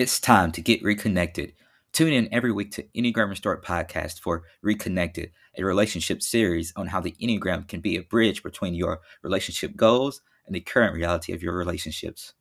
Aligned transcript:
It's 0.00 0.18
time 0.18 0.50
to 0.52 0.62
get 0.62 0.82
reconnected. 0.82 1.52
Tune 1.92 2.14
in 2.14 2.32
every 2.32 2.50
week 2.52 2.70
to 2.70 2.84
Enneagram 2.96 3.28
Restored 3.28 3.62
podcast 3.62 4.18
for 4.18 4.44
Reconnected, 4.62 5.30
a 5.58 5.62
relationship 5.62 6.22
series 6.22 6.72
on 6.74 6.86
how 6.86 7.02
the 7.02 7.14
Enneagram 7.20 7.68
can 7.68 7.82
be 7.82 7.98
a 7.98 8.02
bridge 8.02 8.42
between 8.42 8.72
your 8.72 9.00
relationship 9.20 9.76
goals 9.76 10.22
and 10.46 10.54
the 10.56 10.60
current 10.60 10.94
reality 10.94 11.34
of 11.34 11.42
your 11.42 11.54
relationships. 11.54 12.32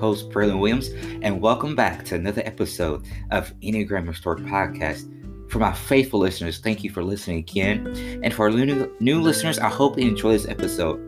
Host, 0.00 0.30
Braylon 0.30 0.58
Williams, 0.58 0.88
and 1.20 1.42
welcome 1.42 1.76
back 1.76 2.06
to 2.06 2.14
another 2.14 2.42
episode 2.46 3.04
of 3.30 3.52
Enneagram 3.60 4.08
Restored 4.08 4.38
Podcast. 4.38 5.06
For 5.50 5.58
my 5.58 5.72
faithful 5.72 6.20
listeners, 6.20 6.58
thank 6.58 6.82
you 6.82 6.90
for 6.90 7.04
listening 7.04 7.38
again. 7.38 7.86
And 8.24 8.32
for 8.32 8.48
our 8.48 8.50
new, 8.50 8.90
new 8.98 9.20
listeners, 9.20 9.58
I 9.58 9.68
hope 9.68 9.98
you 9.98 10.08
enjoy 10.08 10.32
this 10.32 10.48
episode. 10.48 10.98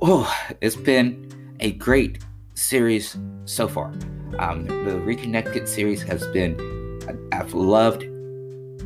Oh, 0.00 0.32
it's 0.60 0.76
been 0.76 1.56
a 1.58 1.72
great 1.72 2.24
series 2.54 3.16
so 3.44 3.66
far. 3.66 3.92
Um, 4.38 4.66
the 4.66 5.00
Reconnected 5.00 5.68
series 5.68 6.00
has 6.02 6.26
been, 6.28 6.54
I've 7.32 7.54
loved 7.54 8.02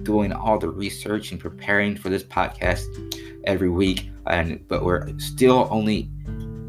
doing 0.05 0.33
all 0.33 0.59
the 0.59 0.71
research 0.71 1.31
and 1.31 1.39
preparing 1.39 1.97
for 1.97 2.09
this 2.09 2.23
podcast 2.25 2.87
every 3.45 3.69
week. 3.69 4.09
And 4.27 4.67
but 4.69 4.83
we're 4.83 5.12
still 5.19 5.69
only 5.71 6.11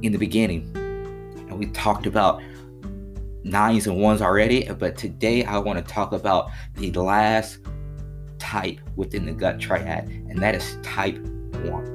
in 0.02 0.12
the 0.12 0.18
beginning. 0.18 0.83
We 1.58 1.68
talked 1.68 2.06
about 2.06 2.42
nines 3.44 3.88
and 3.88 4.00
ones 4.02 4.22
already, 4.22 4.66
but 4.72 4.98
today 4.98 5.44
I 5.44 5.58
want 5.58 5.86
to 5.86 5.94
talk 5.94 6.14
about 6.14 6.50
the 6.76 6.92
last 6.92 7.60
type 8.40 8.80
within 8.96 9.26
the 9.26 9.32
gut 9.32 9.60
triad, 9.60 10.08
and 10.08 10.40
that 10.40 10.56
is 10.56 10.78
type 10.82 11.18
1. 11.18 11.94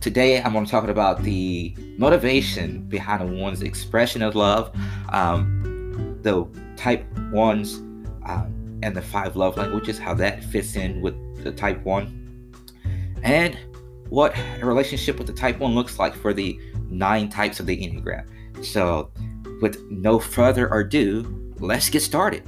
Today 0.00 0.42
I'm 0.42 0.52
going 0.52 0.64
to 0.64 0.70
talk 0.70 0.88
about 0.88 1.22
the 1.22 1.76
motivation 1.96 2.82
behind 2.88 3.22
a 3.22 3.26
one's 3.26 3.62
expression 3.62 4.22
of 4.22 4.34
love, 4.34 4.74
um, 5.10 6.18
the 6.22 6.44
type 6.76 7.04
1s, 7.32 7.76
um, 8.28 8.80
and 8.82 8.96
the 8.96 9.02
five 9.02 9.36
love 9.36 9.56
languages, 9.56 9.98
how 9.98 10.14
that 10.14 10.42
fits 10.42 10.74
in 10.74 11.00
with 11.00 11.14
the 11.44 11.52
type 11.52 11.84
1. 11.84 12.18
And 13.22 13.56
what 14.12 14.36
a 14.60 14.66
relationship 14.66 15.16
with 15.16 15.26
the 15.26 15.32
type 15.32 15.58
1 15.58 15.74
looks 15.74 15.98
like 15.98 16.14
for 16.14 16.34
the 16.34 16.60
nine 16.90 17.30
types 17.30 17.60
of 17.60 17.66
the 17.66 17.74
Enneagram. 17.74 18.26
So, 18.62 19.10
with 19.62 19.80
no 19.90 20.18
further 20.18 20.68
ado, 20.68 21.54
let's 21.60 21.88
get 21.88 22.02
started. 22.02 22.46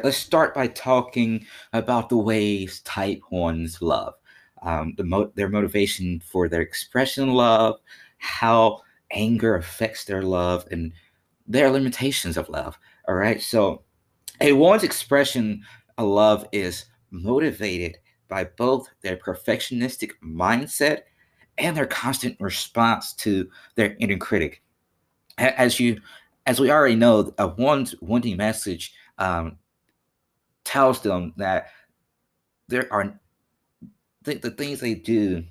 Right, 0.00 0.04
let's 0.06 0.16
start 0.16 0.54
by 0.54 0.66
talking 0.66 1.44
about 1.74 2.08
the 2.08 2.16
ways 2.16 2.80
type 2.82 3.20
ones 3.30 3.82
love, 3.82 4.14
um, 4.62 4.94
the 4.96 5.04
mo- 5.04 5.30
their 5.34 5.48
motivation 5.48 6.20
for 6.20 6.48
their 6.48 6.62
expression 6.62 7.34
love, 7.34 7.78
how 8.16 8.80
anger 9.10 9.56
affects 9.56 10.04
their 10.04 10.22
love, 10.22 10.66
and 10.70 10.92
their 11.46 11.70
limitations 11.70 12.38
of 12.38 12.48
love. 12.48 12.78
All 13.08 13.14
right, 13.14 13.42
so 13.42 13.82
a 14.40 14.52
one's 14.54 14.84
expression 14.84 15.62
of 15.98 16.08
love 16.08 16.46
is 16.50 16.86
motivated 17.10 17.98
by 18.28 18.44
both 18.44 18.88
their 19.02 19.18
perfectionistic 19.18 20.12
mindset 20.24 21.02
and 21.58 21.76
their 21.76 21.86
constant 21.86 22.36
response 22.40 23.12
to 23.14 23.50
their 23.74 23.96
inner 24.00 24.16
critic. 24.16 24.62
As 25.36 25.78
you, 25.78 26.00
as 26.46 26.58
we 26.58 26.70
already 26.70 26.96
know, 26.96 27.34
a 27.36 27.48
one's 27.48 27.94
wanting 28.00 28.38
message 28.38 28.94
um, 29.18 29.58
tells 30.64 31.00
them 31.00 31.32
that 31.36 31.68
there 32.68 32.88
are 32.92 33.18
th- 34.24 34.40
the 34.42 34.50
things 34.50 34.80
they 34.80 34.94
do 34.94 35.44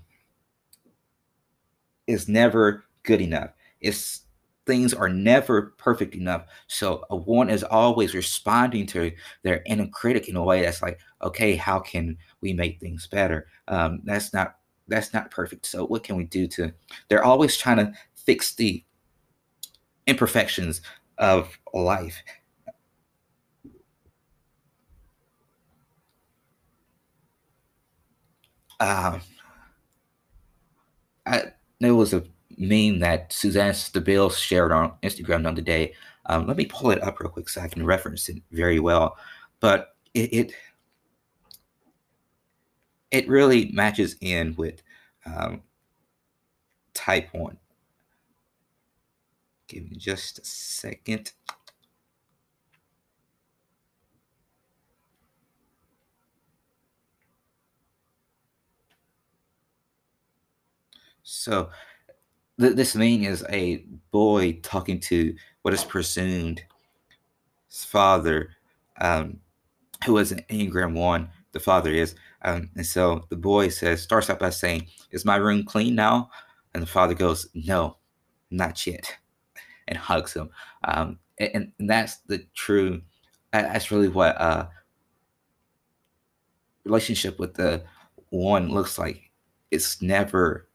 is 2.08 2.28
never 2.28 2.84
good 3.04 3.22
enough. 3.22 3.52
It's 3.82 4.22
things 4.66 4.94
are 4.94 5.10
never 5.10 5.74
perfect 5.78 6.14
enough. 6.14 6.46
So 6.68 7.04
a 7.10 7.16
one 7.16 7.50
is 7.50 7.64
always 7.64 8.14
responding 8.14 8.86
to 8.88 9.12
their 9.44 9.64
inner 9.66 9.88
critic 9.88 10.30
in 10.30 10.36
a 10.36 10.44
way 10.44 10.62
that's 10.62 10.82
like, 10.82 11.00
okay, 11.24 11.56
how 11.56 11.80
can 11.80 12.18
we 12.42 12.54
make 12.54 12.80
things 12.80 13.08
better? 13.08 13.48
Um, 13.68 14.02
that's 14.04 14.34
not 14.34 14.58
that's 14.88 15.14
not 15.14 15.32
perfect. 15.32 15.66
So 15.66 15.86
what 15.86 16.04
can 16.04 16.18
we 16.18 16.24
do 16.24 16.48
to? 16.48 16.74
They're 17.08 17.24
always 17.24 17.58
trying 17.58 17.78
to 17.78 17.94
fix 18.16 18.56
the 18.56 18.84
imperfections 20.08 20.82
of 21.18 21.58
life. 21.74 22.22
Uh, 28.80 29.20
I, 31.26 31.44
there 31.80 31.96
was 31.96 32.14
a 32.14 32.24
meme 32.58 33.00
that 33.00 33.32
Suzanne 33.32 33.74
Stabile 33.74 34.36
shared 34.36 34.72
on 34.72 34.94
Instagram 35.04 35.44
the 35.44 35.50
other 35.50 35.62
day. 35.62 35.94
Um, 36.26 36.48
let 36.48 36.58
me 36.58 36.66
pull 36.66 36.92
it 36.92 37.02
up 37.04 37.20
real 37.20 37.30
quick 37.30 37.50
so 37.50 37.62
I 37.62 37.68
can 37.68 37.86
reference 37.86 38.30
it 38.30 38.42
very 38.52 38.80
well. 38.80 39.18
But 39.60 39.96
it 40.14 40.34
it, 40.34 40.54
it 43.12 43.28
really 43.28 43.72
matches 43.72 44.16
in 44.22 44.56
with 44.56 44.82
um, 45.26 45.64
type 46.94 47.30
one. 47.34 47.58
Give 49.68 49.90
me 49.90 49.98
just 49.98 50.40
a 50.40 50.46
second. 50.46 51.32
So 61.30 61.70
th- 62.60 62.76
this 62.76 62.96
meaning 62.96 63.26
is 63.26 63.46
a 63.50 63.86
boy 64.12 64.60
talking 64.64 65.00
to 65.02 65.36
what 65.62 65.74
is 65.74 65.84
presumed 65.84 66.62
his 67.68 67.86
father, 67.86 68.50
um, 69.00 69.40
who 70.06 70.18
is 70.18 70.32
an 70.32 70.44
Enneagram 70.50 70.96
one. 70.96 71.30
The 71.52 71.60
father 71.60 71.92
is, 71.92 72.16
um, 72.42 72.70
and 72.76 72.86
so 72.86 73.26
the 73.30 73.36
boy 73.36 73.70
says 73.70 74.02
starts 74.02 74.30
out 74.30 74.40
by 74.40 74.50
saying, 74.50 74.88
"Is 75.12 75.26
my 75.26 75.36
room 75.36 75.64
clean 75.64 75.96
now?" 75.96 76.32
And 76.74 76.82
the 76.82 76.88
father 76.88 77.14
goes, 77.14 77.48
"No, 77.54 77.98
not 78.50 78.86
yet," 78.88 79.16
and 79.88 79.98
hugs 79.98 80.34
him. 80.34 80.50
Um, 80.84 81.20
and, 81.38 81.72
and 81.80 81.90
that's 81.90 82.18
the 82.28 82.46
true. 82.56 83.02
That's 83.52 83.92
really 83.92 84.10
what 84.10 84.40
uh, 84.40 84.68
relationship 86.86 87.40
with 87.40 87.54
the 87.54 87.84
one 88.30 88.70
looks 88.70 88.98
like. 88.98 89.32
It's 89.72 90.02
never 90.02 90.69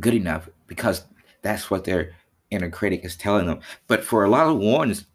good 0.00 0.14
enough 0.14 0.48
because 0.66 1.04
that's 1.42 1.70
what 1.70 1.84
their 1.84 2.12
inner 2.50 2.70
critic 2.70 3.04
is 3.04 3.16
telling 3.16 3.46
them. 3.46 3.60
But 3.86 4.04
for 4.04 4.24
a 4.24 4.28
lot 4.28 4.48
of 4.48 4.58
ones, 4.58 5.06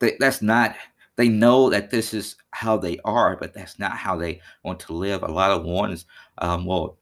they, 0.00 0.16
that's 0.18 0.42
not. 0.42 0.74
They 1.16 1.28
know 1.28 1.68
that 1.70 1.90
this 1.90 2.14
is 2.14 2.36
how 2.52 2.76
they 2.76 2.98
are, 3.04 3.36
but 3.36 3.52
that's 3.52 3.78
not 3.78 3.96
how 3.96 4.16
they 4.16 4.40
want 4.62 4.78
to 4.80 4.92
live. 4.92 5.22
A 5.22 5.26
lot 5.26 5.50
of 5.50 5.64
ones 5.64 6.06
um, 6.38 6.64
will 6.64 6.98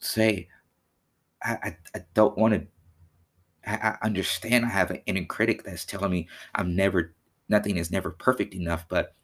say, 0.00 0.48
I, 1.42 1.52
I, 1.62 1.76
I 1.94 2.00
don't 2.14 2.36
want 2.36 2.54
to 2.54 2.66
I, 3.66 3.96
understand 4.02 4.64
I 4.64 4.68
have 4.68 4.90
an 4.90 5.00
inner 5.06 5.24
critic 5.24 5.62
that's 5.62 5.84
telling 5.84 6.10
me 6.10 6.28
I'm 6.54 6.74
never, 6.74 7.14
nothing 7.48 7.76
is 7.76 7.90
never 7.90 8.10
perfect 8.10 8.54
enough, 8.54 8.86
but 8.88 9.14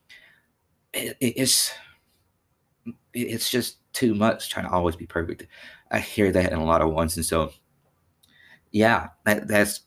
it, 0.92 1.16
it's 1.20 1.72
it's 3.12 3.50
just 3.50 3.78
too 3.92 4.14
much 4.14 4.50
trying 4.50 4.66
to 4.66 4.72
always 4.72 4.96
be 4.96 5.06
perfect. 5.06 5.46
I 5.90 6.00
hear 6.00 6.32
that 6.32 6.52
in 6.52 6.58
a 6.58 6.64
lot 6.64 6.82
of 6.82 6.90
ones, 6.92 7.16
and 7.16 7.26
so 7.26 7.52
yeah, 8.72 9.08
that, 9.24 9.48
that's 9.48 9.80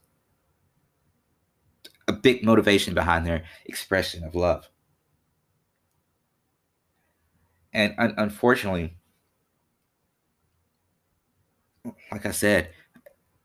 a 2.08 2.14
big 2.14 2.44
motivation 2.46 2.94
behind 2.94 3.26
their 3.26 3.44
expression 3.66 4.24
of 4.24 4.36
love. 4.36 4.70
And 7.74 7.94
un- 7.98 8.14
unfortunately, 8.18 8.96
like 12.12 12.26
I 12.26 12.32
said, 12.32 12.70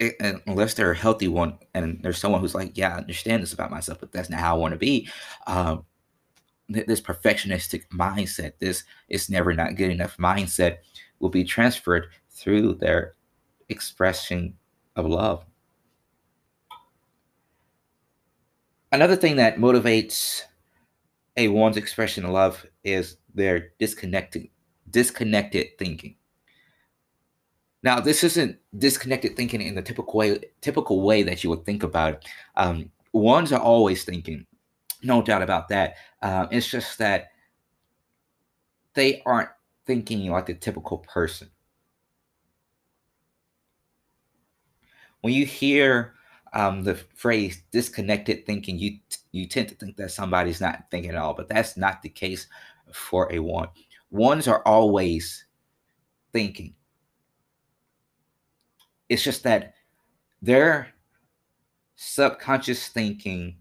it, 0.01 0.17
unless 0.47 0.75
they're 0.75 0.93
a 0.93 0.97
healthy 0.97 1.29
one 1.29 1.59
and 1.75 2.01
there's 2.03 2.19
someone 2.19 2.41
who's 2.41 2.55
like, 2.55 2.77
yeah, 2.79 2.95
I 2.95 2.99
understand 2.99 3.43
this 3.43 3.53
about 3.55 3.71
myself, 3.71 4.01
but 4.01 4.13
that's 4.13 4.31
not 4.31 4.41
how 4.41 4.57
I 4.57 4.59
want 4.59 4.73
to 4.75 4.79
be. 4.79 5.09
Um, 5.47 5.87
this 6.69 7.01
perfectionistic 7.01 7.89
mindset, 7.89 8.53
this 8.59 8.85
is 9.09 9.31
never 9.31 9.55
not 9.55 9.77
good 9.77 9.91
enough 9.91 10.17
mindset 10.19 10.79
will 11.19 11.31
be 11.31 11.45
transferred 11.45 12.09
through 12.31 12.75
their 12.75 13.15
expression 13.69 14.55
of 14.97 15.07
love. 15.07 15.45
Another 18.93 19.17
thing 19.17 19.37
that 19.37 19.57
motivates 19.59 20.43
a 21.37 21.49
one's 21.49 21.77
expression 21.77 22.25
of 22.25 22.31
love 22.31 22.67
is 22.85 23.17
their 23.35 23.71
disconnected 23.79 24.49
disconnected 24.91 25.79
thinking. 25.79 26.17
Now, 27.83 28.01
this 28.01 28.25
isn't 28.25 28.59
disconnected 28.77 29.37
thinking 29.37 29.61
in 29.61 29.75
the 29.75 29.83
typical 29.83 30.19
way 30.19 30.41
typical 30.61 31.03
way 31.03 31.23
that 31.23 31.45
you 31.45 31.51
would 31.51 31.65
think 31.65 31.83
about 31.83 32.15
it. 32.15 32.25
Um, 32.57 32.91
ones 33.13 33.53
are 33.53 33.61
always 33.61 34.05
thinking, 34.05 34.47
no 35.03 35.23
doubt 35.23 35.43
about 35.43 35.69
that. 35.69 35.97
Uh, 36.23 36.47
it's 36.51 36.69
just 36.69 36.99
that 36.99 37.29
they 38.95 39.23
aren't 39.25 39.51
thinking 39.87 40.31
like 40.31 40.49
a 40.49 40.55
typical 40.55 40.99
person. 40.99 41.51
When 45.21 45.33
you 45.33 45.47
hear 45.47 46.15
um, 46.53 46.83
the 46.83 46.95
phrase 46.95 47.63
disconnected 47.71 48.47
thinking, 48.47 48.79
you 48.79 48.99
you 49.33 49.47
tend 49.47 49.69
to 49.69 49.75
think 49.75 49.97
that 49.97 50.11
somebody's 50.11 50.61
not 50.61 50.85
thinking 50.91 51.11
at 51.11 51.17
all, 51.17 51.35
but 51.35 51.49
that's 51.49 51.77
not 51.77 52.03
the 52.03 52.09
case 52.09 52.47
for 52.93 53.33
a 53.33 53.39
one. 53.39 53.69
Ones 54.11 54.49
are 54.49 54.63
always 54.65 55.45
thinking. 56.33 56.75
It's 59.09 59.23
just 59.23 59.43
that 59.45 59.75
their 60.41 60.89
subconscious 61.97 62.89
thinking 62.89 63.57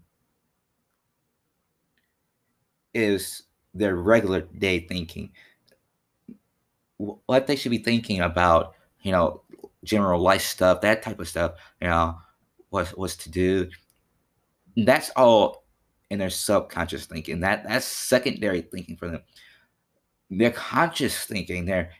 is 2.94 3.44
their 3.74 3.96
regular 3.96 4.42
day 4.42 4.80
thinking. 4.80 5.30
What 6.96 7.46
they 7.46 7.56
should 7.56 7.70
be 7.70 7.78
thinking 7.78 8.20
about, 8.20 8.74
you 9.02 9.12
know, 9.12 9.42
general 9.84 10.20
life 10.20 10.42
stuff, 10.42 10.80
that 10.80 11.02
type 11.02 11.20
of 11.20 11.28
stuff, 11.28 11.54
you 11.80 11.88
know, 11.88 12.18
what 12.70 12.96
was 12.98 13.16
to 13.16 13.30
do. 13.30 13.68
That's 14.76 15.10
all 15.10 15.64
in 16.10 16.18
their 16.18 16.30
subconscious 16.30 17.06
thinking. 17.06 17.40
That 17.40 17.66
that's 17.66 17.86
secondary 17.86 18.62
thinking 18.62 18.96
for 18.96 19.08
them. 19.08 19.22
Their 20.30 20.50
conscious 20.50 21.24
thinking, 21.24 21.64
their 21.64 21.90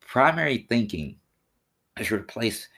primary 0.00 0.66
thinking 0.68 1.16
is 1.98 2.10
replaced 2.10 2.68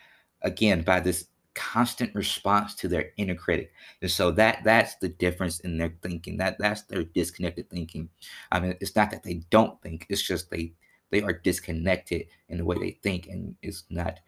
again 0.43 0.83
by 0.83 1.01
this 1.01 1.27
constant 1.55 2.15
response 2.15 2.75
to 2.77 2.89
their 2.89 3.11
inner 3.17 3.35
critic. 3.35 3.73
And 4.03 4.11
so 4.11 4.31
that 4.33 4.63
that's 4.65 4.97
the 4.97 5.09
difference 5.09 5.61
in 5.61 5.79
their 5.79 5.95
thinking. 6.03 6.37
That 6.37 6.59
that's 6.59 6.83
their 6.83 7.05
disconnected 7.05 7.69
thinking. 7.71 8.09
I 8.53 8.61
mean, 8.61 8.77
it's 8.81 8.97
not 8.97 9.11
that 9.11 9.23
they 9.23 9.43
don't 9.51 9.81
think, 9.83 10.07
it's 10.09 10.23
just 10.23 10.51
they 10.51 10.73
they 11.11 11.23
are 11.23 11.33
disconnected 11.33 12.27
in 12.49 12.59
the 12.59 12.65
way 12.65 12.79
they 12.79 12.99
think 13.03 13.27
and 13.27 13.57
it's 13.63 13.85
not 13.91 14.21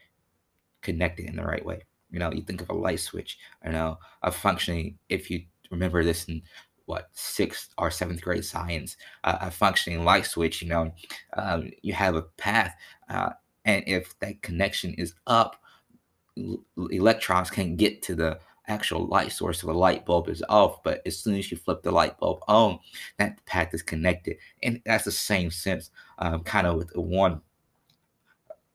connected 0.81 1.27
in 1.27 1.37
the 1.37 1.45
right 1.45 1.65
way. 1.65 1.83
You 2.11 2.19
know, 2.19 2.33
you 2.33 2.43
think 2.43 2.61
of 2.61 2.71
a 2.71 2.75
light 2.75 3.01
switch, 3.01 3.39
you 3.65 3.73
know, 3.73 3.99
a 4.23 4.31
functioning, 4.31 4.99
if 5.09 5.31
you 5.31 5.43
remember 5.71 6.05
this 6.05 6.25
in 6.25 6.43
what 6.87 7.09
sixth 7.13 7.71
or 7.79 7.91
seventh 7.91 8.21
grade 8.21 8.45
science, 8.45 8.97
uh, 9.25 9.39
a 9.41 9.51
functioning 9.51 10.05
light 10.05 10.27
switch, 10.27 10.61
you 10.61 10.69
know, 10.69 10.93
um, 11.37 11.71
you 11.83 11.93
have 11.95 12.17
a 12.17 12.23
path. 12.23 12.75
Uh, 13.09 13.31
and 13.65 13.85
if 13.87 14.19
that 14.19 14.43
connection 14.43 14.93
is 14.95 15.15
up, 15.27 15.62
electrons 16.91 17.51
can't 17.51 17.77
get 17.77 18.03
to 18.03 18.15
the 18.15 18.39
actual 18.69 19.07
light 19.07 19.33
source 19.33 19.61
so 19.61 19.67
the 19.67 19.73
light 19.73 20.07
bulb 20.07 20.29
is 20.29 20.43
off 20.49 20.83
but 20.85 21.03
as 21.05 21.19
soon 21.19 21.35
as 21.35 21.51
you 21.51 21.57
flip 21.57 21.83
the 21.83 21.91
light 21.91 22.17
bulb 22.19 22.39
on 22.47 22.79
that 23.19 23.45
path 23.45 23.75
is 23.75 23.83
connected. 23.83 24.37
And 24.63 24.81
that's 24.87 25.05
the 25.05 25.13
same 25.13 25.51
sense 25.51 25.91
um, 26.19 26.43
kind 26.43 26.67
of 26.67 26.77
with 26.77 26.91
the 26.93 27.01
one 27.01 27.41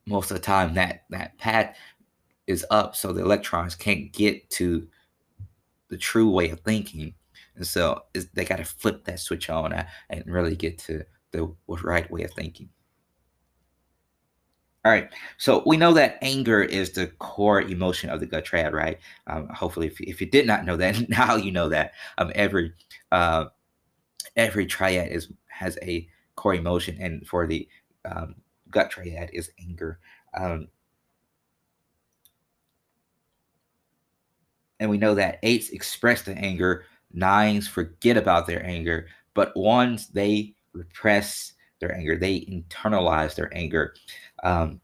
most 0.06 0.32
of 0.32 0.38
the 0.38 0.44
time 0.44 0.74
that 0.76 1.04
that 1.10 1.38
path 1.38 1.76
is 2.48 2.66
up 2.70 2.96
so 2.96 3.12
the 3.12 3.22
electrons 3.22 3.76
can't 3.76 4.12
get 4.12 4.50
to 4.52 4.88
the 5.90 5.98
true 5.98 6.30
way 6.30 6.50
of 6.50 6.60
thinking. 6.62 7.14
And 7.56 7.66
so 7.66 8.04
they 8.34 8.46
got 8.46 8.58
to 8.58 8.66
flip 8.66 9.04
that 9.06 9.20
switch 9.20 9.50
on 9.50 9.74
and 10.10 10.24
really 10.26 10.56
get 10.56 10.78
to 10.80 11.04
the 11.32 11.54
right 11.68 12.10
way 12.10 12.24
of 12.24 12.32
thinking 12.32 12.70
all 14.88 14.94
right. 14.94 15.10
So 15.38 15.64
we 15.66 15.76
know 15.76 15.92
that 15.96 16.18
anger 16.22 16.64
is 16.64 16.92
the 16.94 17.08
core 17.20 17.62
emotion 17.62 18.10
of 18.10 18.22
the 18.22 18.26
gut 18.26 18.46
triad, 18.46 18.72
right? 18.74 18.98
Um, 19.28 19.50
hopefully, 19.50 19.88
if, 19.88 20.00
if 20.00 20.22
you 20.22 20.28
did 20.28 20.48
not 20.48 20.64
know 20.64 20.78
that, 20.78 21.10
now 21.10 21.36
you 21.36 21.52
know 21.52 21.68
that. 21.68 21.92
Um, 22.18 22.32
every 22.36 22.72
uh, 23.12 23.46
every 24.38 24.66
triad 24.68 25.12
is 25.12 25.32
has 25.48 25.78
a 25.84 26.08
core 26.36 26.56
emotion, 26.56 26.98
and 27.02 27.28
for 27.28 27.48
the 27.48 27.68
um, 28.06 28.36
gut 28.72 28.92
triad 28.92 29.30
is 29.34 29.52
anger. 29.60 30.00
Um, 30.34 30.70
and 34.80 34.90
we 34.90 34.98
know 34.98 35.16
that 35.16 35.40
eights 35.44 35.70
express 35.70 36.22
the 36.22 36.34
anger, 36.38 36.86
nines 37.12 37.68
forget 37.68 38.16
about 38.18 38.48
their 38.48 38.66
anger, 38.66 39.08
but 39.34 39.56
ones 39.58 40.08
they 40.10 40.56
repress 40.74 41.54
their 41.80 41.96
anger, 41.96 42.18
they 42.18 42.42
internalize 42.42 43.36
their 43.36 43.56
anger. 43.56 43.94
Um, 44.44 44.82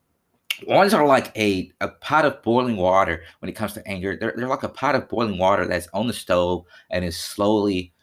ones 0.67 0.93
are 0.93 1.05
like 1.05 1.35
a, 1.37 1.71
a 1.81 1.87
pot 1.89 2.25
of 2.25 2.41
boiling 2.43 2.77
water 2.77 3.23
when 3.39 3.49
it 3.49 3.55
comes 3.55 3.73
to 3.73 3.87
anger. 3.87 4.15
They're, 4.15 4.33
they're 4.35 4.47
like 4.47 4.63
a 4.63 4.69
pot 4.69 4.95
of 4.95 5.09
boiling 5.09 5.38
water 5.38 5.65
that's 5.65 5.88
on 5.93 6.07
the 6.07 6.13
stove 6.13 6.65
and 6.89 7.03
is 7.03 7.17
slowly 7.17 7.93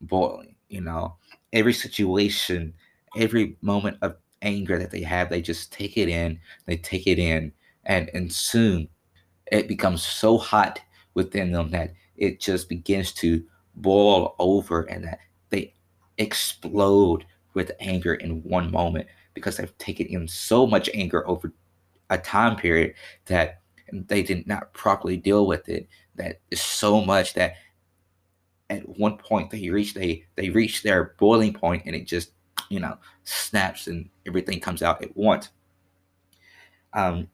boiling. 0.00 0.54
You 0.68 0.82
know, 0.82 1.16
every 1.52 1.72
situation, 1.72 2.74
every 3.16 3.56
moment 3.62 3.98
of 4.02 4.16
anger 4.42 4.78
that 4.78 4.90
they 4.90 5.02
have, 5.02 5.30
they 5.30 5.42
just 5.42 5.72
take 5.72 5.96
it 5.96 6.08
in, 6.08 6.38
they 6.66 6.76
take 6.76 7.06
it 7.06 7.18
in, 7.18 7.52
and, 7.84 8.10
and 8.14 8.32
soon 8.32 8.88
it 9.50 9.68
becomes 9.68 10.02
so 10.02 10.36
hot 10.38 10.80
within 11.14 11.52
them 11.52 11.70
that 11.70 11.94
it 12.16 12.40
just 12.40 12.68
begins 12.68 13.12
to 13.12 13.42
boil 13.76 14.34
over 14.38 14.82
and 14.82 15.04
that 15.04 15.20
they 15.50 15.72
explode 16.18 17.24
with 17.58 17.72
anger 17.80 18.14
in 18.14 18.40
one 18.44 18.70
moment 18.70 19.08
because 19.34 19.56
they've 19.56 19.76
taken 19.78 20.06
in 20.06 20.28
so 20.28 20.64
much 20.64 20.88
anger 20.94 21.28
over 21.28 21.52
a 22.08 22.16
time 22.16 22.54
period 22.54 22.94
that 23.26 23.62
they 23.92 24.22
did 24.22 24.46
not 24.46 24.72
properly 24.74 25.16
deal 25.16 25.44
with 25.44 25.68
it. 25.68 25.88
That 26.14 26.40
is 26.52 26.60
so 26.60 27.04
much 27.04 27.34
that 27.34 27.54
at 28.70 28.88
one 28.96 29.16
point 29.16 29.50
they 29.50 29.68
reach 29.70 29.92
they 29.92 30.24
they 30.36 30.50
reach 30.50 30.84
their 30.84 31.16
boiling 31.18 31.52
point 31.52 31.82
and 31.84 31.96
it 31.96 32.06
just 32.06 32.30
you 32.68 32.78
know 32.78 32.96
snaps 33.24 33.88
and 33.88 34.08
everything 34.24 34.60
comes 34.60 34.80
out 34.80 35.02
at 35.02 35.16
once. 35.16 35.48
Um, 36.92 37.26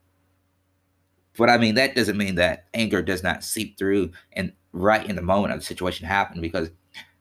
but 1.37 1.51
I 1.51 1.59
mean 1.59 1.75
that 1.75 1.95
doesn't 1.95 2.17
mean 2.17 2.37
that 2.37 2.65
anger 2.73 3.03
does 3.03 3.23
not 3.23 3.45
seep 3.45 3.77
through 3.77 4.13
and 4.33 4.55
right 4.73 5.07
in 5.07 5.17
the 5.17 5.23
moment 5.23 5.53
of 5.53 5.61
the 5.61 5.67
situation 5.67 6.07
happened 6.07 6.41
because 6.41 6.71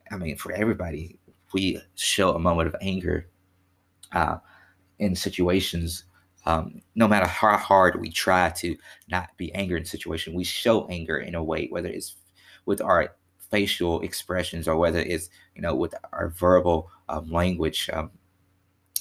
I 0.09 0.15
mean 0.15 0.37
for 0.37 0.53
everybody 0.53 1.19
we 1.53 1.79
show 1.95 2.35
a 2.35 2.39
moment 2.39 2.67
of 2.67 2.75
anger 2.81 3.29
uh, 4.11 4.37
in 4.99 5.15
situations 5.15 6.05
um, 6.45 6.81
no 6.95 7.07
matter 7.07 7.27
how 7.27 7.57
hard 7.57 7.99
we 7.99 8.09
try 8.09 8.49
to 8.49 8.75
not 9.09 9.29
be 9.37 9.53
angry 9.55 9.77
in 9.77 9.83
a 9.83 9.87
situation, 9.87 10.33
we 10.33 10.43
show 10.43 10.87
anger 10.87 11.17
in 11.17 11.35
a 11.35 11.43
way, 11.43 11.67
whether 11.69 11.87
it's 11.87 12.15
with 12.65 12.81
our 12.81 13.15
facial 13.49 14.01
expressions 14.01 14.67
or 14.67 14.75
whether 14.75 14.99
it's 14.99 15.29
you 15.55 15.61
know 15.61 15.75
with 15.75 15.93
our 16.11 16.29
verbal 16.29 16.89
um, 17.09 17.29
language. 17.31 17.89
Um, 17.93 18.11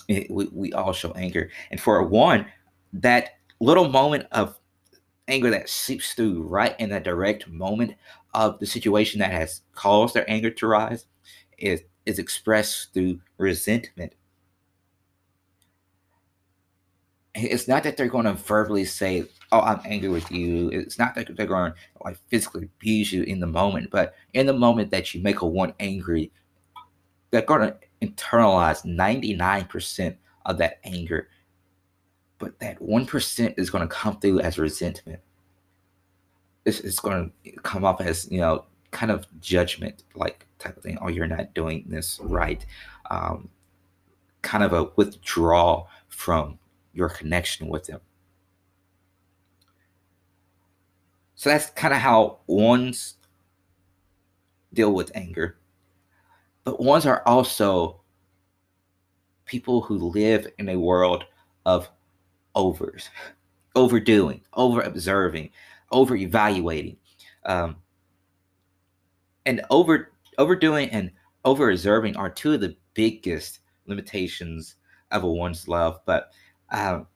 it, 0.09 0.31
we, 0.31 0.49
we 0.53 0.73
all 0.73 0.93
show 0.93 1.13
anger, 1.13 1.51
and 1.71 1.81
for 1.81 2.03
one, 2.05 2.47
that 2.93 3.31
little 3.61 3.89
moment 3.89 4.27
of 4.33 4.59
anger 5.29 5.51
that 5.51 5.69
seeps 5.69 6.15
through 6.15 6.43
right 6.43 6.79
in 6.79 6.91
that 6.91 7.05
direct 7.05 7.49
moment 7.49 7.95
of 8.35 8.59
the 8.59 8.67
situation 8.67 9.21
that 9.21 9.31
has 9.31 9.63
caused 9.75 10.15
their 10.15 10.29
anger 10.29 10.51
to 10.51 10.67
rise 10.67 11.07
is 11.59 11.83
is 12.07 12.19
expressed 12.19 12.93
through 12.93 13.21
resentment 13.39 14.13
it's 17.35 17.69
not 17.69 17.83
that 17.85 17.97
they're 17.97 18.09
going 18.09 18.27
to 18.27 18.35
verbally 18.35 18.85
say, 18.85 19.25
"Oh, 19.51 19.61
I'm 19.61 19.81
angry 19.85 20.09
with 20.09 20.31
you." 20.31 20.69
It's 20.71 20.99
not 20.99 21.15
that 21.15 21.35
they're 21.35 21.47
going 21.47 21.73
to 21.73 21.79
like 22.05 22.19
physically 22.29 22.65
abuse 22.65 23.13
you 23.13 23.23
in 23.23 23.41
the 23.41 23.47
moment, 23.47 23.91
but 23.91 24.15
in 24.35 24.47
the 24.47 24.53
moment 24.53 24.91
that 24.91 25.15
you 25.15 25.23
make 25.23 25.41
a 25.41 25.47
one 25.47 25.73
angry, 25.81 26.31
they're 27.31 27.43
going 27.43 27.63
to 27.63 27.77
internalize 28.03 28.85
99% 28.85 30.17
of 30.45 30.59
that 30.59 30.81
anger. 30.85 31.29
But 32.39 32.59
that 32.59 32.81
1% 32.81 33.55
is 33.57 33.71
going 33.71 33.89
to 33.89 33.95
come 33.95 34.19
through 34.19 34.41
as 34.41 34.59
resentment. 34.59 35.21
It's, 36.65 36.81
it's 36.81 36.99
going 36.99 37.33
to 37.45 37.53
come 37.63 37.85
off 37.85 38.01
as, 38.01 38.31
you 38.31 38.41
know, 38.41 38.65
kind 38.91 39.13
of 39.13 39.27
judgment 39.41 40.03
like 40.15 40.47
type 40.63 40.77
of 40.77 40.83
thing. 40.83 40.99
Oh, 41.01 41.09
you're 41.09 41.27
not 41.27 41.55
doing 41.55 41.85
this 41.89 42.21
right. 42.23 42.65
Um, 43.11 43.49
kind 44.43 44.65
of 44.65 44.73
a 44.73 44.85
withdrawal 44.97 45.89
from 46.09 46.59
your 46.93 47.09
connection 47.09 47.69
with 47.69 47.87
them. 47.87 48.01
So 51.35 51.51
that's 51.51 51.71
kind 51.71 51.93
of 51.93 52.01
how 52.01 52.39
ones 52.47 53.17
deal 54.73 54.93
with 54.93 55.11
anger. 55.15 55.57
But 56.65 56.81
ones 56.81 57.07
are 57.07 57.23
also 57.27 58.01
people 59.45 59.81
who 59.81 59.99
live 59.99 60.47
in 60.59 60.69
a 60.69 60.77
world 60.77 61.25
of 61.67 61.89
overs, 62.55 63.11
overdoing, 63.75 64.43
over 64.55 64.81
observing, 64.83 65.51
over 65.91 66.15
evaluating. 66.15 66.97
Um, 67.45 67.77
and 69.45 69.63
over 69.71 70.12
overdoing 70.39 70.89
and 70.91 71.11
over 71.45 71.71
observing 71.71 72.17
are 72.17 72.31
two 72.31 72.53
of 72.53 72.61
the 72.61 72.77
biggest 72.95 73.61
limitations 73.87 74.77
of 75.11 75.25
a 75.25 75.31
one's 75.31 75.69
love. 75.69 76.01
But 76.07 76.33
um, 76.71 77.07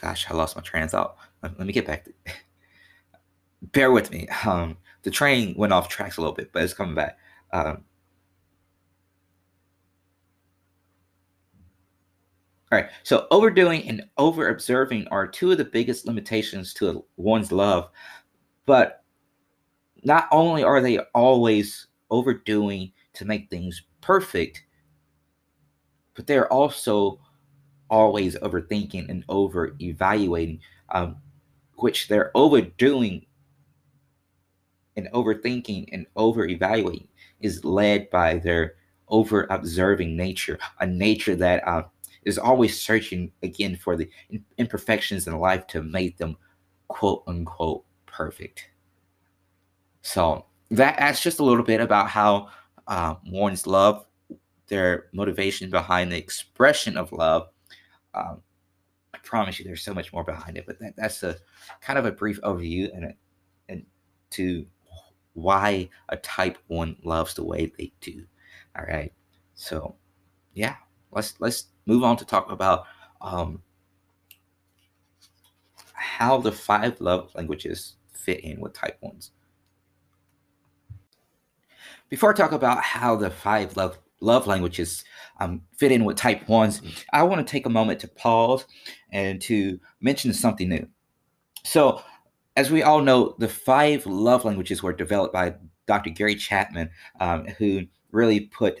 gosh, 0.00 0.30
I 0.30 0.34
lost 0.34 0.56
my 0.56 0.62
train 0.62 0.84
of 0.84 0.90
thought. 0.90 1.16
Let, 1.42 1.58
let 1.58 1.66
me 1.66 1.72
get 1.72 1.86
back. 1.86 2.04
To, 2.04 2.12
bear 3.62 3.90
with 3.90 4.10
me. 4.10 4.28
Um, 4.44 4.76
the 5.02 5.10
train 5.10 5.54
went 5.56 5.72
off 5.72 5.88
tracks 5.88 6.16
a 6.16 6.20
little 6.20 6.34
bit, 6.34 6.52
but 6.52 6.62
it's 6.62 6.74
coming 6.74 6.94
back. 6.94 7.18
Um, 7.52 7.84
All 12.72 12.78
right. 12.78 12.90
So 13.02 13.26
overdoing 13.32 13.88
and 13.88 14.04
over 14.16 14.48
observing 14.48 15.08
are 15.08 15.26
two 15.26 15.50
of 15.50 15.58
the 15.58 15.64
biggest 15.64 16.06
limitations 16.06 16.72
to 16.74 17.04
one's 17.16 17.50
love. 17.50 17.90
But 18.64 19.02
not 20.04 20.28
only 20.30 20.62
are 20.62 20.80
they 20.80 20.98
always 21.14 21.88
overdoing 22.10 22.92
to 23.14 23.24
make 23.24 23.50
things 23.50 23.82
perfect, 24.00 24.64
but 26.14 26.26
they're 26.26 26.52
also 26.52 27.20
always 27.88 28.36
overthinking 28.36 29.08
and 29.08 29.24
over 29.28 29.74
evaluating, 29.80 30.60
um, 30.90 31.16
which 31.74 32.06
they're 32.06 32.30
overdoing 32.36 33.26
and 34.96 35.08
overthinking 35.12 35.88
and 35.92 36.06
over 36.14 36.46
evaluating 36.46 37.08
is 37.40 37.64
led 37.64 38.08
by 38.10 38.38
their 38.38 38.74
over 39.08 39.46
observing 39.50 40.16
nature, 40.16 40.58
a 40.78 40.86
nature 40.86 41.34
that 41.34 41.66
uh, 41.66 41.82
is 42.24 42.38
always 42.38 42.80
searching 42.80 43.32
again 43.42 43.76
for 43.76 43.96
the 43.96 44.10
imperfections 44.58 45.26
in 45.26 45.38
life 45.38 45.66
to 45.68 45.82
make 45.82 46.16
them 46.18 46.36
quote 46.88 47.22
unquote 47.26 47.84
perfect. 48.06 48.68
So 50.02 50.46
that, 50.70 50.96
that's 50.98 51.22
just 51.22 51.40
a 51.40 51.44
little 51.44 51.64
bit 51.64 51.80
about 51.80 52.08
how 52.08 52.48
uh, 52.86 53.14
one's 53.26 53.66
love, 53.66 54.06
their 54.68 55.06
motivation 55.12 55.70
behind 55.70 56.12
the 56.12 56.16
expression 56.16 56.96
of 56.96 57.12
love. 57.12 57.48
Um, 58.14 58.42
I 59.14 59.18
promise 59.18 59.58
you, 59.58 59.64
there's 59.64 59.82
so 59.82 59.94
much 59.94 60.12
more 60.12 60.24
behind 60.24 60.56
it, 60.56 60.66
but 60.66 60.78
that, 60.80 60.94
that's 60.96 61.22
a 61.22 61.36
kind 61.80 61.98
of 61.98 62.06
a 62.06 62.12
brief 62.12 62.40
overview 62.42 62.88
and 62.94 63.14
and 63.68 63.84
to 64.30 64.66
why 65.34 65.88
a 66.08 66.16
type 66.18 66.58
one 66.68 66.96
loves 67.04 67.34
the 67.34 67.44
way 67.44 67.72
they 67.78 67.92
do. 68.00 68.24
All 68.76 68.84
right, 68.84 69.12
so 69.54 69.96
yeah, 70.54 70.76
let's 71.12 71.40
let's 71.40 71.66
move 71.86 72.04
on 72.04 72.16
to 72.16 72.24
talk 72.24 72.50
about 72.50 72.84
um, 73.20 73.62
how 75.92 76.38
the 76.38 76.52
five 76.52 77.00
love 77.00 77.30
languages 77.34 77.94
fit 78.12 78.40
in 78.40 78.60
with 78.60 78.72
type 78.72 78.98
ones. 79.00 79.32
Before 82.08 82.32
I 82.32 82.36
talk 82.36 82.52
about 82.52 82.82
how 82.82 83.16
the 83.16 83.30
five 83.30 83.76
love 83.76 83.98
love 84.20 84.46
languages 84.46 85.04
um, 85.38 85.62
fit 85.76 85.92
in 85.92 86.04
with 86.04 86.16
type 86.16 86.48
ones, 86.48 86.82
I 87.12 87.22
want 87.22 87.46
to 87.46 87.50
take 87.50 87.66
a 87.66 87.70
moment 87.70 88.00
to 88.00 88.08
pause 88.08 88.66
and 89.10 89.40
to 89.42 89.80
mention 90.00 90.32
something 90.32 90.68
new. 90.68 90.86
So, 91.64 92.02
as 92.56 92.70
we 92.70 92.82
all 92.82 93.00
know, 93.00 93.34
the 93.38 93.48
five 93.48 94.06
love 94.06 94.44
languages 94.44 94.82
were 94.82 94.92
developed 94.92 95.32
by 95.32 95.54
Dr. 95.86 96.10
Gary 96.10 96.34
Chapman, 96.34 96.90
um, 97.20 97.46
who 97.46 97.82
really 98.12 98.40
put 98.40 98.80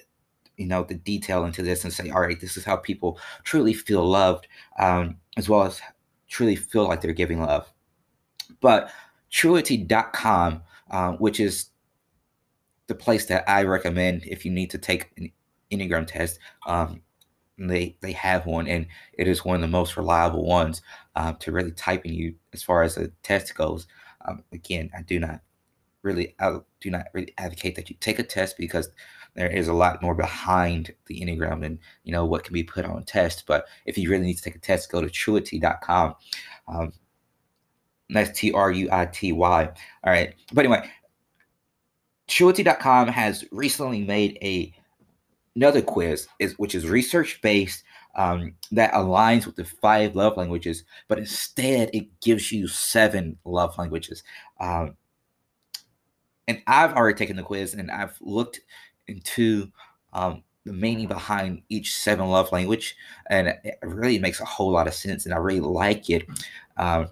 you 0.60 0.66
know 0.66 0.84
the 0.84 0.94
detail 0.94 1.44
into 1.44 1.62
this 1.62 1.84
and 1.84 1.92
say 1.92 2.10
all 2.10 2.20
right 2.20 2.38
this 2.38 2.56
is 2.56 2.64
how 2.64 2.76
people 2.76 3.18
truly 3.44 3.72
feel 3.72 4.04
loved 4.04 4.46
um, 4.78 5.16
as 5.38 5.48
well 5.48 5.62
as 5.62 5.80
truly 6.28 6.54
feel 6.54 6.86
like 6.86 7.00
they're 7.00 7.12
giving 7.12 7.40
love. 7.40 7.72
But 8.60 8.90
truity.com 9.32 10.62
uh, 10.90 11.12
which 11.12 11.40
is 11.40 11.70
the 12.88 12.94
place 12.94 13.26
that 13.26 13.48
i 13.48 13.62
recommend 13.62 14.24
if 14.26 14.44
you 14.44 14.50
need 14.50 14.68
to 14.68 14.78
take 14.78 15.10
an 15.16 15.30
enneagram 15.72 16.06
test 16.06 16.38
um, 16.66 17.00
they 17.58 17.96
they 18.02 18.12
have 18.12 18.44
one 18.44 18.66
and 18.68 18.86
it 19.14 19.26
is 19.26 19.44
one 19.44 19.54
of 19.54 19.62
the 19.62 19.68
most 19.68 19.96
reliable 19.96 20.44
ones 20.44 20.82
uh, 21.16 21.32
to 21.34 21.52
really 21.52 21.72
type 21.72 22.04
in 22.04 22.12
you 22.12 22.34
as 22.52 22.62
far 22.62 22.82
as 22.82 22.96
a 22.96 23.08
test 23.22 23.54
goes. 23.54 23.86
Um, 24.26 24.44
again 24.52 24.90
i 24.94 25.00
do 25.00 25.18
not 25.18 25.40
really 26.02 26.34
I 26.38 26.58
do 26.80 26.90
not 26.90 27.06
really 27.12 27.34
advocate 27.38 27.76
that 27.76 27.90
you 27.90 27.96
take 28.00 28.18
a 28.18 28.22
test 28.22 28.56
because 28.56 28.90
there 29.34 29.50
is 29.50 29.68
a 29.68 29.72
lot 29.72 30.02
more 30.02 30.14
behind 30.14 30.92
the 31.06 31.20
Enneagram 31.20 31.60
than, 31.60 31.78
you 32.04 32.12
know 32.12 32.24
what 32.24 32.44
can 32.44 32.52
be 32.52 32.64
put 32.64 32.84
on 32.84 32.98
a 32.98 33.04
test. 33.04 33.44
But 33.46 33.66
if 33.86 33.96
you 33.96 34.10
really 34.10 34.26
need 34.26 34.36
to 34.36 34.42
take 34.42 34.56
a 34.56 34.60
test, 34.60 34.90
go 34.90 35.00
to 35.00 35.08
truity.com. 35.08 36.14
Um, 36.68 36.92
that's 38.10 38.38
T 38.38 38.52
R 38.52 38.70
U 38.70 38.88
I 38.90 39.06
T 39.06 39.32
Y. 39.32 39.64
All 39.64 40.12
right. 40.12 40.34
But 40.52 40.64
anyway, 40.64 40.88
truity.com 42.28 43.08
has 43.08 43.44
recently 43.50 44.02
made 44.02 44.38
a 44.42 44.74
another 45.56 45.82
quiz 45.82 46.28
is 46.38 46.58
which 46.58 46.74
is 46.74 46.88
research 46.88 47.40
based 47.42 47.84
um, 48.16 48.54
that 48.72 48.92
aligns 48.92 49.46
with 49.46 49.56
the 49.56 49.64
five 49.64 50.16
love 50.16 50.36
languages, 50.36 50.84
but 51.08 51.18
instead 51.18 51.90
it 51.92 52.08
gives 52.20 52.50
you 52.50 52.66
seven 52.66 53.36
love 53.44 53.76
languages. 53.78 54.22
Um, 54.58 54.96
and 56.48 56.62
I've 56.66 56.94
already 56.94 57.16
taken 57.16 57.36
the 57.36 57.42
quiz 57.42 57.74
and 57.74 57.90
I've 57.90 58.16
looked 58.20 58.60
into 59.10 59.70
um, 60.12 60.42
the 60.64 60.72
meaning 60.72 61.06
behind 61.06 61.62
each 61.68 61.96
seven 61.96 62.28
love 62.28 62.52
language, 62.52 62.96
and 63.28 63.48
it 63.48 63.78
really 63.82 64.18
makes 64.18 64.40
a 64.40 64.44
whole 64.44 64.70
lot 64.70 64.86
of 64.86 64.94
sense, 64.94 65.24
and 65.24 65.34
I 65.34 65.38
really 65.38 65.60
like 65.60 66.08
it. 66.10 66.26
Um, 66.76 67.08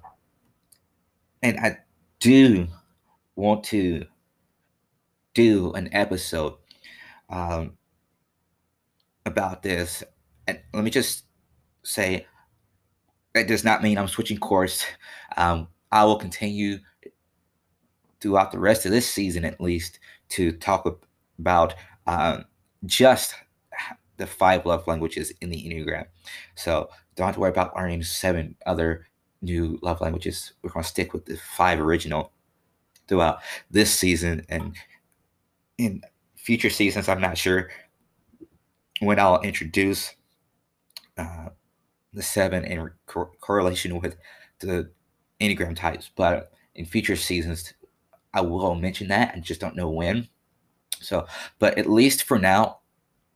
and 1.43 1.59
I 1.59 1.79
do 2.21 2.67
want 3.37 3.65
to 3.65 4.05
do 5.35 5.73
an 5.73 5.89
episode 5.93 6.55
um, 7.31 7.77
about 9.25 9.63
this. 9.63 10.03
And 10.47 10.61
let 10.73 10.83
me 10.83 10.91
just 10.91 11.25
say, 11.83 12.27
that 13.35 13.47
does 13.47 13.63
not 13.63 13.83
mean 13.83 13.99
I'm 13.99 14.09
switching 14.09 14.39
course. 14.39 14.85
Um, 15.37 15.69
I 15.93 16.05
will 16.05 16.19
continue 16.19 16.79
throughout 18.21 18.51
the 18.51 18.59
rest 18.59 18.85
of 18.85 18.91
this 18.91 19.09
season, 19.09 19.45
at 19.45 19.61
least, 19.61 20.01
to 20.31 20.53
talk 20.53 21.01
about 21.39 21.75
um, 22.09 22.45
just 22.87 23.35
the 24.17 24.27
five 24.27 24.65
love 24.67 24.87
languages 24.89 25.33
in 25.41 25.51
the 25.51 25.63
Enneagram. 25.63 26.07
So 26.57 26.89
don't 27.15 27.27
have 27.27 27.35
to 27.35 27.41
worry 27.41 27.51
about 27.51 27.77
learning 27.77 28.03
seven 28.03 28.57
other 28.67 29.07
new 29.43 29.79
love 29.83 30.01
languages. 30.01 30.55
We're 30.63 30.71
going 30.71 30.83
to 30.83 30.89
stick 30.89 31.13
with 31.13 31.27
the 31.27 31.37
five 31.37 31.79
original 31.79 32.33
throughout 33.07 33.41
this 33.71 33.95
season 33.95 34.45
and 34.49 34.75
in 35.77 36.03
future 36.37 36.71
seasons. 36.71 37.09
I'm 37.09 37.21
not 37.21 37.37
sure 37.37 37.69
when 39.01 39.21
I'll 39.21 39.41
introduce 39.43 40.15
uh, 41.19 41.51
the 42.15 42.23
seven 42.23 42.65
in 42.65 42.91
cor- 43.07 43.33
correlation 43.41 44.01
with 44.01 44.17
the 44.61 44.91
Enneagram 45.41 45.77
types, 45.77 46.11
but 46.17 46.53
in 46.75 46.87
future 46.87 47.17
seasons, 47.17 47.75
I 48.33 48.41
will 48.41 48.75
mention 48.75 49.09
that. 49.09 49.35
I 49.35 49.41
just 49.41 49.61
don't 49.61 49.77
know 49.77 49.91
when. 49.91 50.29
So, 51.01 51.27
but 51.59 51.79
at 51.79 51.89
least 51.89 52.25
for 52.25 52.39
now, 52.39 52.79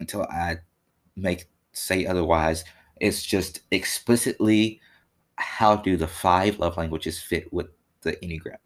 until 0.01 0.23
I 0.25 0.59
make 1.17 1.47
say 1.73 2.07
otherwise, 2.07 2.65
it's 3.01 3.23
just 3.23 3.61
explicitly 3.71 4.81
how 5.37 5.77
do 5.77 5.97
the 5.97 6.07
five 6.07 6.59
love 6.59 6.77
languages 6.77 7.21
fit 7.21 7.53
with 7.53 7.67
the 8.03 8.13
Enneagram. 8.17 8.57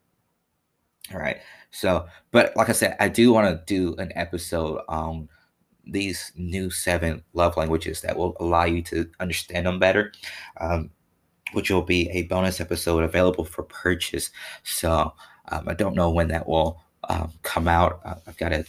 All 1.13 1.21
right. 1.21 1.39
So, 1.71 2.07
but 2.33 2.57
like 2.57 2.69
I 2.69 2.73
said, 2.73 2.97
I 2.99 3.09
do 3.09 3.33
want 3.33 3.49
to 3.49 3.63
do 3.67 3.95
an 3.97 4.13
episode 4.17 4.81
on 4.89 5.29
these 5.85 6.33
new 6.35 6.69
seven 6.71 7.23
love 7.33 7.57
languages 7.57 8.01
that 8.01 8.17
will 8.17 8.37
allow 8.41 8.65
you 8.65 8.83
to 8.83 9.09
understand 9.21 9.67
them 9.67 9.79
better. 9.79 10.13
Um, 10.61 10.91
which 11.53 11.71
will 11.71 11.83
be 11.83 12.11
a 12.11 12.23
bonus 12.23 12.61
episode 12.61 13.05
available 13.05 13.45
for 13.45 13.63
purchase. 13.63 14.31
So 14.63 15.15
um, 15.49 15.69
I 15.69 15.75
don't 15.75 15.95
know 15.95 16.11
when 16.11 16.29
that 16.29 16.49
will 16.49 16.83
um, 17.09 17.33
come 17.43 17.69
out. 17.69 18.01
Uh, 18.05 18.15
I've 18.27 18.37
got 18.37 18.51
to 18.51 18.65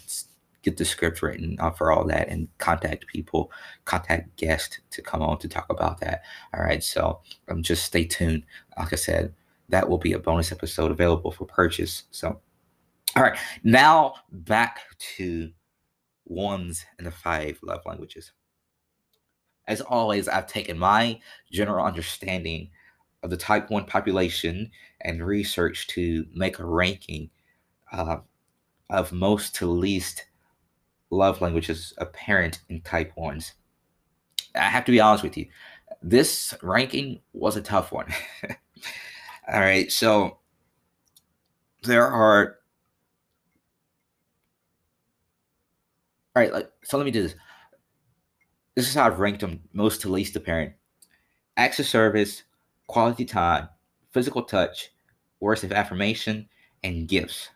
get 0.63 0.77
the 0.77 0.86
script 0.86 1.22
written 1.22 1.56
uh, 1.60 1.72
for 1.72 1.91
all 1.91 2.03
that 2.06 2.27
and 2.27 2.48
contact 2.58 3.08
people, 3.08 3.51
contact 3.86 4.36
guests 4.38 4.79
to 4.91 5.01
come 5.01 5.22
on 5.22 5.38
to 5.39 5.48
talk 5.48 5.67
about 5.70 6.00
that. 6.01 6.24
All 6.53 6.62
right, 6.62 6.84
so 6.84 7.22
um, 7.50 7.63
just 7.63 7.86
stay 7.86 8.03
tuned. 8.06 8.44
Like 8.77 8.94
I 8.94 8.98
said, 8.98 9.34
that 9.70 9.89
will 9.89 9.98
be 9.98 10.13
a 10.13 10.20
bonus 10.20 10.51
episode 10.51 10.91
available 10.91 11.32
for 11.32 11.46
purchase. 11.46 12.03
So, 12.12 12.39
all 13.15 13.24
right, 13.24 13.38
now 13.63 14.15
back 14.32 14.82
to 15.15 15.51
ones 16.25 16.86
and 16.98 17.08
the 17.08 17.12
five 17.12 17.60
love 17.63 17.82
languages. 17.86 18.32
As 19.67 19.82
always, 19.82 20.27
I've 20.27 20.48
taken 20.48 20.77
my 20.77 21.20
general 21.51 21.86
understanding 21.86 22.70
of 23.24 23.29
the 23.29 23.38
type 23.38 23.70
1 23.70 23.86
population 23.86 24.72
and 25.01 25.25
research 25.25 25.88
to 25.88 26.25
make 26.34 26.60
a 26.60 26.65
ranking 26.65 27.29
uh, 27.91 28.17
of 28.89 29.12
most 29.12 29.56
to 29.56 29.67
least 29.67 30.25
love 31.10 31.41
languages 31.41 31.94
apparent 31.98 32.62
in 32.70 32.82
type 32.82 33.13
1s. 33.17 33.53
I 34.56 34.62
have 34.62 34.86
to 34.86 34.91
be 34.91 35.00
honest 35.00 35.24
with 35.24 35.38
you, 35.38 35.48
this 36.01 36.53
ranking 36.62 37.22
was 37.34 37.56
a 37.56 37.62
tough 37.62 37.91
one. 37.91 38.08
All 39.48 39.60
right, 39.60 39.91
so 39.91 40.39
there 41.84 42.08
are. 42.08 42.58
All 46.36 46.44
right, 46.44 46.53
like, 46.53 46.70
so 46.84 46.98
let 46.98 47.06
me 47.06 47.12
do 47.12 47.24
this. 47.24 47.36
This 48.75 48.88
is 48.88 48.94
how 48.94 49.08
I've 49.08 49.20
ranked 49.20 49.41
them 49.41 49.62
most 49.74 50.01
to 50.01 50.10
least 50.10 50.36
apparent. 50.36 50.74
Acts 51.56 51.79
of 51.79 51.88
service, 51.88 52.44
quality 52.86 53.25
time, 53.25 53.70
physical 54.12 54.44
touch, 54.44 54.91
words 55.39 55.63
of 55.63 55.72
affirmation, 55.72 56.48
and 56.84 57.08
gifts. 57.08 57.50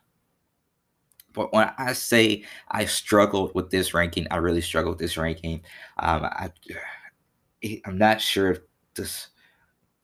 But 1.33 1.53
when 1.53 1.71
I 1.77 1.93
say 1.93 2.43
I 2.69 2.85
struggled 2.85 3.53
with 3.55 3.69
this 3.69 3.93
ranking, 3.93 4.27
I 4.31 4.37
really 4.37 4.61
struggled 4.61 4.93
with 4.93 4.99
this 4.99 5.17
ranking. 5.17 5.61
Um, 5.97 6.25
I, 6.25 6.51
I'm 7.85 7.97
not 7.97 8.21
sure 8.21 8.51
if 8.51 8.59
this, 8.95 9.27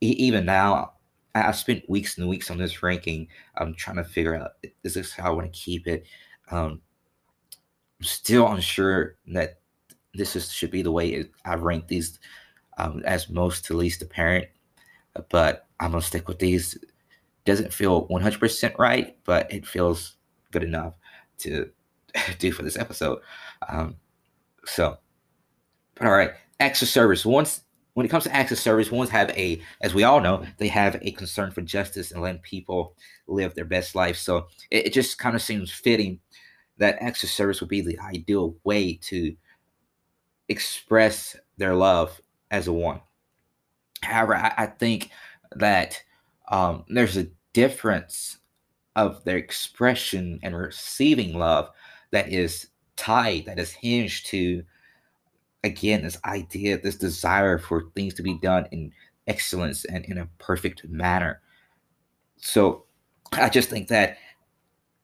even 0.02 0.46
now, 0.46 0.94
I've 1.36 1.56
spent 1.56 1.90
weeks 1.90 2.18
and 2.18 2.28
weeks 2.28 2.50
on 2.50 2.58
this 2.58 2.82
ranking. 2.82 3.28
I'm 3.58 3.76
trying 3.76 3.98
to 3.98 4.04
figure 4.04 4.36
out 4.36 4.52
is 4.84 4.96
this 4.96 5.14
how 5.14 5.28
I 5.28 5.36
want 5.36 5.52
to 5.52 5.60
keep 5.60 5.88
it. 5.88 6.06
Um, 6.50 6.82
I'm 8.00 8.06
still 8.06 8.48
unsure 8.48 9.18
that 9.28 9.60
this 10.14 10.36
is, 10.36 10.52
should 10.52 10.72
be 10.72 10.82
the 10.82 10.92
way 10.92 11.10
it, 11.10 11.32
I 11.46 11.56
rank 11.56 11.88
these 11.88 12.20
um, 12.78 13.04
as 13.06 13.30
most 13.30 13.66
to 13.66 13.76
least 13.76 14.02
apparent 14.02 14.48
but 15.30 15.68
I'm 15.80 15.92
gonna 15.92 16.02
stick 16.02 16.28
with 16.28 16.40
these. 16.40 16.78
Doesn't 17.46 17.74
feel 17.74 18.08
100% 18.10 18.78
right, 18.78 19.16
but 19.24 19.52
it 19.52 19.66
feels 19.66 20.18
good 20.52 20.64
enough 20.64 20.94
to 21.40 21.70
do 22.40 22.52
for 22.52 22.64
this 22.64 22.78
episode. 22.78 23.20
Um, 23.68 23.96
so, 24.66 24.98
but 25.96 26.08
all 26.08 26.14
right, 26.14 26.32
of 26.82 26.88
service. 26.88 27.26
Once 27.26 27.62
when 27.98 28.06
it 28.06 28.10
comes 28.10 28.26
to 28.26 28.36
of 28.52 28.60
service, 28.60 28.92
ones 28.92 29.10
have 29.10 29.32
a, 29.32 29.60
as 29.82 29.96
we 29.96 30.04
all 30.04 30.22
know, 30.22 30.46
they 30.60 30.68
have 30.68 31.00
a 31.02 31.10
concern 31.10 31.50
for 31.50 31.62
justice 31.62 32.12
and 32.12 32.22
letting 32.22 32.42
people 32.42 32.96
live 33.26 33.56
their 33.56 33.66
best 33.66 33.96
life. 33.96 34.18
So 34.18 34.50
it, 34.70 34.86
it 34.86 34.94
just 34.94 35.18
kind 35.18 35.36
of 35.36 35.42
seems 35.42 35.72
fitting 35.72 36.20
that 36.78 37.02
of 37.24 37.30
service 37.30 37.60
would 37.60 37.72
be 37.72 37.82
the 37.82 37.98
ideal 38.00 38.56
way 38.64 38.94
to 39.06 39.36
express 40.48 41.36
their 41.58 41.74
love 41.74 42.22
as 42.52 42.68
a 42.68 42.74
one. 42.74 43.02
However, 44.04 44.36
I, 44.36 44.54
I 44.56 44.66
think 44.68 45.10
that 45.56 46.04
um, 46.50 46.86
there's 46.90 47.18
a 47.18 47.30
difference 47.54 48.38
of 48.98 49.24
their 49.24 49.38
expression 49.38 50.40
and 50.44 50.58
receiving 50.58 51.38
love 51.38 51.70
that 52.12 52.30
is 52.34 52.68
tied, 52.98 53.46
that 53.46 53.60
is 53.60 53.72
hinged 53.72 54.26
to, 54.26 54.64
again, 55.64 56.04
this 56.04 56.18
idea, 56.26 56.82
this 56.82 56.98
desire 56.98 57.60
for 57.60 57.86
things 57.96 58.16
to 58.16 58.24
be 58.24 58.40
done 58.40 58.68
in 58.72 58.92
excellence 59.28 59.86
and 59.86 60.04
in 60.06 60.18
a 60.18 60.28
perfect 60.40 60.84
manner. 60.90 61.42
So 62.38 62.86
I 63.34 63.50
just 63.50 63.70
think 63.70 63.88
that 63.90 64.18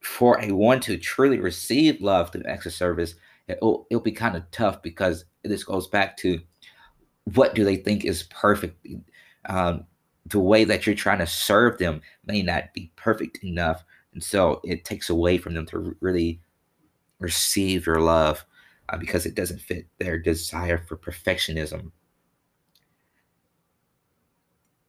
for 0.02 0.42
a 0.42 0.52
one 0.52 0.80
to 0.82 0.98
truly 0.98 1.40
receive 1.40 2.02
love 2.02 2.32
through 2.32 2.44
of 2.48 2.74
service, 2.74 3.14
it'll, 3.48 3.86
it'll 3.92 4.02
be 4.02 4.12
kind 4.12 4.36
of 4.36 4.50
tough 4.50 4.82
because 4.82 5.26
this 5.44 5.64
goes 5.64 5.88
back 5.88 6.18
to 6.18 6.40
what 7.36 7.54
do 7.54 7.64
they 7.64 7.76
think 7.76 8.06
is 8.06 8.24
perfect? 8.24 8.86
Um, 9.46 9.86
the 10.28 10.40
way 10.40 10.64
that 10.64 10.86
you're 10.86 10.96
trying 10.96 11.20
to 11.20 11.28
serve 11.28 11.78
them 11.78 12.02
may 12.26 12.42
not 12.42 12.74
be 12.74 12.92
perfect 12.96 13.44
enough. 13.44 13.84
And 14.14 14.24
so 14.24 14.62
it 14.64 14.86
takes 14.86 15.10
away 15.10 15.38
from 15.38 15.54
them 15.54 15.66
to 15.68 15.96
really 16.00 16.40
receive 17.20 17.86
your 17.86 18.00
love 18.00 18.46
uh, 18.90 18.98
because 18.98 19.26
it 19.26 19.36
doesn't 19.36 19.62
fit 19.62 19.88
their 20.00 20.18
desire 20.18 20.78
for 20.78 20.98
perfectionism. 20.98 21.92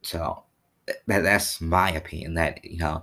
So 0.03 0.45
that, 1.07 1.23
that's 1.23 1.61
my 1.61 1.91
opinion 1.93 2.35
that, 2.35 2.65
you 2.65 2.79
know, 2.79 3.03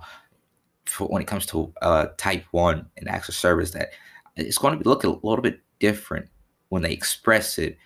for 0.86 1.08
when 1.08 1.22
it 1.22 1.28
comes 1.28 1.46
to 1.48 1.74
uh, 1.82 2.08
type 2.17 2.46
one 2.52 2.86
and 2.98 3.10
acts 3.10 3.30
of 3.30 3.36
service, 3.36 3.72
that 3.72 3.91
it's 4.36 4.58
going 4.58 4.78
to 4.78 4.88
look 4.88 5.04
a 5.04 5.10
little 5.10 5.41
bit 5.41 5.60
different 5.80 6.28
when 6.70 6.82
they 6.82 6.91
express 6.91 7.58
it 7.58 7.78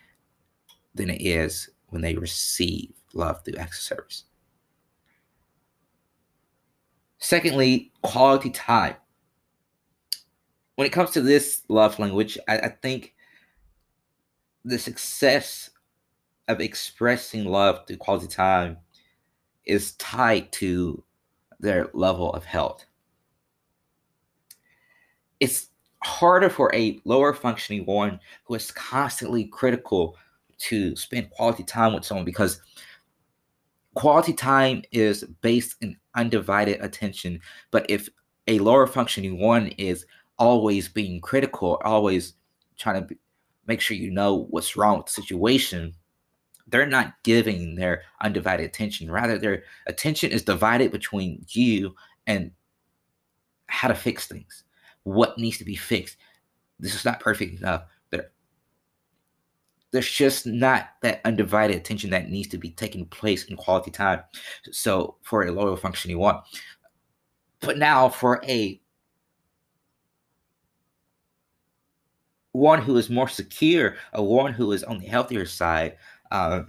than 0.94 1.10
it 1.10 1.22
is 1.22 1.70
when 1.90 2.02
they 2.02 2.16
receive 2.16 2.92
love 3.14 3.44
through 3.44 3.58
acts 3.58 3.80
of 3.80 3.84
service. 3.84 4.24
Secondly, 7.26 7.92
quality 8.04 8.52
time. 8.52 8.98
When 10.76 10.86
it 10.86 10.92
comes 10.92 11.10
to 11.12 11.22
this 11.22 11.64
love 11.70 11.98
language, 11.98 12.38
I, 12.48 12.60
I 12.60 12.70
think 12.70 13.16
the 14.64 14.78
success 14.78 15.72
of 16.48 16.62
expressing 16.62 17.46
love 17.46 17.88
through 17.88 17.98
quality 17.98 18.28
time 18.28 18.78
is 19.66 19.94
tied 19.94 20.52
to 20.52 21.04
their 21.60 21.90
level 21.94 22.32
of 22.32 22.46
health. 22.46 22.86
It's 25.40 25.70
harder 26.04 26.52
for 26.52 26.70
a 26.76 27.02
lower 27.06 27.34
functioning 27.34 27.88
one 27.88 28.20
who 28.44 28.54
is 28.54 28.70
constantly 28.70 29.46
critical 29.46 30.16
to 30.60 30.96
spend 30.96 31.32
quality 31.32 31.64
time 31.64 31.96
with 31.96 32.06
someone 32.06 32.24
because 32.24 32.62
quality 33.96 34.34
time 34.34 34.84
is 34.92 35.24
based 35.42 35.76
in 35.82 35.98
undivided 36.16 36.82
attention. 36.82 37.40
But 37.72 37.90
if 37.90 38.08
a 38.48 38.60
lower 38.60 38.86
functioning 38.86 39.40
one 39.40 39.68
is 39.78 40.06
always 40.38 40.88
being 40.88 41.20
critical, 41.22 41.82
always 41.84 42.34
trying 42.78 43.02
to 43.02 43.08
be, 43.08 43.18
make 43.66 43.82
sure 43.82 43.98
you 43.98 44.12
know 44.12 44.48
what's 44.52 44.76
wrong 44.76 44.98
with 44.98 45.08
the 45.08 45.14
situation, 45.14 45.96
they're 46.68 46.86
not 46.86 47.14
giving 47.24 47.76
their 47.76 48.04
undivided 48.22 48.66
attention. 48.66 49.10
Rather, 49.10 49.38
their 49.38 49.64
attention 49.88 50.32
is 50.32 50.44
divided 50.44 50.92
between 50.92 51.46
you 51.50 51.96
and 52.28 52.52
how 53.68 53.88
to 53.88 53.96
fix 53.96 54.28
things, 54.28 54.64
what 55.04 55.38
needs 55.38 55.58
to 55.58 55.66
be 55.66 55.76
fixed. 55.76 56.18
This 56.80 56.94
is 56.94 57.06
not 57.06 57.20
perfect 57.20 57.60
enough 57.60 57.84
there's 59.96 60.12
just 60.12 60.46
not 60.46 60.90
that 61.02 61.22
undivided 61.24 61.78
attention 61.78 62.10
that 62.10 62.30
needs 62.30 62.50
to 62.50 62.58
be 62.58 62.70
taking 62.72 63.06
place 63.06 63.46
in 63.46 63.56
quality 63.56 63.90
time. 63.90 64.22
So 64.72 65.16
for 65.24 65.44
a 65.44 65.52
lower 65.52 65.78
functioning 65.78 66.20
one. 66.20 66.42
But 67.62 67.78
now 67.78 68.10
for 68.10 68.44
a 68.46 68.82
one 72.52 72.82
who 72.82 72.98
is 72.98 73.10
more 73.10 73.30
secure, 73.30 73.96
a 74.12 74.22
one 74.22 74.52
who 74.52 74.74
is 74.74 74.84
on 74.84 75.00
the 75.00 75.08
healthier 75.08 75.46
side, 75.46 75.96
uh, 76.30 76.64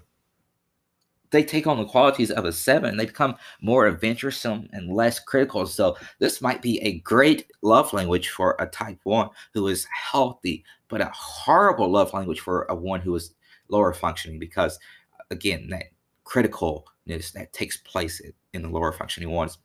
they 1.30 1.44
take 1.44 1.66
on 1.66 1.78
the 1.78 1.84
qualities 1.84 2.30
of 2.30 2.44
a 2.44 2.52
seven. 2.52 2.96
They 2.96 3.06
become 3.06 3.36
more 3.60 3.86
adventuresome 3.86 4.68
and 4.72 4.92
less 4.92 5.18
critical. 5.18 5.66
So 5.66 5.96
this 6.18 6.40
might 6.40 6.62
be 6.62 6.80
a 6.82 7.00
great 7.00 7.50
love 7.62 7.92
language 7.92 8.28
for 8.28 8.56
a 8.58 8.66
type 8.66 8.98
one 9.04 9.30
who 9.54 9.68
is 9.68 9.86
healthy, 9.86 10.64
but 10.88 11.00
a 11.00 11.10
horrible 11.14 11.90
love 11.90 12.12
language 12.12 12.40
for 12.40 12.64
a 12.64 12.74
one 12.74 13.00
who 13.00 13.14
is 13.14 13.34
lower 13.68 13.92
functioning 13.92 14.38
because 14.38 14.78
again, 15.30 15.68
that 15.70 15.86
criticalness 16.24 17.32
that 17.32 17.52
takes 17.52 17.76
place 17.78 18.20
in 18.52 18.62
the 18.62 18.68
lower 18.68 18.92
functioning 18.92 19.30
ones. 19.30 19.58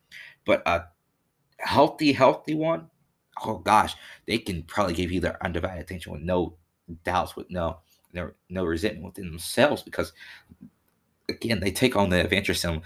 But 0.46 0.64
a 0.66 0.86
healthy, 1.60 2.14
healthy 2.14 2.56
one, 2.56 2.90
oh 3.44 3.58
gosh, 3.58 3.96
they 4.26 4.38
can 4.38 4.64
probably 4.64 4.94
give 4.94 5.12
you 5.12 5.20
their 5.20 5.44
undivided 5.44 5.84
attention 5.84 6.12
with 6.12 6.22
no 6.22 6.58
doubts, 7.04 7.36
with 7.36 7.50
no 7.50 7.80
no, 8.14 8.32
no 8.50 8.66
resentment 8.66 9.06
within 9.06 9.30
themselves 9.30 9.84
because 9.84 10.14
again, 11.32 11.60
they 11.60 11.72
take 11.72 11.96
on 11.96 12.10
the 12.10 12.20
adventuresome 12.20 12.82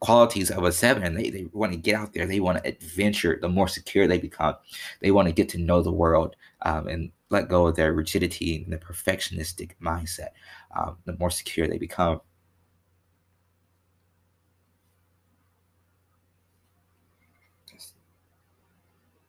qualities 0.00 0.50
of 0.50 0.64
a 0.64 0.72
seven 0.72 1.02
and 1.02 1.16
they, 1.16 1.30
they 1.30 1.46
want 1.52 1.72
to 1.72 1.78
get 1.78 1.94
out 1.94 2.12
there. 2.12 2.26
They 2.26 2.40
want 2.40 2.62
to 2.62 2.68
adventure 2.68 3.38
the 3.40 3.48
more 3.48 3.68
secure 3.68 4.06
they 4.06 4.18
become. 4.18 4.54
They 5.00 5.10
want 5.10 5.26
to 5.28 5.34
get 5.34 5.48
to 5.50 5.58
know 5.58 5.82
the 5.82 5.92
world 5.92 6.36
um, 6.62 6.86
and 6.88 7.10
let 7.30 7.48
go 7.48 7.66
of 7.66 7.76
their 7.76 7.92
rigidity 7.92 8.62
and 8.62 8.72
the 8.72 8.78
perfectionistic 8.78 9.72
mindset 9.82 10.28
um, 10.76 10.96
the 11.04 11.16
more 11.18 11.30
secure 11.30 11.66
they 11.66 11.78
become. 11.78 12.20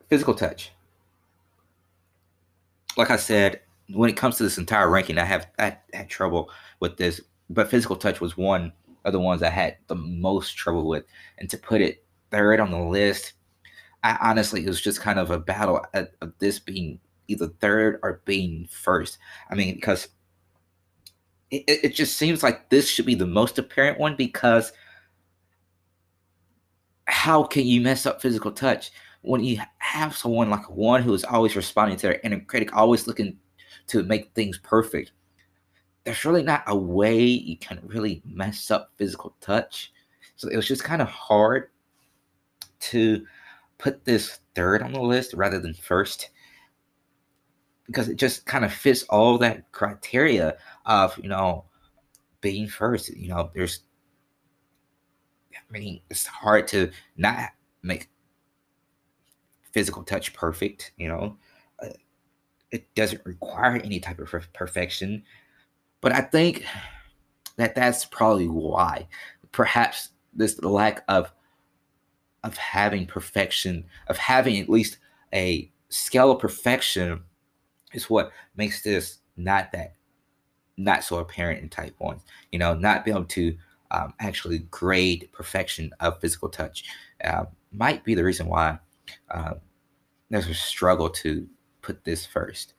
Physical 0.09 0.33
touch. 0.33 0.71
Like 2.97 3.11
i 3.11 3.15
said 3.15 3.61
when 3.93 4.09
it 4.09 4.17
comes 4.17 4.37
to 4.37 4.43
this 4.43 4.57
entire 4.57 4.89
ranking 4.89 5.17
i 5.17 5.23
have 5.25 5.47
I 5.57 5.77
had 5.93 6.09
trouble 6.09 6.49
with 6.79 6.97
this 6.97 7.21
but 7.49 7.69
physical 7.69 7.95
touch 7.95 8.21
was 8.21 8.37
one 8.37 8.71
of 9.05 9.13
the 9.13 9.19
ones 9.19 9.41
I 9.41 9.49
had 9.49 9.77
the 9.87 9.95
most 9.95 10.55
trouble 10.55 10.87
with. 10.87 11.03
And 11.37 11.49
to 11.49 11.57
put 11.57 11.81
it 11.81 12.03
third 12.31 12.59
on 12.59 12.71
the 12.71 12.79
list, 12.79 13.33
I 14.03 14.17
honestly, 14.21 14.63
it 14.63 14.69
was 14.69 14.81
just 14.81 15.01
kind 15.01 15.19
of 15.19 15.31
a 15.31 15.39
battle 15.39 15.85
of 15.93 16.33
this 16.39 16.59
being 16.59 16.99
either 17.27 17.47
third 17.59 17.99
or 18.03 18.21
being 18.25 18.67
first. 18.69 19.17
I 19.49 19.55
mean, 19.55 19.75
because 19.75 20.09
it, 21.51 21.63
it 21.67 21.95
just 21.95 22.17
seems 22.17 22.43
like 22.43 22.69
this 22.69 22.89
should 22.89 23.05
be 23.05 23.15
the 23.15 23.25
most 23.25 23.57
apparent 23.57 23.99
one 23.99 24.15
because 24.15 24.71
how 27.05 27.43
can 27.43 27.65
you 27.65 27.81
mess 27.81 28.05
up 28.05 28.21
physical 28.21 28.51
touch 28.51 28.91
when 29.21 29.43
you 29.43 29.59
have 29.79 30.15
someone 30.15 30.49
like 30.49 30.69
one 30.69 31.01
who 31.01 31.13
is 31.13 31.23
always 31.25 31.55
responding 31.55 31.97
to 31.97 32.07
their 32.07 32.19
inner 32.23 32.39
critic, 32.41 32.75
always 32.75 33.07
looking 33.07 33.37
to 33.87 34.03
make 34.03 34.33
things 34.33 34.59
perfect? 34.59 35.11
There's 36.09 36.25
really 36.25 36.41
not 36.41 36.63
a 36.65 36.75
way 36.75 37.21
you 37.21 37.55
can 37.55 37.79
really 37.85 38.23
mess 38.25 38.71
up 38.71 38.91
physical 38.97 39.35
touch. 39.41 39.93
So 40.37 40.49
it 40.49 40.55
was 40.55 40.67
just 40.67 40.83
kind 40.83 41.03
of 41.03 41.07
hard 41.07 41.69
to 42.79 43.27
put 43.77 44.05
this 44.05 44.39
third 44.55 44.81
on 44.81 44.91
the 44.91 45.01
list 45.01 45.35
rather 45.35 45.59
than 45.59 45.75
first 45.75 46.31
because 47.85 48.09
it 48.09 48.15
just 48.15 48.47
kind 48.47 48.65
of 48.65 48.73
fits 48.73 49.03
all 49.03 49.37
that 49.37 49.71
criteria 49.71 50.57
of, 50.87 51.15
you 51.21 51.29
know, 51.29 51.65
being 52.41 52.67
first. 52.67 53.15
You 53.15 53.29
know, 53.29 53.51
there's, 53.53 53.81
I 55.53 55.71
mean, 55.71 56.01
it's 56.09 56.25
hard 56.25 56.67
to 56.69 56.89
not 57.17 57.51
make 57.83 58.09
physical 59.73 60.01
touch 60.01 60.33
perfect, 60.33 60.91
you 60.97 61.07
know. 61.07 61.37
Uh, 61.79 61.89
it 62.71 62.95
doesn't 62.95 63.23
require 63.25 63.75
any 63.75 63.99
type 63.99 64.17
of 64.17 64.33
perfection. 64.53 65.23
But 66.01 66.13
I 66.13 66.21
think 66.21 66.65
that 67.57 67.75
that's 67.75 68.05
probably 68.05 68.47
why. 68.47 69.07
Perhaps 69.51 70.09
this 70.33 70.61
lack 70.61 71.03
of 71.07 71.31
of 72.43 72.55
having 72.57 73.05
perfection, 73.05 73.83
of 74.07 74.17
having 74.17 74.57
at 74.59 74.69
least 74.69 74.97
a 75.33 75.69
scale 75.89 76.31
of 76.31 76.39
perfection, 76.39 77.21
is 77.93 78.09
what 78.09 78.31
makes 78.55 78.81
this 78.81 79.19
not 79.35 79.71
that 79.73 79.95
not 80.77 81.03
so 81.03 81.17
apparent 81.17 81.61
in 81.61 81.69
type 81.69 81.93
one. 81.97 82.21
You 82.51 82.59
know, 82.59 82.73
not 82.73 83.03
being 83.03 83.17
able 83.17 83.27
to 83.27 83.57
um, 83.91 84.13
actually 84.19 84.59
grade 84.71 85.29
perfection 85.33 85.91
of 85.99 86.19
physical 86.21 86.49
touch 86.49 86.85
uh, 87.23 87.45
might 87.71 88.03
be 88.03 88.15
the 88.15 88.23
reason 88.23 88.47
why 88.47 88.79
uh, 89.31 89.55
there's 90.29 90.47
a 90.47 90.53
struggle 90.53 91.09
to 91.09 91.47
put 91.81 92.03
this 92.05 92.25
first 92.25 92.73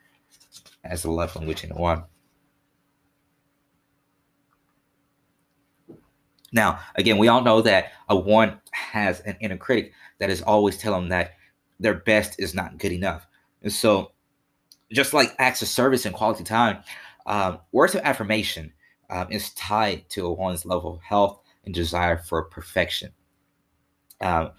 as 0.85 1.04
a 1.04 1.11
love 1.11 1.35
language 1.37 1.64
in 1.64 1.70
one. 1.70 2.04
Now, 6.52 6.80
again, 6.96 7.18
we 7.18 7.28
all 7.28 7.42
know 7.42 7.62
that 7.62 7.92
a 8.08 8.16
one 8.16 8.60
has 8.72 9.20
an 9.20 9.36
inner 9.40 9.56
critic 9.56 9.92
that 10.18 10.30
is 10.30 10.42
always 10.42 10.76
telling 10.76 11.02
them 11.02 11.08
that 11.10 11.32
their 11.78 11.94
best 11.94 12.36
is 12.38 12.54
not 12.54 12.78
good 12.78 12.92
enough. 12.92 13.26
And 13.62 13.72
so, 13.72 14.12
just 14.92 15.14
like 15.14 15.34
acts 15.38 15.62
of 15.62 15.68
service 15.68 16.04
and 16.04 16.14
quality 16.14 16.42
time, 16.42 16.82
um, 17.26 17.60
words 17.72 17.94
of 17.94 18.00
affirmation 18.02 18.72
um, 19.08 19.28
is 19.30 19.50
tied 19.50 20.08
to 20.10 20.26
a 20.26 20.32
one's 20.32 20.66
level 20.66 20.94
of 20.94 21.02
health 21.02 21.40
and 21.64 21.74
desire 21.74 22.18
for 22.18 22.44
perfection. 22.44 23.12
Um, 24.20 24.50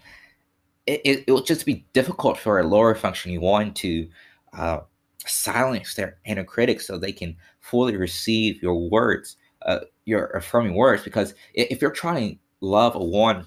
it, 0.86 1.00
it, 1.04 1.24
it, 1.26 1.32
will 1.32 1.42
just 1.42 1.66
be 1.66 1.86
difficult 1.92 2.38
for 2.38 2.58
a 2.58 2.66
lower 2.66 2.94
functioning 2.94 3.40
one 3.40 3.72
to 3.74 4.08
uh, 4.52 4.80
silence 5.24 5.94
their 5.94 6.18
inner 6.24 6.44
critic 6.44 6.80
so 6.80 6.98
they 6.98 7.12
can 7.12 7.36
fully 7.60 7.96
receive 7.96 8.60
your 8.60 8.88
words 8.90 9.36
uh, 9.66 9.80
your 10.04 10.26
affirming 10.26 10.74
words 10.74 11.02
because 11.02 11.34
if 11.54 11.80
you're 11.80 11.90
trying 11.90 12.34
to 12.34 12.38
love 12.60 12.94
a 12.94 13.04
one 13.04 13.46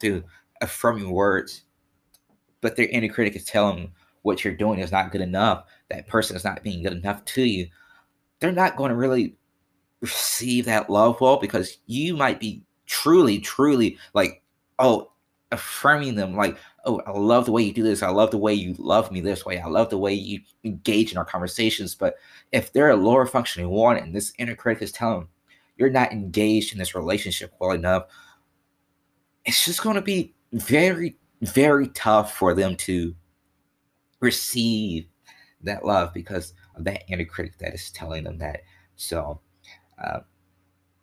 through 0.00 0.24
affirming 0.60 1.10
words, 1.10 1.62
but 2.60 2.76
their 2.76 2.88
inner 2.88 3.08
critic 3.08 3.36
is 3.36 3.44
telling 3.44 3.92
what 4.22 4.44
you're 4.44 4.54
doing 4.54 4.80
is 4.80 4.92
not 4.92 5.12
good 5.12 5.20
enough, 5.20 5.64
that 5.88 6.06
person 6.06 6.36
is 6.36 6.44
not 6.44 6.62
being 6.62 6.82
good 6.82 6.92
enough 6.92 7.24
to 7.24 7.42
you, 7.42 7.68
they're 8.38 8.52
not 8.52 8.76
going 8.76 8.90
to 8.90 8.96
really 8.96 9.36
receive 10.00 10.64
that 10.64 10.90
love 10.90 11.20
well 11.20 11.38
because 11.38 11.78
you 11.86 12.16
might 12.16 12.40
be 12.40 12.62
truly, 12.86 13.38
truly 13.38 13.98
like, 14.14 14.42
oh, 14.78 15.10
affirming 15.52 16.14
them 16.14 16.34
like, 16.36 16.56
oh, 16.84 17.00
I 17.06 17.10
love 17.12 17.46
the 17.46 17.52
way 17.52 17.62
you 17.62 17.72
do 17.72 17.82
this. 17.82 18.02
I 18.02 18.10
love 18.10 18.30
the 18.30 18.38
way 18.38 18.54
you 18.54 18.74
love 18.78 19.12
me 19.12 19.20
this 19.20 19.44
way. 19.44 19.58
I 19.58 19.66
love 19.66 19.90
the 19.90 19.98
way 19.98 20.14
you 20.14 20.40
engage 20.64 21.12
in 21.12 21.18
our 21.18 21.24
conversations. 21.24 21.94
But 21.94 22.16
if 22.52 22.72
they're 22.72 22.90
a 22.90 22.96
lower 22.96 23.26
functioning 23.26 23.68
one 23.68 23.96
and 23.96 24.14
this 24.14 24.32
inner 24.38 24.54
critic 24.54 24.82
is 24.82 24.92
telling 24.92 25.20
them 25.20 25.28
you're 25.76 25.90
not 25.90 26.12
engaged 26.12 26.72
in 26.72 26.78
this 26.78 26.94
relationship 26.94 27.52
well 27.58 27.72
enough, 27.72 28.04
it's 29.44 29.64
just 29.64 29.82
going 29.82 29.96
to 29.96 30.02
be 30.02 30.34
very, 30.52 31.16
very 31.42 31.88
tough 31.88 32.36
for 32.36 32.54
them 32.54 32.76
to 32.76 33.14
receive 34.20 35.06
that 35.62 35.84
love 35.84 36.12
because 36.12 36.54
of 36.76 36.84
that 36.84 37.04
inner 37.08 37.24
critic 37.24 37.58
that 37.58 37.74
is 37.74 37.90
telling 37.90 38.24
them 38.24 38.38
that. 38.38 38.60
So, 38.96 39.40
uh, 40.02 40.20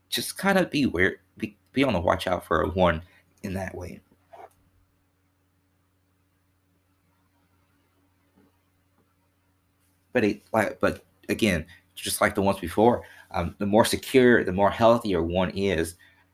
just 0.09 0.37
kind 0.37 0.57
of 0.57 0.71
be 0.71 0.85
weird, 0.85 1.19
be, 1.37 1.57
be 1.73 1.83
on 1.83 1.93
the 1.93 1.99
watch 1.99 2.27
out 2.27 2.45
for 2.45 2.61
a 2.61 2.69
one 2.69 3.01
in 3.43 3.53
that 3.55 3.75
way. 3.75 4.01
But 10.17 10.23
it, 10.23 10.41
like, 10.51 10.79
but 10.79 11.05
again, 11.29 11.63
just 11.93 12.21
like 12.21 12.33
the 12.33 12.41
ones 12.41 12.59
before, 12.59 13.03
um, 13.29 13.53
the 13.59 13.67
more 13.67 13.85
secure, 13.85 14.43
the 14.43 14.51
more 14.51 14.71
healthier 14.71 15.21
one 15.21 15.51
is, 15.51 15.93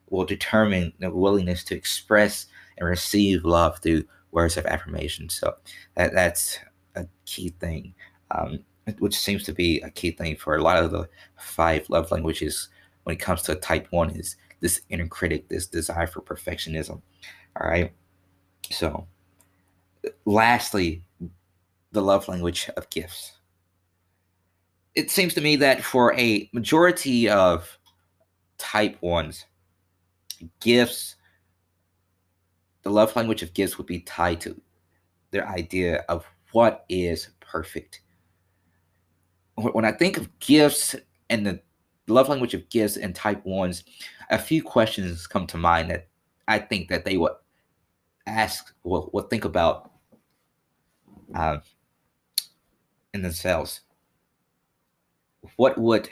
will 0.10 0.24
determine 0.24 0.94
the 1.00 1.12
willingness 1.12 1.66
to 1.66 1.76
express 1.76 2.46
and 2.78 2.88
receive 2.88 3.44
love 3.44 3.80
through 3.80 4.06
words 4.32 4.56
of 4.56 4.66
affirmation. 4.68 5.28
So 5.28 5.56
that 5.96 6.14
that's 6.14 6.60
a 6.96 7.06
key 7.26 7.50
thing, 7.60 7.94
um, 8.32 8.60
which 9.00 9.20
seems 9.20 9.44
to 9.44 9.52
be 9.52 9.82
a 9.82 9.90
key 9.90 10.12
thing 10.12 10.38
for 10.38 10.56
a 10.56 10.64
lot 10.64 10.82
of 10.82 10.92
the 10.92 11.10
five 11.36 11.90
love 11.90 12.10
languages 12.10 12.70
when 13.04 13.18
it 13.18 13.20
comes 13.20 13.42
to 13.42 13.56
type 13.56 13.88
one 13.90 14.12
is 14.12 14.38
this 14.62 14.80
inner 14.88 15.08
critic, 15.08 15.50
this 15.50 15.68
desire 15.68 16.08
for 16.08 16.22
perfectionism. 16.22 17.02
All 17.60 17.68
right. 17.68 17.92
So, 18.72 19.08
lastly, 20.24 21.04
the 21.92 22.02
love 22.02 22.30
language 22.30 22.70
of 22.78 22.90
gifts 22.90 23.34
it 24.96 25.10
seems 25.10 25.34
to 25.34 25.42
me 25.42 25.56
that 25.58 25.84
for 25.84 26.14
a 26.16 26.50
majority 26.54 27.30
of 27.30 27.78
type 28.58 29.02
ones, 29.02 29.46
gifts, 30.60 31.16
the 32.84 32.90
love 32.90 33.16
language 33.16 33.42
of 33.42 33.54
gifts 33.54 33.78
would 33.78 33.88
be 33.88 34.02
tied 34.02 34.42
to 34.42 34.60
their 35.32 35.48
idea 35.48 36.04
of 36.10 36.26
what 36.52 36.86
is 36.90 37.30
perfect. 37.40 38.02
When 39.56 39.86
I 39.86 39.92
think 39.92 40.18
of 40.18 40.40
gifts 40.40 40.96
and 41.30 41.46
the 41.46 41.62
love 42.08 42.30
language 42.30 42.54
of 42.54 42.70
gifts 42.70 42.98
and 42.98 43.16
type 43.16 43.44
ones, 43.46 43.84
a 44.30 44.38
few 44.38 44.62
questions 44.62 45.26
come 45.26 45.48
to 45.48 45.58
mind 45.58 45.90
that 45.90 46.08
I 46.48 46.60
think 46.60 46.90
that 46.90 47.06
they 47.06 47.18
would 47.18 47.34
ask, 48.28 48.74
will, 48.84 49.10
will 49.14 49.24
think 49.24 49.46
about 49.46 49.92
uh, 51.34 51.58
in 53.14 53.22
themselves 53.22 53.82
what 55.56 55.78
would 55.78 56.10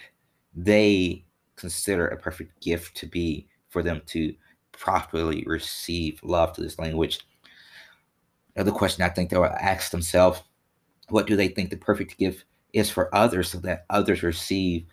they 0.56 1.24
consider 1.56 2.08
a 2.08 2.18
perfect 2.18 2.62
gift 2.62 2.96
to 2.98 3.06
be 3.06 3.48
for 3.70 3.84
them 3.84 4.02
to 4.08 4.34
properly 4.72 5.44
receive 5.46 6.20
love 6.24 6.54
to 6.54 6.62
this 6.62 6.80
language? 6.80 7.20
Another 8.56 8.72
question 8.72 9.04
I 9.04 9.10
think 9.10 9.30
they 9.30 9.38
will 9.38 9.46
ask 9.46 9.92
themselves 9.92 10.42
what 11.10 11.28
do 11.28 11.36
they 11.36 11.50
think 11.50 11.70
the 11.70 11.78
perfect 11.78 12.18
gift 12.18 12.46
is 12.74 12.90
for 12.90 13.14
others 13.14 13.50
so 13.52 13.60
that 13.60 13.86
others 13.90 14.24
receive 14.24 14.86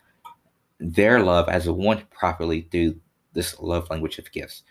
their 0.80 1.22
love 1.22 1.48
as 1.48 1.66
a 1.66 1.72
one 1.72 2.02
properly 2.10 2.62
through 2.70 2.98
this 3.32 3.58
love 3.60 3.88
language 3.90 4.18
of 4.18 4.30
gifts? 4.32 4.62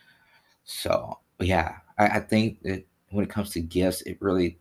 So, 0.65 1.19
yeah, 1.39 1.77
I, 1.97 2.07
I 2.07 2.19
think 2.19 2.61
that 2.63 2.85
when 3.09 3.23
it 3.23 3.29
comes 3.29 3.51
to 3.51 3.61
gifts, 3.61 4.01
it 4.01 4.17
really 4.19 4.59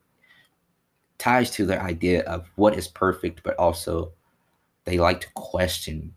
ties 1.18 1.50
to 1.52 1.66
the 1.66 1.80
idea 1.80 2.22
of 2.24 2.48
what 2.54 2.76
is 2.76 2.88
perfect, 2.88 3.42
but 3.42 3.56
also 3.56 4.12
they 4.86 4.98
like 4.98 5.20
to 5.20 5.28
question, 5.34 6.14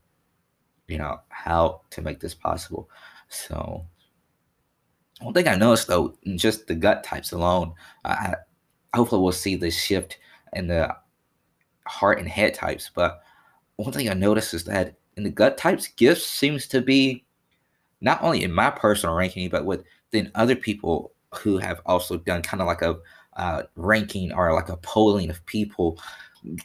you 0.87 0.97
know, 0.97 1.19
how 1.27 1.81
to 1.89 2.01
make 2.01 2.19
this 2.19 2.33
possible. 2.33 2.89
So, 3.27 3.85
one 5.19 5.33
thing 5.33 5.47
I 5.47 5.55
noticed 5.55 5.87
though, 5.87 6.15
just 6.35 6.67
the 6.67 6.75
gut 6.75 7.03
types 7.03 7.33
alone, 7.33 7.73
I, 8.05 8.35
hopefully 8.93 9.21
we'll 9.21 9.33
see 9.33 9.55
the 9.55 9.69
shift 9.69 10.17
in 10.53 10.67
the 10.67 10.95
heart 11.85 12.19
and 12.19 12.27
head 12.29 12.53
types. 12.53 12.89
But 12.93 13.21
one 13.75 13.91
thing 13.91 14.09
I 14.09 14.13
noticed 14.13 14.53
is 14.53 14.63
that 14.65 14.95
in 15.17 15.23
the 15.23 15.29
gut 15.29 15.57
types, 15.57 15.87
gifts 15.87 16.25
seems 16.25 16.67
to 16.67 16.81
be 16.81 17.25
not 18.01 18.21
only 18.23 18.43
in 18.43 18.53
my 18.53 18.69
personal 18.69 19.15
ranking, 19.15 19.49
but 19.49 19.65
with 19.65 19.83
then 20.11 20.31
other 20.35 20.55
people 20.55 21.11
who 21.35 21.57
have 21.57 21.81
also 21.85 22.17
done 22.17 22.41
kind 22.41 22.61
of 22.61 22.67
like 22.67 22.81
a 22.81 22.97
uh, 23.33 23.63
ranking 23.75 24.33
or 24.33 24.53
like 24.53 24.69
a 24.69 24.77
polling 24.77 25.29
of 25.29 25.45
people. 25.45 25.99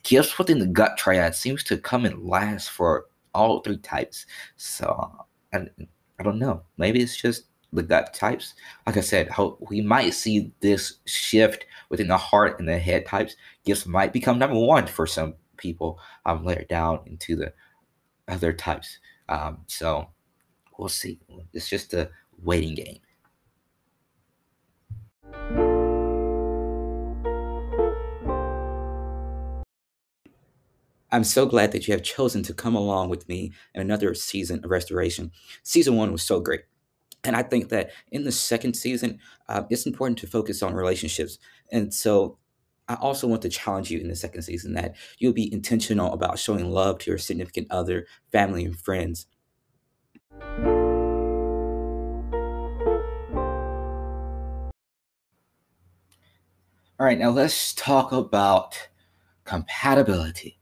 Gifts 0.02 0.38
within 0.38 0.58
the 0.58 0.66
gut 0.66 0.96
triad 0.96 1.34
seems 1.34 1.64
to 1.64 1.76
come 1.76 2.06
in 2.06 2.26
last 2.26 2.70
for 2.70 3.06
all 3.34 3.60
three 3.60 3.78
types. 3.78 4.26
So 4.56 5.12
I, 5.52 5.66
I 6.18 6.22
don't 6.22 6.38
know. 6.38 6.62
Maybe 6.78 7.00
it's 7.00 7.16
just 7.16 7.46
the 7.72 7.82
gut 7.82 8.14
types. 8.14 8.54
Like 8.86 8.96
I 8.96 9.00
said, 9.00 9.28
we 9.60 9.80
might 9.80 10.14
see 10.14 10.52
this 10.60 10.98
shift 11.06 11.66
within 11.88 12.08
the 12.08 12.16
heart 12.16 12.58
and 12.58 12.68
the 12.68 12.78
head 12.78 13.06
types. 13.06 13.36
Gifts 13.64 13.86
might 13.86 14.12
become 14.12 14.38
number 14.38 14.58
one 14.58 14.86
for 14.86 15.06
some 15.06 15.34
people 15.56 15.98
um, 16.26 16.44
later 16.44 16.64
down 16.68 17.00
into 17.06 17.36
the 17.36 17.52
other 18.28 18.52
types. 18.52 18.98
Um, 19.28 19.58
so 19.66 20.08
we'll 20.78 20.88
see. 20.88 21.18
It's 21.52 21.68
just 21.68 21.94
a 21.94 22.10
waiting 22.42 22.74
game. 22.74 22.98
I'm 31.14 31.22
so 31.22 31.46
glad 31.46 31.70
that 31.70 31.86
you 31.86 31.92
have 31.92 32.02
chosen 32.02 32.42
to 32.42 32.52
come 32.52 32.74
along 32.74 33.08
with 33.08 33.28
me 33.28 33.52
in 33.72 33.80
another 33.80 34.14
season 34.14 34.64
of 34.64 34.70
restoration. 34.72 35.30
Season 35.62 35.94
one 35.94 36.10
was 36.10 36.24
so 36.24 36.40
great. 36.40 36.62
And 37.22 37.36
I 37.36 37.44
think 37.44 37.68
that 37.68 37.92
in 38.10 38.24
the 38.24 38.32
second 38.32 38.74
season, 38.74 39.20
uh, 39.48 39.62
it's 39.70 39.86
important 39.86 40.18
to 40.18 40.26
focus 40.26 40.60
on 40.60 40.74
relationships. 40.74 41.38
And 41.70 41.94
so 41.94 42.38
I 42.88 42.96
also 42.96 43.28
want 43.28 43.42
to 43.42 43.48
challenge 43.48 43.92
you 43.92 44.00
in 44.00 44.08
the 44.08 44.16
second 44.16 44.42
season 44.42 44.74
that 44.74 44.96
you'll 45.18 45.32
be 45.32 45.52
intentional 45.54 46.12
about 46.12 46.40
showing 46.40 46.68
love 46.68 46.98
to 46.98 47.12
your 47.12 47.18
significant 47.18 47.68
other, 47.70 48.08
family, 48.32 48.64
and 48.64 48.76
friends. 48.76 49.26
All 56.98 57.06
right, 57.06 57.20
now 57.20 57.30
let's 57.30 57.72
talk 57.72 58.10
about 58.10 58.88
compatibility. 59.44 60.58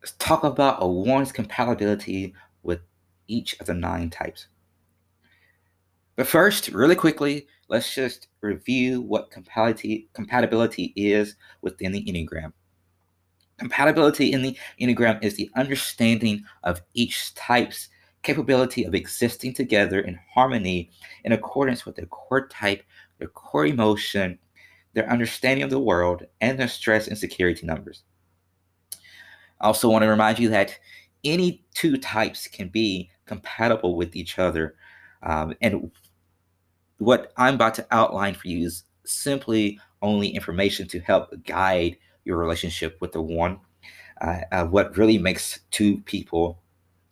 Let's 0.00 0.12
talk 0.12 0.44
about 0.44 0.82
a 0.82 0.88
one's 0.88 1.30
compatibility 1.30 2.34
with 2.62 2.80
each 3.28 3.58
of 3.60 3.66
the 3.66 3.74
nine 3.74 4.08
types. 4.08 4.46
But 6.16 6.26
first, 6.26 6.68
really 6.68 6.96
quickly, 6.96 7.46
let's 7.68 7.94
just 7.94 8.28
review 8.40 9.02
what 9.02 9.30
compatibility, 9.30 10.08
compatibility 10.12 10.92
is 10.96 11.36
within 11.60 11.92
the 11.92 12.04
Enneagram. 12.04 12.52
Compatibility 13.58 14.32
in 14.32 14.42
the 14.42 14.56
Enneagram 14.80 15.22
is 15.22 15.36
the 15.36 15.50
understanding 15.54 16.44
of 16.64 16.80
each 16.94 17.34
type's 17.34 17.88
capability 18.22 18.84
of 18.84 18.94
existing 18.94 19.54
together 19.54 20.00
in 20.00 20.18
harmony 20.34 20.90
in 21.24 21.32
accordance 21.32 21.84
with 21.84 21.96
their 21.96 22.06
core 22.06 22.48
type, 22.48 22.82
their 23.18 23.28
core 23.28 23.66
emotion, 23.66 24.38
their 24.94 25.08
understanding 25.10 25.62
of 25.62 25.70
the 25.70 25.78
world, 25.78 26.24
and 26.40 26.58
their 26.58 26.68
stress 26.68 27.06
and 27.06 27.18
security 27.18 27.66
numbers. 27.66 28.02
I 29.60 29.66
also 29.66 29.88
want 29.88 30.02
to 30.02 30.08
remind 30.08 30.38
you 30.38 30.48
that 30.50 30.78
any 31.24 31.64
two 31.74 31.96
types 31.96 32.48
can 32.48 32.68
be 32.68 33.10
compatible 33.26 33.96
with 33.96 34.16
each 34.16 34.38
other. 34.38 34.74
Um, 35.22 35.54
and 35.60 35.90
what 36.98 37.32
I'm 37.36 37.54
about 37.54 37.74
to 37.74 37.86
outline 37.90 38.34
for 38.34 38.48
you 38.48 38.66
is 38.66 38.84
simply 39.04 39.78
only 40.02 40.28
information 40.28 40.88
to 40.88 41.00
help 41.00 41.30
guide 41.44 41.96
your 42.24 42.38
relationship 42.38 42.96
with 43.00 43.12
the 43.12 43.22
one. 43.22 43.58
Uh, 44.20 44.40
uh, 44.52 44.64
what 44.66 44.96
really 44.96 45.18
makes 45.18 45.60
two 45.70 45.98
people 46.02 46.58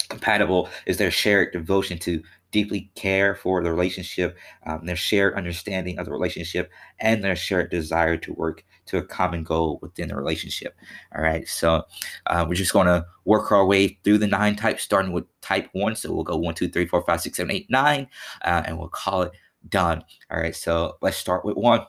compatible 0.08 0.68
is 0.86 0.96
their 0.96 1.10
shared 1.10 1.52
devotion 1.52 1.98
to 1.98 2.22
deeply 2.50 2.90
care 2.94 3.34
for 3.34 3.62
the 3.62 3.70
relationship, 3.70 4.36
um, 4.66 4.86
their 4.86 4.96
shared 4.96 5.34
understanding 5.34 5.98
of 5.98 6.06
the 6.06 6.12
relationship, 6.12 6.70
and 6.98 7.22
their 7.22 7.36
shared 7.36 7.70
desire 7.70 8.16
to 8.16 8.32
work 8.32 8.64
to 8.88 8.98
a 8.98 9.02
common 9.02 9.42
goal 9.42 9.78
within 9.82 10.08
the 10.08 10.16
relationship. 10.16 10.76
All 11.14 11.22
right, 11.22 11.46
so 11.48 11.84
uh, 12.26 12.44
we're 12.48 12.54
just 12.54 12.72
going 12.72 12.86
to 12.86 13.06
work 13.24 13.52
our 13.52 13.64
way 13.64 13.98
through 14.04 14.18
the 14.18 14.26
nine 14.26 14.56
types, 14.56 14.82
starting 14.82 15.12
with 15.12 15.24
type 15.40 15.68
one. 15.72 15.96
So 15.96 16.12
we'll 16.12 16.24
go 16.24 16.36
one, 16.36 16.54
two, 16.54 16.68
three, 16.68 16.86
four, 16.86 17.04
five, 17.04 17.20
six, 17.20 17.36
seven, 17.36 17.52
eight, 17.52 17.70
nine, 17.70 18.08
uh, 18.42 18.62
and 18.66 18.78
we'll 18.78 18.88
call 18.88 19.22
it 19.22 19.32
done. 19.68 20.02
All 20.30 20.40
right, 20.40 20.56
so 20.56 20.96
let's 21.02 21.16
start 21.16 21.44
with 21.44 21.56
one. 21.56 21.80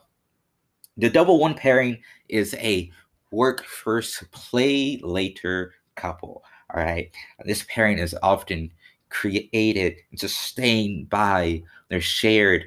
The 0.97 1.09
double 1.09 1.39
one 1.39 1.55
pairing 1.55 1.97
is 2.27 2.53
a 2.55 2.91
work 3.31 3.63
first, 3.63 4.29
play 4.31 4.99
later 5.01 5.73
couple. 5.95 6.43
All 6.73 6.81
right, 6.81 7.11
this 7.45 7.65
pairing 7.69 7.97
is 7.97 8.15
often 8.21 8.71
created 9.09 9.95
and 10.11 10.19
sustained 10.19 11.09
by 11.09 11.63
their 11.89 12.01
shared 12.01 12.65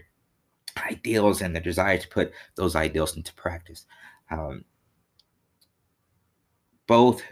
ideals 0.77 1.43
and 1.43 1.55
the 1.55 1.61
desire 1.61 1.99
to 1.99 2.09
put 2.09 2.33
those 2.57 2.75
ideals 2.75 3.17
into 3.17 3.33
practice. 3.35 3.87
Um, 4.33 4.65
both 6.87 7.23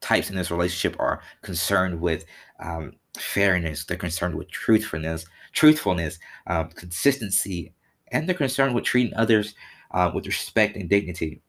types 0.00 0.30
in 0.30 0.36
this 0.36 0.50
relationship 0.50 0.98
are 0.98 1.22
concerned 1.42 2.00
with 2.00 2.24
um, 2.58 2.92
fairness. 3.18 3.84
They're 3.84 3.96
concerned 3.96 4.34
with 4.34 4.50
truthfulness, 4.50 5.24
truthfulness, 5.52 6.18
um, 6.46 6.68
consistency, 6.70 7.72
and 8.08 8.28
they're 8.28 8.34
concerned 8.34 8.74
with 8.74 8.84
treating 8.84 9.14
others 9.16 9.54
uh, 9.92 10.10
with 10.14 10.26
respect 10.26 10.76
and 10.76 10.88
dignity. 10.88 11.40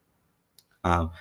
Um, 0.84 1.12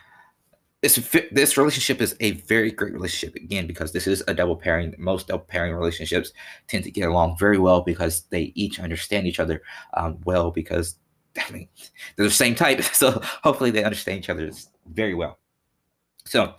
this 0.82 0.96
this 1.30 1.58
relationship 1.58 2.00
is 2.00 2.16
a 2.20 2.32
very 2.32 2.70
great 2.70 2.94
relationship 2.94 3.34
again 3.36 3.66
because 3.66 3.92
this 3.92 4.06
is 4.06 4.24
a 4.28 4.34
double 4.34 4.56
pairing. 4.56 4.94
Most 4.96 5.28
double 5.28 5.44
pairing 5.44 5.74
relationships 5.74 6.32
tend 6.68 6.84
to 6.84 6.90
get 6.90 7.08
along 7.08 7.36
very 7.38 7.58
well 7.58 7.82
because 7.82 8.22
they 8.30 8.52
each 8.54 8.80
understand 8.80 9.26
each 9.26 9.40
other 9.40 9.60
um, 9.94 10.18
well 10.24 10.50
because 10.50 10.96
I 11.38 11.50
mean 11.52 11.68
they're 12.16 12.26
the 12.26 12.30
same 12.30 12.54
type, 12.54 12.82
so 12.94 13.20
hopefully 13.42 13.70
they 13.70 13.84
understand 13.84 14.18
each 14.18 14.30
other 14.30 14.50
very 14.92 15.14
well. 15.14 15.38
So, 16.24 16.54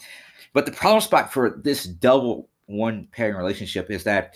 but 0.53 0.65
the 0.65 0.71
problem 0.71 1.01
spot 1.01 1.31
for 1.31 1.61
this 1.63 1.85
double 1.85 2.49
one 2.65 3.07
pairing 3.11 3.35
relationship 3.35 3.89
is 3.91 4.03
that 4.05 4.35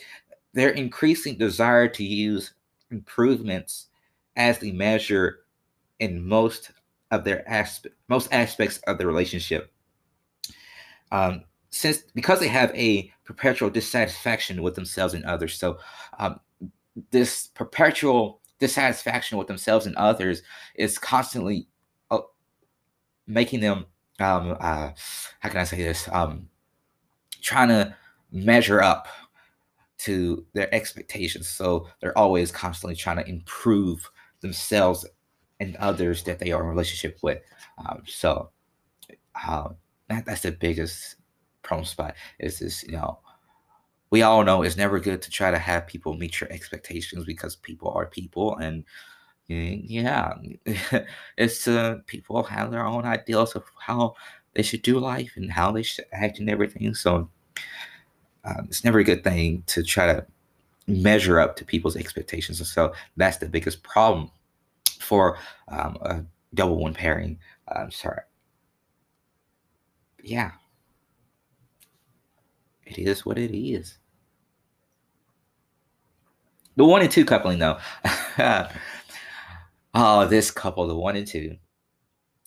their 0.54 0.70
increasing 0.70 1.38
desire 1.38 1.88
to 1.90 2.04
use 2.04 2.54
improvements 2.92 3.88
as 4.36 4.60
the 4.60 4.72
measure 4.72 5.40
in 6.00 6.26
most 6.26 6.72
of 7.12 7.24
their 7.24 7.48
aspect 7.50 7.96
most 8.08 8.32
aspects 8.32 8.78
of 8.88 8.98
the 8.98 9.06
relationship 9.06 9.72
um, 11.12 11.44
since 11.70 12.00
because 12.14 12.40
they 12.40 12.48
have 12.48 12.72
a 12.76 13.12
perpetual 13.26 13.70
dissatisfaction 13.70 14.62
with 14.62 14.76
themselves 14.76 15.14
and 15.14 15.26
others. 15.26 15.58
So 15.58 15.78
um, 16.20 16.40
this 17.12 17.48
perpetual 17.48 18.42
dissatisfaction 18.60 19.38
with 19.38 19.48
themselves 19.48 19.86
and 19.86 19.96
others 19.96 20.42
is 20.76 20.98
constantly 20.98 21.68
uh, 22.12 22.20
making 23.28 23.60
them 23.60 23.86
um, 24.20 24.56
uh, 24.60 24.92
how 25.40 25.50
can 25.50 25.58
I 25.58 25.64
say 25.64 25.78
this? 25.78 26.08
Um, 26.12 26.50
trying 27.42 27.70
to 27.70 27.96
measure 28.32 28.82
up 28.82 29.08
to 30.00 30.46
their 30.54 30.74
expectations. 30.74 31.48
So 31.48 31.88
they're 32.00 32.18
always 32.18 32.52
constantly 32.52 32.96
trying 32.96 33.18
to 33.18 33.28
improve 33.28 34.10
themselves 34.42 35.06
and 35.60 35.76
others 35.78 36.24
that 36.24 36.40
they 36.40 36.52
are 36.52 36.62
in 36.62 36.70
relationship 36.70 37.20
with. 37.22 37.42
Um, 37.78 38.04
so 38.06 38.50
um, 39.48 39.76
that, 40.10 40.26
that's 40.26 40.42
the 40.42 40.52
biggest 40.52 41.16
problem 41.62 41.86
spot 41.86 42.16
is 42.40 42.60
this, 42.60 42.84
you 42.84 42.94
know, 42.94 43.20
we 44.10 44.22
all 44.22 44.44
know 44.44 44.62
it's 44.62 44.78
never 44.78 45.00
good 45.00 45.22
to 45.22 45.30
try 45.30 45.52
to 45.52 45.58
have 45.58 45.88
people 45.88 46.14
meet 46.14 46.40
your 46.40 46.52
expectations 46.52 47.26
because 47.26 47.56
people 47.56 47.92
are 47.92 48.06
people 48.06 48.58
and 48.58 48.84
yeah 49.48 50.34
it's 51.38 51.68
uh 51.68 51.98
people 52.08 52.44
have 52.44 52.72
their 52.72 52.86
own 52.86 53.06
ideals 53.06 53.56
of 53.56 53.64
how 53.80 54.14
they 54.54 54.64
should 54.64 54.82
do 54.82 54.98
life 55.00 55.34
and 55.36 55.52
how 55.52 55.72
they 55.72 55.84
should 55.84 56.06
act 56.12 56.40
and 56.40 56.50
everything 56.50 56.94
so 56.96 57.30
um, 58.44 58.66
it's 58.68 58.84
never 58.84 59.00
a 59.00 59.04
good 59.04 59.24
thing 59.24 59.64
to 59.68 59.84
try 59.84 60.06
to 60.06 60.26
measure 60.88 61.40
up 61.40 61.56
to 61.56 61.66
people's 61.66 61.96
expectations 61.96 62.60
and 62.60 62.68
so 62.68 62.94
that's 63.18 63.38
the 63.38 63.50
biggest 63.50 63.84
problem 63.84 64.30
for 65.00 65.38
um, 65.68 65.98
a 66.02 66.24
double 66.54 66.78
one 66.78 66.94
pairing 66.94 67.38
i'm 67.68 67.92
sorry. 67.92 68.22
Yeah, 70.24 70.54
it 72.86 72.98
is 72.98 73.26
what 73.26 73.38
it 73.38 73.56
is. 73.58 73.98
The 76.76 76.86
one 76.86 77.02
and 77.02 77.12
two 77.12 77.26
coupling, 77.26 77.60
though. 77.60 77.78
oh, 79.94 80.28
this 80.28 80.52
couple, 80.52 80.88
the 80.88 80.96
one 80.96 81.16
and 81.16 81.28
two, 81.28 81.56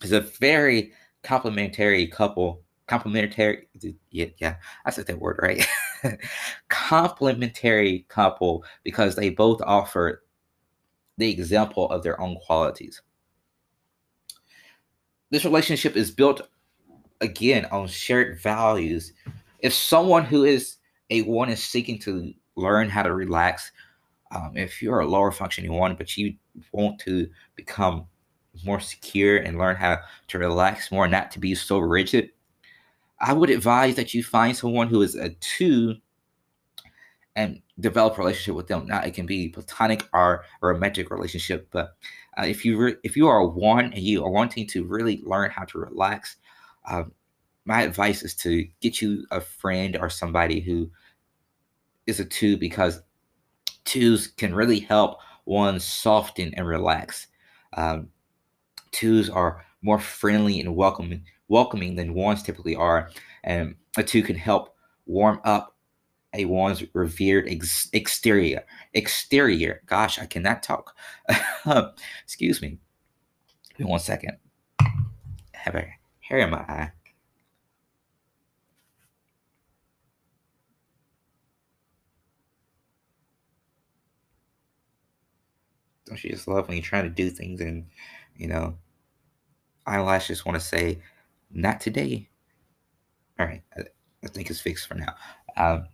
is 0.03 0.13
a 0.13 0.21
very 0.21 0.93
complementary 1.23 2.07
couple. 2.07 2.63
Complementary, 2.87 3.69
yeah, 4.11 4.27
yeah, 4.39 4.57
I 4.87 4.91
said 4.91 5.07
that 5.07 5.21
word 5.21 5.39
right. 5.43 5.67
complementary 6.69 8.07
couple 8.09 8.65
because 8.83 9.15
they 9.15 9.29
both 9.29 9.61
offer 9.63 10.23
the 11.19 11.31
example 11.31 11.91
of 11.91 12.03
their 12.03 12.19
own 12.21 12.37
qualities. 12.37 13.03
This 15.31 15.45
relationship 15.45 15.97
is 15.97 16.11
built 16.11 16.49
again 17.21 17.67
on 17.67 17.89
shared 17.89 18.41
values. 18.41 19.13
If 19.59 19.75
someone 19.75 20.25
who 20.25 20.45
is 20.45 20.77
a 21.11 21.23
one 21.23 21.49
is 21.49 21.63
seeking 21.63 21.99
to 22.01 22.33
learn 22.57 22.89
how 22.89 23.03
to 23.03 23.15
relax, 23.15 23.73
um, 24.31 24.53
if 24.57 24.83
you're 24.83 25.01
a 25.01 25.07
lower 25.07 25.33
functioning 25.33 25.73
one, 25.73 25.95
but 25.95 26.17
you 26.17 26.35
want 26.73 26.99
to 27.01 27.29
become 27.57 28.07
more 28.65 28.81
secure 28.81 29.39
and 29.39 29.59
learn 29.59 29.77
how 29.77 29.99
to 30.29 30.39
relax 30.39 30.91
more, 30.91 31.09
not 31.09 31.31
to 31.33 31.39
be 31.39 31.55
so 31.55 31.79
rigid, 31.79 32.31
I 33.21 33.33
would 33.33 33.51
advise 33.51 33.97
that 33.97 34.15
you 34.15 34.23
find 34.23 34.57
someone 34.57 34.89
who 34.89 35.03
is 35.03 35.15
a 35.15 35.31
two 35.41 35.97
and 37.37 37.63
develop 37.79 38.19
a 38.19 38.21
relationship 38.21 38.57
with 38.57 38.67
them. 38.67 38.87
Now 38.87 39.01
it 39.01 39.15
can 39.15 39.27
be 39.27 39.49
platonic 39.49 40.03
or 40.13 40.45
a 40.63 40.67
romantic 40.67 41.11
relationship, 41.11 41.69
but 41.71 41.97
uh, 42.37 42.45
if 42.45 42.65
you 42.65 42.77
re- 42.77 42.97
if 43.05 43.17
you 43.17 43.29
are 43.29 43.39
a 43.39 43.47
one 43.47 43.93
and 43.93 43.99
you 43.99 44.25
are 44.25 44.31
wanting 44.31 44.67
to 44.69 44.85
really 44.85 45.23
learn 45.25 45.51
how 45.51 45.65
to 45.65 45.79
relax, 45.79 46.37
um, 46.89 47.13
my 47.69 47.83
advice 47.83 48.23
is 48.23 48.35
to 48.35 48.67
get 48.81 49.03
you 49.03 49.27
a 49.31 49.43
friend 49.43 49.95
or 50.01 50.09
somebody 50.09 50.59
who 50.59 50.91
is 52.07 52.19
a 52.19 52.25
two 52.25 52.57
because 52.57 53.03
twos 53.85 54.29
can 54.29 54.55
really 54.55 54.81
help 54.81 55.19
one 55.45 55.79
soften 55.79 56.55
and 56.55 56.67
relax. 56.67 57.27
Um, 57.77 58.09
twos 58.91 59.29
are 59.29 59.67
more 59.83 59.99
friendly 59.99 60.59
and 60.61 60.75
welcoming 60.75 61.25
welcoming 61.49 61.95
than 61.95 62.15
ones 62.15 62.43
typically 62.43 62.75
are, 62.75 63.11
and 63.45 63.75
a 63.99 64.03
two 64.03 64.23
can 64.23 64.37
help 64.37 64.75
warm 65.05 65.39
up 65.45 65.77
a 66.33 66.47
one's 66.47 66.83
revered 66.95 67.49
ex- 67.49 67.91
exterior. 67.93 68.65
Exterior. 68.95 69.83
Gosh, 69.85 70.19
I 70.19 70.25
cannot 70.25 70.63
talk. 70.63 70.97
Excuse 72.25 72.63
me. 72.63 72.79
Give 73.77 73.87
me 73.87 73.91
one 73.91 74.01
second. 74.01 74.39
Have 75.53 75.75
a 75.75 75.87
hair 76.21 76.39
in 76.39 76.51
my 76.51 76.61
eye. 76.61 76.93
Don't 86.09 86.23
you 86.25 86.31
just 86.31 86.49
love 86.49 86.67
when 86.67 86.77
you're 86.77 86.85
trying 86.85 87.05
to 87.05 87.11
do 87.11 87.31
things 87.31 87.61
and, 87.61 87.87
you 88.37 88.49
know, 88.49 88.77
eyelashes 89.87 90.45
want 90.45 90.59
to 90.59 90.65
say, 90.65 90.99
not 91.51 91.81
today. 91.81 92.29
All 93.39 93.47
right. 93.47 93.63
I, 93.77 93.83
I 94.25 94.29
think 94.29 94.51
it's 94.51 94.61
fixed 94.61 94.89
for 94.89 94.95
now. 94.95 95.15
Um, 95.57 95.87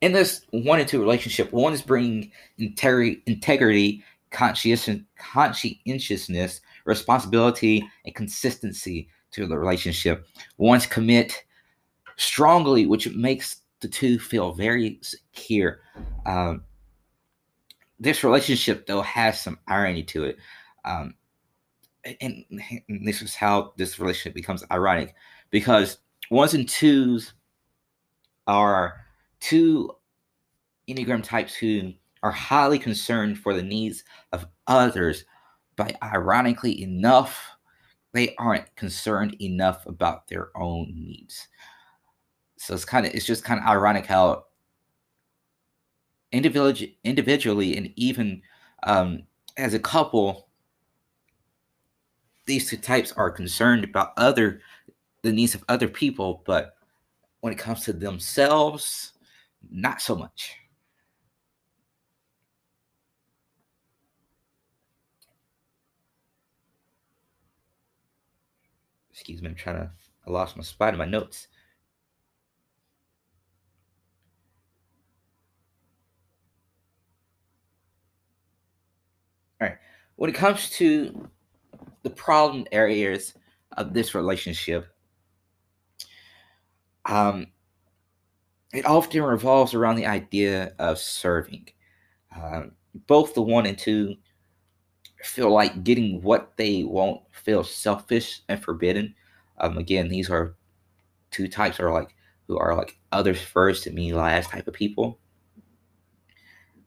in 0.00 0.12
this 0.12 0.46
one 0.50 0.80
and 0.80 0.88
two 0.88 1.00
relationship, 1.00 1.52
one 1.52 1.72
is 1.72 1.82
bringing 1.82 2.32
integrity, 2.58 3.22
integrity 3.26 4.04
conscientiousness, 4.30 6.60
responsibility, 6.84 7.88
and 8.04 8.14
consistency 8.14 9.08
to 9.30 9.46
the 9.46 9.58
relationship. 9.58 10.26
One's 10.56 10.86
commit 10.86 11.44
strongly, 12.16 12.86
which 12.86 13.08
makes 13.10 13.58
the 13.80 13.88
two 13.88 14.18
feel 14.18 14.52
very 14.52 14.98
secure. 15.02 15.80
Um, 16.26 16.64
this 18.02 18.24
relationship, 18.24 18.86
though, 18.86 19.02
has 19.02 19.40
some 19.40 19.58
irony 19.68 20.02
to 20.02 20.24
it. 20.24 20.36
Um, 20.84 21.14
and, 22.20 22.44
and 22.50 23.06
this 23.06 23.22
is 23.22 23.36
how 23.36 23.72
this 23.76 24.00
relationship 24.00 24.34
becomes 24.34 24.64
ironic 24.72 25.14
because 25.50 25.98
ones 26.28 26.52
and 26.54 26.68
twos 26.68 27.32
are 28.48 29.04
two 29.38 29.88
Enneagram 30.88 31.22
types 31.22 31.54
who 31.54 31.92
are 32.24 32.32
highly 32.32 32.78
concerned 32.78 33.38
for 33.38 33.54
the 33.54 33.62
needs 33.62 34.02
of 34.32 34.46
others, 34.66 35.24
but 35.76 35.96
ironically 36.02 36.82
enough, 36.82 37.50
they 38.12 38.34
aren't 38.36 38.74
concerned 38.74 39.36
enough 39.40 39.86
about 39.86 40.26
their 40.26 40.50
own 40.56 40.92
needs. 40.92 41.46
So 42.58 42.74
it's 42.74 42.84
kind 42.84 43.06
of 43.06 43.14
it's 43.14 43.26
just 43.26 43.44
kind 43.44 43.60
of 43.60 43.66
ironic 43.66 44.06
how 44.06 44.46
individually 46.32 46.98
individually 47.04 47.76
and 47.76 47.92
even 47.96 48.42
um, 48.84 49.22
as 49.56 49.74
a 49.74 49.78
couple, 49.78 50.48
these 52.46 52.68
two 52.68 52.76
types 52.76 53.12
are 53.12 53.30
concerned 53.30 53.84
about 53.84 54.12
other 54.16 54.60
the 55.22 55.32
needs 55.32 55.54
of 55.54 55.64
other 55.68 55.88
people, 55.88 56.42
but 56.46 56.74
when 57.40 57.52
it 57.52 57.58
comes 57.58 57.84
to 57.84 57.92
themselves, 57.92 59.12
not 59.70 60.00
so 60.00 60.16
much. 60.16 60.56
Excuse 69.12 69.42
me, 69.42 69.48
I'm 69.50 69.54
trying 69.54 69.76
to, 69.76 69.90
I 70.26 70.30
lost 70.30 70.56
my 70.56 70.62
spot 70.62 70.94
in 70.94 70.98
my 70.98 71.04
notes. 71.04 71.48
All 79.60 79.68
right. 79.68 79.78
When 80.22 80.30
it 80.30 80.36
comes 80.36 80.70
to 80.76 81.28
the 82.04 82.10
problem 82.10 82.64
areas 82.70 83.34
of 83.76 83.92
this 83.92 84.14
relationship, 84.14 84.86
um, 87.06 87.48
it 88.72 88.86
often 88.86 89.24
revolves 89.24 89.74
around 89.74 89.96
the 89.96 90.06
idea 90.06 90.74
of 90.78 91.00
serving. 91.00 91.70
Um, 92.40 92.70
both 93.08 93.34
the 93.34 93.42
one 93.42 93.66
and 93.66 93.76
two 93.76 94.14
feel 95.24 95.50
like 95.50 95.82
getting 95.82 96.22
what 96.22 96.56
they 96.56 96.84
want 96.84 97.22
feels 97.32 97.74
selfish 97.74 98.42
and 98.48 98.62
forbidden. 98.62 99.16
Um, 99.58 99.76
again, 99.76 100.08
these 100.08 100.30
are 100.30 100.54
two 101.32 101.48
types 101.48 101.80
are 101.80 101.92
like 101.92 102.14
who 102.46 102.56
are 102.56 102.76
like 102.76 102.96
others 103.10 103.42
first 103.42 103.88
and 103.88 103.96
me 103.96 104.12
last 104.12 104.50
type 104.50 104.68
of 104.68 104.74
people. 104.74 105.18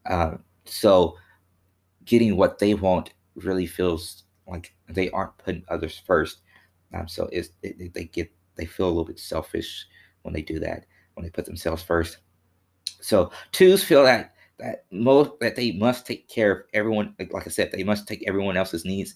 Uh, 0.08 0.38
so 0.64 1.18
getting 2.06 2.38
what 2.38 2.60
they 2.60 2.72
want 2.72 3.12
really 3.36 3.66
feels 3.66 4.24
like 4.46 4.74
they 4.88 5.10
aren't 5.10 5.36
putting 5.38 5.64
others 5.68 6.00
first. 6.06 6.40
Um, 6.94 7.08
so 7.08 7.28
it's 7.32 7.50
it, 7.62 7.92
they 7.94 8.04
get 8.04 8.30
they 8.56 8.66
feel 8.66 8.86
a 8.86 8.88
little 8.88 9.04
bit 9.04 9.18
selfish 9.18 9.86
when 10.22 10.34
they 10.34 10.42
do 10.42 10.58
that 10.60 10.86
when 11.14 11.24
they 11.24 11.30
put 11.30 11.44
themselves 11.44 11.82
first. 11.82 12.18
So 13.00 13.30
twos 13.52 13.82
feel 13.82 14.04
that 14.04 14.34
that 14.58 14.84
most 14.90 15.32
that 15.40 15.56
they 15.56 15.72
must 15.72 16.06
take 16.06 16.28
care 16.28 16.52
of 16.52 16.62
everyone. 16.72 17.14
Like, 17.18 17.32
like 17.32 17.46
I 17.46 17.50
said, 17.50 17.72
they 17.72 17.84
must 17.84 18.08
take 18.08 18.26
everyone 18.26 18.56
else's 18.56 18.84
needs 18.84 19.14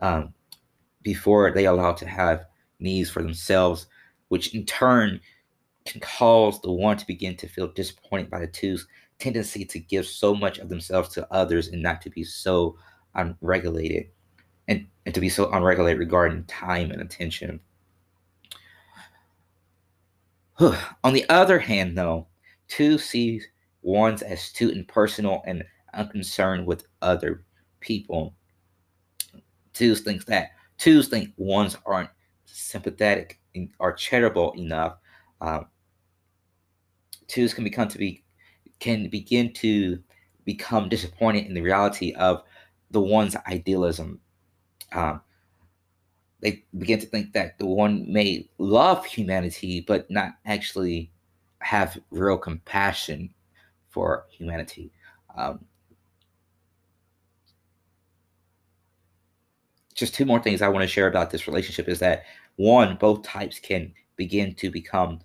um, 0.00 0.34
before 1.02 1.50
they 1.50 1.66
allow 1.66 1.92
to 1.92 2.06
have 2.06 2.46
needs 2.78 3.10
for 3.10 3.22
themselves, 3.22 3.86
which 4.28 4.54
in 4.54 4.64
turn 4.66 5.20
can 5.84 6.00
cause 6.00 6.60
the 6.60 6.72
one 6.72 6.96
to 6.96 7.06
begin 7.06 7.36
to 7.36 7.48
feel 7.48 7.68
disappointed 7.68 8.30
by 8.30 8.38
the 8.38 8.46
two's 8.46 8.86
tendency 9.18 9.64
to 9.64 9.78
give 9.78 10.06
so 10.06 10.34
much 10.34 10.58
of 10.58 10.68
themselves 10.68 11.08
to 11.10 11.32
others 11.32 11.68
and 11.68 11.82
not 11.82 12.00
to 12.02 12.10
be 12.10 12.24
so 12.24 12.76
unregulated 13.14 14.06
and, 14.68 14.86
and 15.04 15.14
to 15.14 15.20
be 15.20 15.28
so 15.28 15.50
unregulated 15.50 15.98
regarding 15.98 16.44
time 16.44 16.90
and 16.90 17.00
attention. 17.00 17.60
On 20.60 21.12
the 21.12 21.28
other 21.28 21.58
hand, 21.58 21.96
though, 21.96 22.26
two 22.68 22.98
sees 22.98 23.46
ones 23.82 24.22
as 24.22 24.52
too 24.52 24.70
impersonal 24.70 25.42
and 25.46 25.64
unconcerned 25.94 26.66
with 26.66 26.86
other 27.00 27.44
people. 27.80 28.34
Twos 29.72 30.00
thinks 30.00 30.24
that 30.26 30.52
twos 30.78 31.08
think 31.08 31.32
ones 31.36 31.76
aren't 31.86 32.10
sympathetic 32.44 33.40
or 33.78 33.92
charitable 33.92 34.52
enough. 34.52 34.96
Um, 35.40 35.66
twos 37.26 37.54
can 37.54 37.64
become 37.64 37.88
to 37.88 37.98
be 37.98 38.22
can 38.78 39.08
begin 39.08 39.52
to 39.52 40.02
become 40.44 40.88
disappointed 40.88 41.46
in 41.46 41.54
the 41.54 41.60
reality 41.60 42.12
of 42.14 42.42
the 42.92 43.00
one's 43.00 43.36
idealism. 43.46 44.20
Um, 44.92 45.20
they 46.40 46.64
begin 46.76 47.00
to 47.00 47.06
think 47.06 47.32
that 47.32 47.58
the 47.58 47.66
one 47.66 48.10
may 48.12 48.48
love 48.58 49.04
humanity 49.04 49.80
but 49.80 50.10
not 50.10 50.32
actually 50.44 51.10
have 51.60 51.98
real 52.10 52.36
compassion 52.36 53.32
for 53.90 54.26
humanity. 54.30 54.90
Um, 55.36 55.64
just 59.94 60.14
two 60.14 60.24
more 60.24 60.42
things 60.42 60.62
I 60.62 60.68
want 60.68 60.82
to 60.82 60.88
share 60.88 61.06
about 61.06 61.30
this 61.30 61.46
relationship 61.46 61.88
is 61.88 62.00
that 62.00 62.24
one, 62.56 62.96
both 62.96 63.22
types 63.22 63.58
can 63.58 63.92
begin 64.16 64.54
to 64.56 64.70
become 64.70 65.20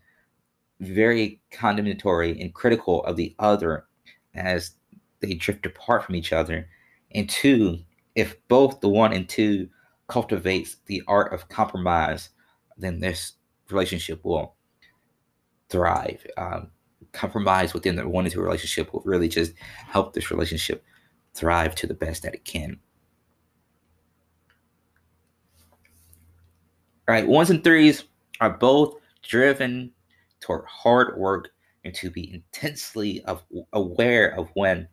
very 0.80 1.42
condemnatory 1.52 2.40
and 2.40 2.54
critical 2.54 3.04
of 3.06 3.16
the 3.16 3.36
other 3.40 3.86
as 4.36 4.72
they 5.20 5.34
drift 5.34 5.66
apart 5.66 6.04
from 6.04 6.16
each 6.16 6.32
other. 6.32 6.70
And 7.12 7.30
two, 7.30 7.80
if 8.16 8.36
both 8.48 8.82
the 8.82 8.90
one 8.90 9.14
and 9.14 9.28
two 9.28 9.70
cultivates 10.08 10.78
the 10.86 11.04
art 11.08 11.34
of 11.34 11.50
compromise, 11.50 12.30
then 12.78 13.00
this 13.00 13.34
relationship 13.70 14.24
will 14.24 14.56
thrive. 15.70 16.26
Um, 16.38 16.72
compromise 17.12 17.74
within 17.74 17.96
the 17.96 18.08
one 18.08 18.26
and 18.26 18.34
two 18.34 18.42
relationship 18.42 18.94
will 18.94 19.04
really 19.06 19.28
just 19.28 19.54
help 19.88 20.14
this 20.14 20.32
relationship 20.32 20.84
thrive 21.34 21.76
to 21.76 21.88
the 21.88 21.94
best 21.94 22.24
that 22.24 22.34
it 22.34 22.46
can. 22.46 22.80
All 27.08 27.14
right, 27.14 27.28
ones 27.28 27.50
and 27.50 27.64
threes 27.64 28.04
are 28.42 28.58
both 28.58 28.96
driven 29.22 29.92
toward 30.42 30.66
hard 30.66 31.18
work 31.18 31.50
and 31.84 31.94
to 31.96 32.10
be 32.10 32.34
intensely 32.34 33.24
of, 33.24 33.44
aware 33.74 34.38
of 34.38 34.50
when 34.56 34.88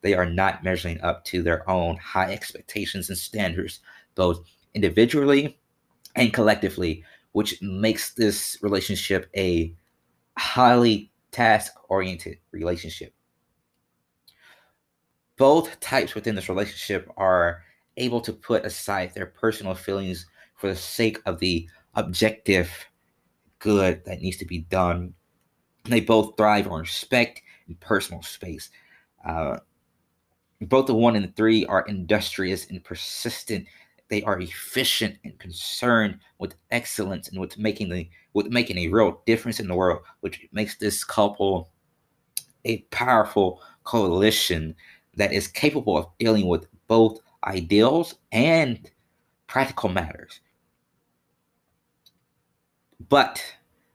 they 0.00 0.14
are 0.14 0.26
not 0.26 0.64
measuring 0.64 1.00
up 1.00 1.24
to 1.26 1.42
their 1.42 1.68
own 1.68 1.96
high 1.96 2.32
expectations 2.32 3.08
and 3.08 3.18
standards, 3.18 3.80
both 4.14 4.44
individually 4.74 5.58
and 6.14 6.32
collectively, 6.32 7.04
which 7.32 7.60
makes 7.62 8.14
this 8.14 8.58
relationship 8.62 9.28
a 9.36 9.74
highly 10.36 11.10
task 11.32 11.72
oriented 11.88 12.38
relationship. 12.52 13.12
Both 15.36 15.78
types 15.80 16.14
within 16.14 16.34
this 16.34 16.48
relationship 16.48 17.10
are 17.16 17.62
able 17.96 18.20
to 18.20 18.32
put 18.32 18.64
aside 18.64 19.14
their 19.14 19.26
personal 19.26 19.74
feelings 19.74 20.26
for 20.54 20.68
the 20.68 20.76
sake 20.76 21.20
of 21.26 21.38
the 21.38 21.68
objective 21.94 22.70
good 23.58 24.04
that 24.04 24.20
needs 24.20 24.36
to 24.38 24.44
be 24.44 24.58
done. 24.58 25.14
They 25.84 26.00
both 26.00 26.36
thrive 26.36 26.68
on 26.68 26.80
respect 26.80 27.42
and 27.66 27.78
personal 27.80 28.22
space. 28.22 28.70
Uh, 29.24 29.58
both 30.62 30.86
the 30.86 30.94
one 30.94 31.16
and 31.16 31.24
the 31.24 31.32
three 31.32 31.64
are 31.66 31.86
industrious 31.86 32.66
and 32.68 32.82
persistent. 32.82 33.66
They 34.08 34.22
are 34.22 34.40
efficient 34.40 35.16
and 35.24 35.38
concerned 35.38 36.18
with 36.38 36.54
excellence 36.70 37.28
and 37.28 37.38
with 37.38 37.58
making 37.58 37.90
the 37.90 38.08
with 38.32 38.46
making 38.46 38.78
a 38.78 38.88
real 38.88 39.22
difference 39.26 39.60
in 39.60 39.68
the 39.68 39.74
world, 39.74 40.02
which 40.20 40.48
makes 40.52 40.76
this 40.76 41.04
couple 41.04 41.70
a 42.64 42.78
powerful 42.90 43.62
coalition 43.84 44.74
that 45.14 45.32
is 45.32 45.48
capable 45.48 45.96
of 45.96 46.06
dealing 46.18 46.46
with 46.46 46.66
both 46.86 47.20
ideals 47.44 48.14
and 48.32 48.90
practical 49.46 49.88
matters. 49.88 50.40
But, 53.08 53.42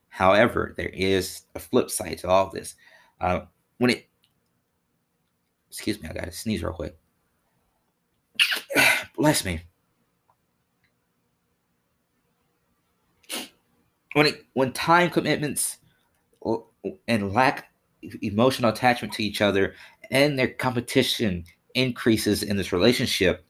however, 0.08 0.74
there 0.76 0.88
is 0.88 1.42
a 1.54 1.58
flip 1.58 1.90
side 1.90 2.18
to 2.18 2.28
all 2.28 2.50
this. 2.50 2.74
Uh, 3.20 3.40
when 3.78 3.90
it, 3.90 4.08
excuse 5.74 6.00
me, 6.00 6.08
I 6.08 6.12
got 6.12 6.24
to 6.26 6.32
sneeze 6.32 6.62
real 6.62 6.72
quick. 6.72 6.96
Bless 9.16 9.44
me. 9.44 9.60
When 14.12 14.26
it, 14.26 14.44
when 14.52 14.72
time 14.72 15.10
commitments 15.10 15.78
and 17.08 17.32
lack 17.34 17.72
emotional 18.22 18.70
attachment 18.70 19.12
to 19.14 19.24
each 19.24 19.40
other 19.40 19.74
and 20.12 20.38
their 20.38 20.48
competition 20.48 21.44
increases 21.74 22.44
in 22.44 22.56
this 22.56 22.72
relationship, 22.72 23.44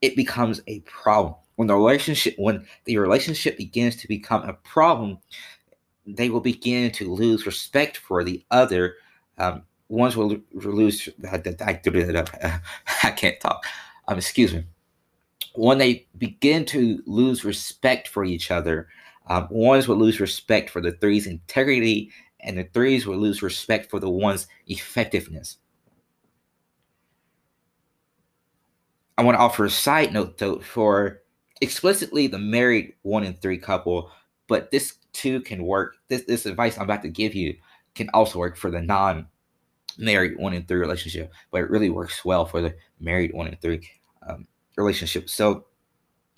it 0.00 0.16
becomes 0.16 0.62
a 0.66 0.80
problem 0.80 1.34
when 1.56 1.68
the 1.68 1.76
relationship 1.76 2.34
when 2.38 2.66
the 2.86 2.96
relationship 2.96 3.58
begins 3.58 3.96
to 3.96 4.08
become 4.08 4.48
a 4.48 4.54
problem 4.54 5.18
they 6.06 6.30
will 6.30 6.40
begin 6.40 6.90
to 6.90 7.12
lose 7.12 7.44
respect 7.44 7.98
for 7.98 8.24
the 8.24 8.42
other 8.50 8.94
um, 9.36 9.62
ones 9.90 10.16
will 10.16 10.38
lose 10.54 11.08
i 11.30 13.10
can't 13.10 13.40
talk. 13.40 13.64
Um, 14.08 14.18
excuse 14.18 14.54
me. 14.54 14.64
When 15.54 15.78
they 15.78 16.06
begin 16.16 16.64
to 16.66 17.02
lose 17.06 17.44
respect 17.44 18.08
for 18.08 18.24
each 18.24 18.50
other 18.50 18.88
um, 19.26 19.48
ones 19.50 19.86
will 19.86 19.96
lose 19.96 20.20
respect 20.20 20.70
for 20.70 20.80
the 20.80 20.92
three's 20.92 21.26
integrity 21.26 22.10
and 22.40 22.56
the 22.56 22.64
threes 22.64 23.06
will 23.06 23.18
lose 23.18 23.42
respect 23.42 23.90
for 23.90 24.00
the 24.00 24.08
one's 24.08 24.46
effectiveness. 24.66 25.58
I 29.18 29.22
want 29.22 29.36
to 29.36 29.40
offer 29.40 29.66
a 29.66 29.70
side 29.70 30.12
note 30.12 30.38
though 30.38 30.60
for 30.60 31.20
explicitly 31.60 32.26
the 32.26 32.38
married 32.38 32.94
one 33.02 33.24
in 33.24 33.34
three 33.34 33.58
couple, 33.58 34.10
but 34.46 34.70
this 34.70 34.94
too 35.12 35.40
can 35.42 35.64
work. 35.64 35.96
This 36.08 36.24
this 36.24 36.46
advice 36.46 36.78
I'm 36.78 36.84
about 36.84 37.02
to 37.02 37.08
give 37.08 37.34
you 37.34 37.56
can 37.94 38.08
also 38.14 38.38
work 38.38 38.56
for 38.56 38.70
the 38.70 38.80
non 38.80 39.26
married 40.00 40.38
one 40.38 40.54
in 40.54 40.64
three 40.64 40.78
relationship, 40.78 41.32
but 41.50 41.62
it 41.62 41.70
really 41.70 41.90
works 41.90 42.24
well 42.24 42.44
for 42.44 42.60
the 42.60 42.74
married 42.98 43.32
one 43.32 43.46
in 43.46 43.56
three 43.56 43.88
um, 44.28 44.46
relationship. 44.76 45.28
So 45.28 45.66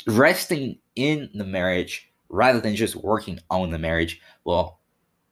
resting 0.06 0.78
in 0.96 1.30
the 1.34 1.44
marriage 1.44 2.12
rather 2.28 2.60
than 2.60 2.74
just 2.74 2.96
working 2.96 3.38
on 3.50 3.70
the 3.70 3.78
marriage 3.78 4.20
will 4.44 4.78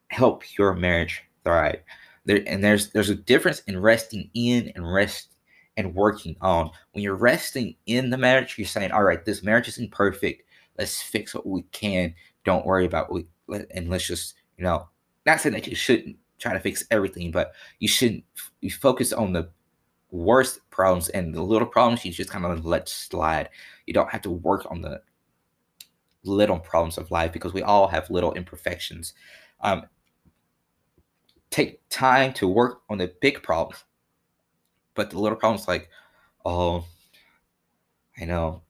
help 0.08 0.56
your 0.58 0.74
marriage 0.74 1.22
thrive. 1.44 1.80
There 2.26 2.42
and 2.46 2.62
there's 2.62 2.90
there's 2.90 3.10
a 3.10 3.14
difference 3.14 3.60
in 3.60 3.80
resting 3.80 4.30
in 4.34 4.72
and 4.74 4.92
rest 4.92 5.34
and 5.76 5.94
working 5.94 6.36
on. 6.40 6.70
When 6.92 7.02
you're 7.02 7.14
resting 7.14 7.74
in 7.86 8.10
the 8.10 8.18
marriage, 8.18 8.56
you're 8.58 8.66
saying, 8.66 8.92
all 8.92 9.02
right, 9.02 9.24
this 9.24 9.42
marriage 9.42 9.68
isn't 9.68 9.90
perfect. 9.90 10.42
Let's 10.78 11.00
fix 11.00 11.34
what 11.34 11.46
we 11.46 11.62
can. 11.72 12.14
Don't 12.44 12.66
worry 12.66 12.84
about 12.84 13.10
what 13.10 13.24
we, 13.48 13.64
and 13.74 13.90
let's 13.90 14.06
just, 14.06 14.34
you 14.56 14.64
know, 14.64 14.88
not 15.26 15.40
saying 15.40 15.54
that 15.54 15.66
you 15.66 15.74
shouldn't 15.74 16.16
try 16.40 16.52
to 16.52 16.60
fix 16.60 16.84
everything, 16.90 17.30
but 17.30 17.52
you 17.78 17.88
shouldn't 17.88 18.24
you 18.60 18.70
focus 18.70 19.12
on 19.12 19.32
the 19.32 19.48
worst 20.10 20.58
problems 20.70 21.08
and 21.10 21.32
the 21.32 21.42
little 21.42 21.68
problems 21.68 22.04
you 22.04 22.10
just 22.10 22.30
kind 22.30 22.44
of 22.44 22.64
let 22.64 22.88
slide. 22.88 23.48
You 23.86 23.94
don't 23.94 24.10
have 24.10 24.22
to 24.22 24.30
work 24.30 24.66
on 24.70 24.82
the 24.82 25.02
little 26.24 26.58
problems 26.58 26.98
of 26.98 27.10
life 27.10 27.32
because 27.32 27.54
we 27.54 27.62
all 27.62 27.86
have 27.86 28.10
little 28.10 28.32
imperfections. 28.32 29.14
Um, 29.60 29.84
take 31.50 31.80
time 31.90 32.32
to 32.34 32.48
work 32.48 32.82
on 32.88 32.98
the 32.98 33.12
big 33.20 33.42
problems 33.42 33.84
but 35.00 35.08
the 35.08 35.18
little 35.18 35.38
problems 35.38 35.66
like, 35.66 35.88
oh, 36.44 36.84
I 38.20 38.26
know, 38.26 38.62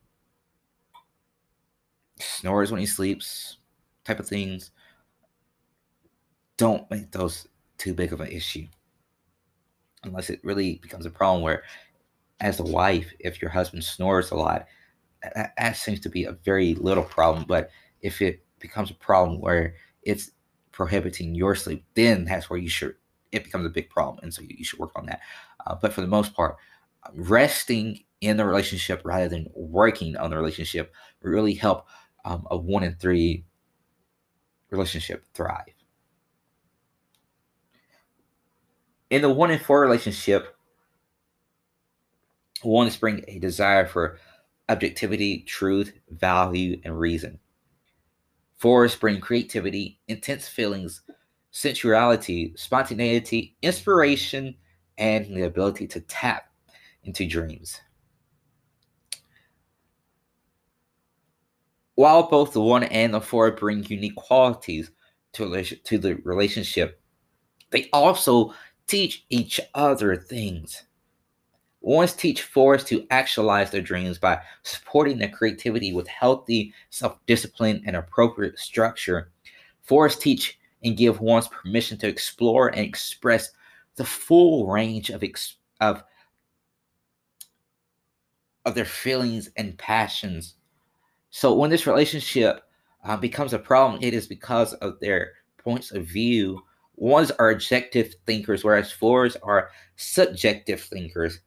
snores 2.20 2.70
when 2.70 2.80
he 2.80 2.86
sleeps, 2.86 3.58
type 4.04 4.20
of 4.20 4.28
things. 4.28 4.70
Don't 6.56 6.88
make 6.90 7.10
those 7.10 7.48
too 7.80 7.94
big 7.94 8.12
of 8.12 8.20
an 8.20 8.28
issue. 8.28 8.66
Unless 10.04 10.30
it 10.30 10.40
really 10.44 10.78
becomes 10.82 11.06
a 11.06 11.10
problem 11.10 11.42
where, 11.42 11.64
as 12.40 12.60
a 12.60 12.64
wife, 12.64 13.12
if 13.18 13.42
your 13.42 13.50
husband 13.50 13.84
snores 13.84 14.30
a 14.30 14.36
lot, 14.36 14.66
that, 15.22 15.52
that 15.58 15.76
seems 15.76 16.00
to 16.00 16.08
be 16.08 16.24
a 16.24 16.32
very 16.32 16.74
little 16.74 17.04
problem. 17.04 17.44
But 17.46 17.70
if 18.00 18.22
it 18.22 18.44
becomes 18.58 18.90
a 18.90 18.94
problem 18.94 19.40
where 19.40 19.74
it's 20.02 20.30
prohibiting 20.72 21.34
your 21.34 21.54
sleep, 21.54 21.84
then 21.94 22.24
that's 22.24 22.48
where 22.48 22.58
you 22.58 22.68
should 22.68 22.94
it 23.32 23.44
becomes 23.44 23.66
a 23.66 23.70
big 23.70 23.88
problem. 23.90 24.18
And 24.22 24.32
so 24.34 24.42
you, 24.42 24.56
you 24.58 24.64
should 24.64 24.78
work 24.78 24.92
on 24.96 25.06
that. 25.06 25.20
Uh, 25.66 25.76
but 25.80 25.92
for 25.92 26.00
the 26.00 26.06
most 26.06 26.34
part, 26.34 26.56
resting 27.12 28.00
in 28.20 28.36
the 28.36 28.44
relationship 28.44 29.02
rather 29.04 29.28
than 29.28 29.46
working 29.54 30.16
on 30.16 30.30
the 30.30 30.36
relationship 30.36 30.92
really 31.22 31.54
help 31.54 31.86
um, 32.24 32.46
a 32.50 32.56
one 32.56 32.82
in 32.82 32.94
three 32.94 33.44
relationship 34.70 35.24
thrive. 35.34 35.74
In 39.10 39.22
the 39.22 39.30
one 39.30 39.50
in 39.50 39.58
four 39.58 39.80
relationship, 39.80 40.56
one 42.62 42.90
bring 43.00 43.24
a 43.26 43.38
desire 43.38 43.86
for 43.86 44.18
objectivity, 44.68 45.40
truth, 45.40 45.92
value, 46.10 46.80
and 46.84 46.98
reason. 46.98 47.38
Fours 48.56 48.94
bring 48.94 49.20
creativity, 49.20 49.98
intense 50.06 50.46
feelings, 50.46 51.02
sensuality, 51.50 52.52
spontaneity, 52.56 53.56
inspiration, 53.62 54.54
and 54.98 55.34
the 55.34 55.42
ability 55.42 55.88
to 55.88 56.00
tap 56.02 56.44
into 57.02 57.26
dreams. 57.26 57.80
While 61.94 62.28
both 62.28 62.52
the 62.52 62.60
one 62.60 62.84
and 62.84 63.12
the 63.12 63.20
four 63.20 63.50
bring 63.50 63.84
unique 63.84 64.14
qualities 64.14 64.90
to, 65.32 65.62
to 65.62 65.98
the 65.98 66.14
relationship, 66.16 67.00
they 67.70 67.88
also 67.92 68.54
teach 68.90 69.24
each 69.30 69.60
other 69.74 70.16
things. 70.16 70.84
Ones 71.80 72.12
teach 72.12 72.42
fours 72.42 72.84
to 72.84 73.06
actualize 73.10 73.70
their 73.70 73.80
dreams 73.80 74.18
by 74.18 74.40
supporting 74.64 75.18
their 75.18 75.30
creativity 75.30 75.92
with 75.92 76.06
healthy 76.08 76.74
self 76.90 77.18
discipline 77.26 77.82
and 77.86 77.96
appropriate 77.96 78.58
structure. 78.58 79.30
Fours 79.82 80.18
teach 80.18 80.58
and 80.82 80.96
give 80.96 81.20
one's 81.20 81.48
permission 81.48 81.96
to 81.98 82.08
explore 82.08 82.68
and 82.68 82.80
express 82.80 83.50
the 83.96 84.04
full 84.04 84.66
range 84.66 85.10
of 85.10 85.22
ex- 85.22 85.56
of 85.80 86.02
of 88.66 88.74
their 88.74 88.84
feelings 88.84 89.50
and 89.56 89.78
passions. 89.78 90.56
So 91.30 91.54
when 91.54 91.70
this 91.70 91.86
relationship 91.86 92.62
uh, 93.04 93.16
becomes 93.16 93.54
a 93.54 93.58
problem, 93.58 94.02
it 94.02 94.12
is 94.12 94.26
because 94.26 94.74
of 94.74 95.00
their 95.00 95.32
points 95.56 95.92
of 95.92 96.04
view. 96.04 96.62
Ones 97.00 97.30
are 97.38 97.50
objective 97.50 98.14
thinkers, 98.26 98.62
whereas 98.62 98.92
fours 98.92 99.34
are 99.36 99.70
subjective 99.96 100.82
thinkers. 100.82 101.40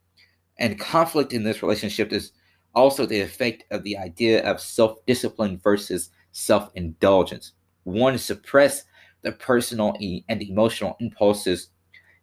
And 0.58 0.80
conflict 0.80 1.32
in 1.32 1.44
this 1.44 1.62
relationship 1.62 2.12
is 2.12 2.32
also 2.74 3.06
the 3.06 3.22
effect 3.22 3.64
of 3.70 3.84
the 3.84 3.96
idea 3.96 4.44
of 4.50 4.60
self 4.60 5.06
discipline 5.06 5.60
versus 5.64 6.10
self 6.32 6.72
indulgence. 6.74 7.52
One 7.84 8.18
suppress 8.18 8.86
the 9.22 9.32
personal 9.32 9.96
and 10.28 10.42
emotional 10.42 10.98
impulses, 11.00 11.70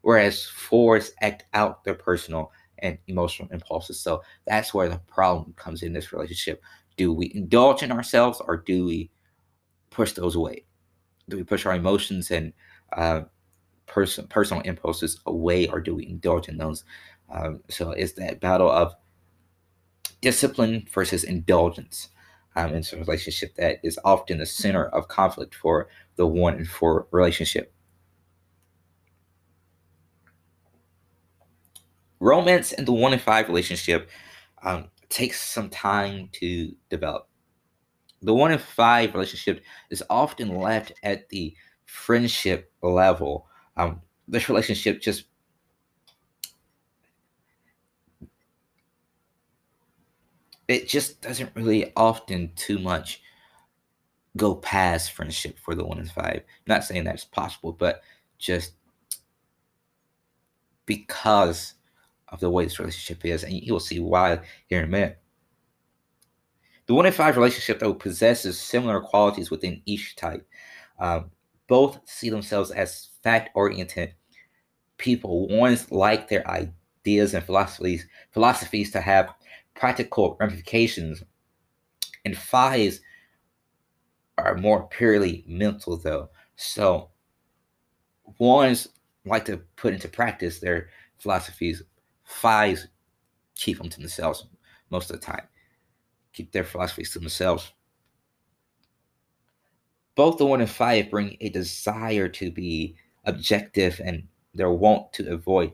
whereas 0.01 0.45
fours 0.47 1.13
act 1.21 1.45
out 1.55 1.85
their 1.85 1.95
personal 1.95 2.51
and 2.81 2.99
emotional 3.07 3.49
impulses. 3.53 4.01
So 4.01 4.25
that's 4.45 4.75
where 4.75 4.89
the 4.89 4.99
problem 5.07 5.53
comes 5.53 5.85
in 5.85 5.93
this 5.93 6.13
relationship. 6.13 6.61
Do 6.97 7.13
we 7.13 7.31
indulge 7.33 7.85
in 7.85 7.93
ourselves 7.93 8.43
or 8.45 8.57
do 8.57 8.87
we 8.87 9.09
push 9.91 10.15
those 10.15 10.35
away? 10.35 10.65
Do 11.29 11.37
we 11.37 11.45
push 11.45 11.65
our 11.65 11.77
emotions 11.77 12.33
and 12.33 12.53
uh, 12.97 13.23
person, 13.87 14.27
personal 14.29 14.63
impulses 14.63 15.21
away 15.27 15.69
or 15.69 15.81
do 15.81 15.95
we 15.95 16.07
indulge 16.07 16.49
in 16.49 16.57
those? 16.57 16.85
Um, 17.33 17.61
so 17.69 17.91
it's 17.91 18.13
that 18.15 18.41
battle 18.41 18.71
of 18.71 18.95
discipline 20.21 20.87
versus 20.93 21.25
indulgence 21.25 22.09
um, 22.57 22.75
in 22.75 22.85
a 22.93 22.97
relationship 22.97 23.55
that 23.57 23.79
is 23.83 23.99
often 24.05 24.39
the 24.39 24.47
center 24.47 24.87
of 24.87 25.09
conflict 25.09 25.55
for 25.55 25.89
the 26.17 26.27
one 26.27 26.55
and 26.55 26.69
four 26.69 27.07
relationship. 27.11 27.73
Romance 32.19 32.73
in 32.73 32.85
the 32.85 32.93
one 32.93 33.13
and 33.13 33.23
five 33.23 33.49
relationship 33.49 34.11
um, 34.63 34.89
takes 35.09 35.43
some 35.43 35.71
time 35.71 36.29
to 36.33 36.75
develop. 36.91 37.29
The 38.23 38.35
one 38.35 38.53
and 38.53 38.61
five 38.61 39.15
relationship 39.15 39.63
is 39.89 40.05
often 40.11 40.59
left 40.59 40.93
at 41.03 41.29
the 41.31 41.55
friendship 41.91 42.73
level. 42.83 43.47
Um, 43.77 44.01
this 44.29 44.49
relationship 44.49 45.01
just 45.01 45.25
it 50.69 50.89
just 50.89 51.21
doesn't 51.21 51.51
really 51.57 51.93
often 51.97 52.53
too 52.55 52.79
much 52.79 53.21
go 54.37 54.55
past 54.55 55.11
friendship 55.11 55.59
for 55.59 55.75
the 55.75 55.85
one 55.85 55.99
in 55.99 56.07
five. 56.07 56.37
I'm 56.37 56.45
not 56.69 56.85
saying 56.85 57.03
that's 57.03 57.25
possible, 57.25 57.73
but 57.73 58.03
just 58.39 58.75
because 60.87 61.75
of 62.29 62.39
the 62.39 62.51
way 62.51 62.63
this 62.63 62.79
relationship 62.79 63.25
is, 63.25 63.43
and 63.43 63.53
you'll 63.53 63.81
see 63.81 63.99
why 63.99 64.39
here 64.69 64.79
in 64.79 64.85
a 64.85 64.89
minute. 64.89 65.19
The 66.87 66.95
one 66.95 67.07
in 67.07 67.13
five 67.13 67.37
relationship, 67.37 67.81
though, 67.81 67.95
possesses 67.95 68.59
similar 68.59 69.01
qualities 69.01 69.51
within 69.51 69.83
each 69.87 70.15
type. 70.15 70.47
Um, 71.01 71.33
both 71.71 72.01
see 72.05 72.29
themselves 72.29 72.73
as 72.73 73.11
fact 73.23 73.51
oriented 73.55 74.13
people. 74.99 75.47
One's 75.47 75.91
like 75.93 76.29
their 76.29 76.45
ideas 76.51 77.33
and 77.33 77.45
philosophies 77.45 78.09
philosophies 78.33 78.91
to 78.91 79.01
have 79.01 79.31
practical 79.77 80.37
ramifications. 80.41 81.23
And 82.25 82.37
fives 82.37 83.01
are 84.37 84.57
more 84.57 84.89
purely 84.89 85.45
mental, 85.47 85.97
though. 85.97 86.31
So 86.57 87.11
ones 88.39 88.89
like 89.25 89.45
to 89.45 89.59
put 89.77 89.95
into 89.95 90.09
practice 90.09 90.59
their 90.59 90.89
philosophies. 91.19 91.85
Fives 92.25 92.89
keep 93.55 93.79
them 93.79 93.89
to 93.91 94.01
themselves 94.01 94.49
most 94.91 95.09
of 95.11 95.21
the 95.21 95.25
time. 95.25 95.47
Keep 96.33 96.51
their 96.51 96.65
philosophies 96.65 97.13
to 97.13 97.21
themselves. 97.21 97.73
Both 100.21 100.37
the 100.37 100.45
one 100.45 100.61
and 100.61 100.69
five 100.69 101.11
bring 101.11 101.39
a 101.41 101.49
desire 101.49 102.29
to 102.29 102.51
be 102.51 102.95
objective 103.25 104.03
and 104.05 104.29
their 104.53 104.71
want 104.71 105.15
to 105.15 105.33
avoid 105.33 105.73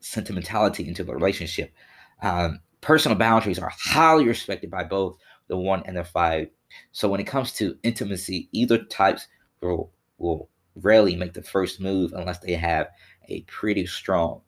sentimentality 0.00 0.86
into 0.86 1.02
the 1.02 1.14
relationship. 1.14 1.72
Um, 2.20 2.60
personal 2.82 3.16
boundaries 3.16 3.58
are 3.58 3.72
highly 3.74 4.26
respected 4.26 4.70
by 4.70 4.84
both 4.84 5.16
the 5.48 5.56
one 5.56 5.82
and 5.86 5.96
the 5.96 6.04
five. 6.04 6.48
So 6.92 7.08
when 7.08 7.20
it 7.20 7.26
comes 7.26 7.54
to 7.54 7.78
intimacy, 7.84 8.50
either 8.52 8.84
types 8.84 9.28
will, 9.62 9.90
will 10.18 10.50
rarely 10.74 11.16
make 11.16 11.32
the 11.32 11.40
first 11.40 11.80
move 11.80 12.12
unless 12.12 12.40
they 12.40 12.52
have 12.52 12.88
a 13.30 13.44
pretty 13.44 13.86
strong 13.86 14.42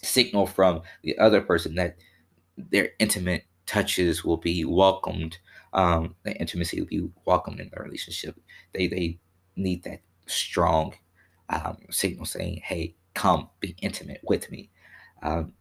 signal 0.00 0.46
from 0.46 0.82
the 1.02 1.18
other 1.18 1.40
person 1.40 1.74
that 1.74 1.96
their 2.56 2.90
intimate 3.00 3.46
touches 3.66 4.24
will 4.24 4.36
be 4.36 4.64
welcomed. 4.64 5.38
Um, 5.76 6.16
the 6.24 6.34
intimacy 6.36 6.80
will 6.80 6.88
be 6.88 7.08
welcomed 7.24 7.60
in 7.60 7.70
the 7.72 7.80
relationship. 7.80 8.36
They 8.72 8.88
they 8.88 9.18
need 9.54 9.84
that 9.84 10.00
strong 10.26 10.94
um, 11.50 11.78
signal 11.90 12.24
saying, 12.24 12.62
"Hey, 12.64 12.96
come 13.14 13.48
be 13.60 13.76
intimate 13.80 14.20
with 14.24 14.50
me." 14.50 14.70
Um, 15.22 15.52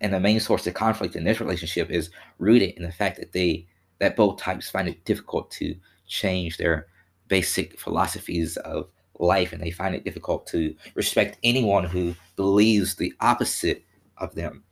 and 0.00 0.12
the 0.12 0.20
main 0.20 0.40
source 0.40 0.66
of 0.66 0.74
conflict 0.74 1.16
in 1.16 1.24
this 1.24 1.40
relationship 1.40 1.90
is 1.90 2.10
rooted 2.38 2.70
in 2.70 2.82
the 2.82 2.92
fact 2.92 3.18
that 3.18 3.32
they 3.32 3.66
that 3.98 4.16
both 4.16 4.38
types 4.38 4.68
find 4.68 4.88
it 4.88 5.04
difficult 5.04 5.50
to 5.52 5.76
change 6.06 6.56
their 6.56 6.88
basic 7.28 7.78
philosophies 7.78 8.56
of 8.58 8.88
life 9.18 9.52
and 9.52 9.62
they 9.62 9.70
find 9.70 9.94
it 9.94 10.04
difficult 10.04 10.46
to 10.46 10.74
respect 10.94 11.38
anyone 11.44 11.84
who 11.84 12.14
believes 12.36 12.96
the 12.96 13.12
opposite 13.20 13.84
of 14.18 14.34
them 14.34 14.64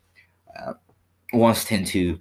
uh, 0.58 0.72
ones 1.32 1.64
tend 1.64 1.86
to 1.86 2.18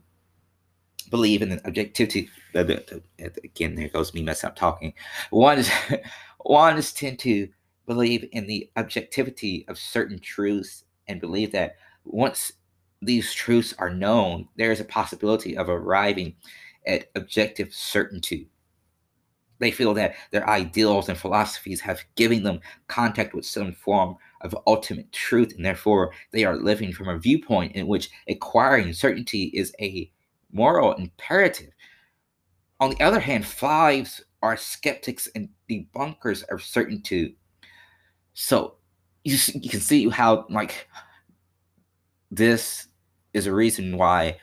believe 1.09 1.41
in 1.41 1.49
the 1.49 1.67
objectivity 1.67 2.29
again 2.53 3.75
there 3.75 3.89
goes 3.89 4.13
me 4.13 4.21
messing 4.21 4.47
up 4.47 4.55
talking 4.55 4.93
ones 5.31 5.69
ones 6.45 6.93
tend 6.93 7.19
to 7.19 7.47
believe 7.85 8.27
in 8.31 8.45
the 8.45 8.69
objectivity 8.77 9.65
of 9.67 9.77
certain 9.77 10.19
truths 10.19 10.83
and 11.07 11.19
believe 11.19 11.51
that 11.51 11.75
once 12.05 12.51
these 13.01 13.33
truths 13.33 13.73
are 13.79 13.89
known, 13.89 14.47
there 14.55 14.71
is 14.71 14.79
a 14.79 14.85
possibility 14.85 15.57
of 15.57 15.69
arriving 15.69 16.35
at 16.85 17.09
objective 17.15 17.73
certainty. 17.73 18.49
They 19.59 19.71
feel 19.71 19.93
that 19.95 20.15
their 20.31 20.47
ideals 20.47 21.09
and 21.09 21.17
philosophies 21.17 21.81
have 21.81 22.03
given 22.15 22.43
them 22.43 22.61
contact 22.87 23.33
with 23.33 23.45
some 23.45 23.73
form 23.73 24.15
of 24.41 24.55
ultimate 24.67 25.11
truth, 25.11 25.53
and 25.55 25.65
therefore 25.65 26.13
they 26.31 26.45
are 26.45 26.55
living 26.55 26.93
from 26.93 27.09
a 27.09 27.19
viewpoint 27.19 27.75
in 27.75 27.87
which 27.87 28.09
acquiring 28.27 28.93
certainty 28.93 29.45
is 29.53 29.73
a 29.81 30.09
moral 30.51 30.93
imperative. 30.93 31.71
On 32.79 32.89
the 32.91 33.01
other 33.01 33.19
hand, 33.19 33.45
fives 33.45 34.23
are 34.41 34.55
skeptics 34.57 35.27
and 35.35 35.49
debunkers 35.69 36.43
of 36.49 36.63
certainty. 36.63 37.35
So 38.33 38.75
you, 39.23 39.37
you 39.55 39.69
can 39.69 39.81
see 39.81 40.07
how, 40.09 40.45
like, 40.49 40.87
this 42.31 42.87
is 43.33 43.47
a 43.47 43.53
reason 43.53 43.97
why 43.97 44.37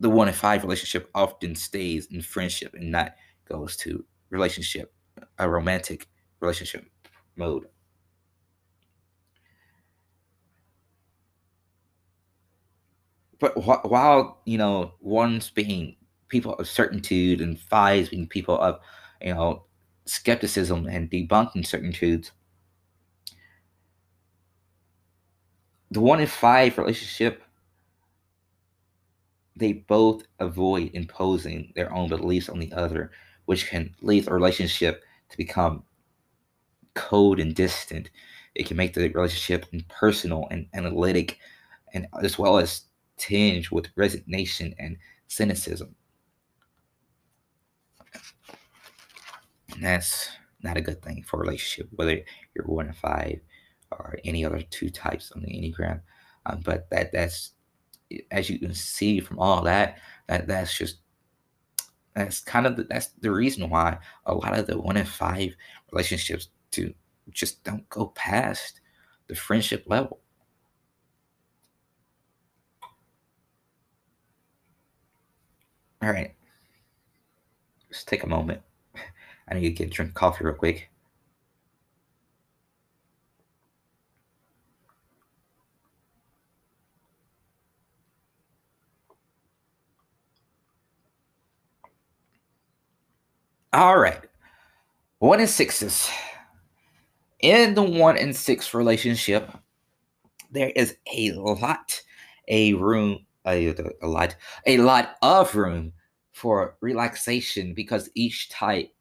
the 0.00 0.08
one 0.08 0.28
in 0.28 0.34
five 0.34 0.62
relationship 0.62 1.10
often 1.14 1.54
stays 1.54 2.06
in 2.06 2.22
friendship 2.22 2.74
and 2.74 2.90
not 2.90 3.14
goes 3.46 3.76
to 3.78 4.04
relationship, 4.30 4.92
a 5.38 5.48
romantic 5.48 6.08
relationship 6.40 6.86
mode. 7.36 7.66
But 13.40 13.54
wh- 13.54 13.84
while 13.84 14.40
you 14.44 14.58
know 14.58 14.94
one's 15.00 15.50
being 15.50 15.96
people 16.28 16.54
of 16.54 16.68
certitude 16.68 17.40
and 17.40 17.58
fives 17.58 18.10
being 18.10 18.28
people 18.28 18.58
of 18.60 18.80
you 19.20 19.34
know 19.34 19.64
skepticism 20.06 20.86
and 20.86 21.10
debunking 21.10 21.66
certain 21.66 21.92
truths, 21.92 22.30
the 25.90 26.00
one 26.00 26.20
in 26.20 26.26
five 26.26 26.78
relationship 26.78 27.42
they 29.54 29.72
both 29.72 30.24
avoid 30.40 30.90
imposing 30.92 31.72
their 31.76 31.92
own 31.94 32.08
beliefs 32.08 32.48
on 32.48 32.58
the 32.58 32.72
other, 32.72 33.12
which 33.44 33.68
can 33.68 33.94
lead 34.00 34.24
the 34.24 34.32
relationship 34.32 35.04
to 35.28 35.36
become 35.36 35.84
cold 36.94 37.40
and 37.40 37.54
distant. 37.54 38.10
It 38.54 38.66
can 38.66 38.76
make 38.76 38.94
the 38.94 39.08
relationship 39.08 39.66
impersonal 39.72 40.48
and 40.50 40.66
analytic, 40.74 41.38
and 41.94 42.06
as 42.22 42.38
well 42.38 42.58
as 42.58 42.82
tinged 43.20 43.68
with 43.70 43.88
resignation 43.96 44.74
and 44.78 44.96
cynicism. 45.28 45.94
And 49.72 49.84
that's 49.84 50.30
not 50.62 50.76
a 50.76 50.80
good 50.80 51.02
thing 51.02 51.22
for 51.22 51.36
a 51.36 51.40
relationship, 51.40 51.88
whether 51.92 52.20
you're 52.54 52.64
one 52.66 52.88
in 52.88 52.92
five 52.92 53.40
or 53.92 54.18
any 54.24 54.44
other 54.44 54.62
two 54.62 54.90
types 54.90 55.32
on 55.32 55.42
the 55.42 55.48
Enneagram. 55.48 56.00
Um, 56.46 56.60
but 56.64 56.88
that 56.90 57.12
that's 57.12 57.52
as 58.30 58.50
you 58.50 58.58
can 58.58 58.74
see 58.74 59.20
from 59.20 59.38
all 59.38 59.62
that, 59.62 59.98
that 60.26 60.48
that's 60.48 60.76
just 60.76 60.96
that's 62.14 62.40
kind 62.40 62.66
of 62.66 62.76
the, 62.76 62.84
that's 62.84 63.08
the 63.20 63.30
reason 63.30 63.70
why 63.70 63.98
a 64.26 64.34
lot 64.34 64.58
of 64.58 64.66
the 64.66 64.80
one 64.80 64.96
in 64.96 65.06
five 65.06 65.54
relationships 65.92 66.48
do 66.70 66.92
just 67.30 67.62
don't 67.62 67.88
go 67.88 68.08
past 68.08 68.80
the 69.28 69.34
friendship 69.34 69.84
level. 69.86 70.20
All 76.02 76.10
right, 76.12 76.34
just 77.90 78.08
take 78.08 78.22
a 78.22 78.26
moment. 78.26 78.62
I 79.48 79.54
need 79.54 79.62
to 79.62 79.70
get 79.70 79.88
a 79.88 79.90
drink 79.90 80.10
of 80.10 80.14
coffee 80.14 80.44
real 80.44 80.54
quick. 80.54 80.90
All 93.72 93.98
right. 93.98 94.20
One 95.20 95.40
in 95.40 95.46
sixes. 95.48 96.10
In 97.40 97.74
the 97.74 97.82
one 97.82 98.16
and 98.16 98.34
six 98.34 98.72
relationship, 98.74 99.50
there 100.50 100.70
is 100.76 100.96
a 101.12 101.32
lot, 101.32 102.00
a 102.48 102.74
room, 102.74 103.26
a, 103.46 103.74
a 104.02 104.06
lot, 104.06 104.36
a 104.66 104.78
lot 104.78 105.16
of 105.22 105.54
room 105.54 105.92
for 106.32 106.76
relaxation 106.80 107.74
because 107.74 108.10
each 108.14 108.48
type 108.50 108.92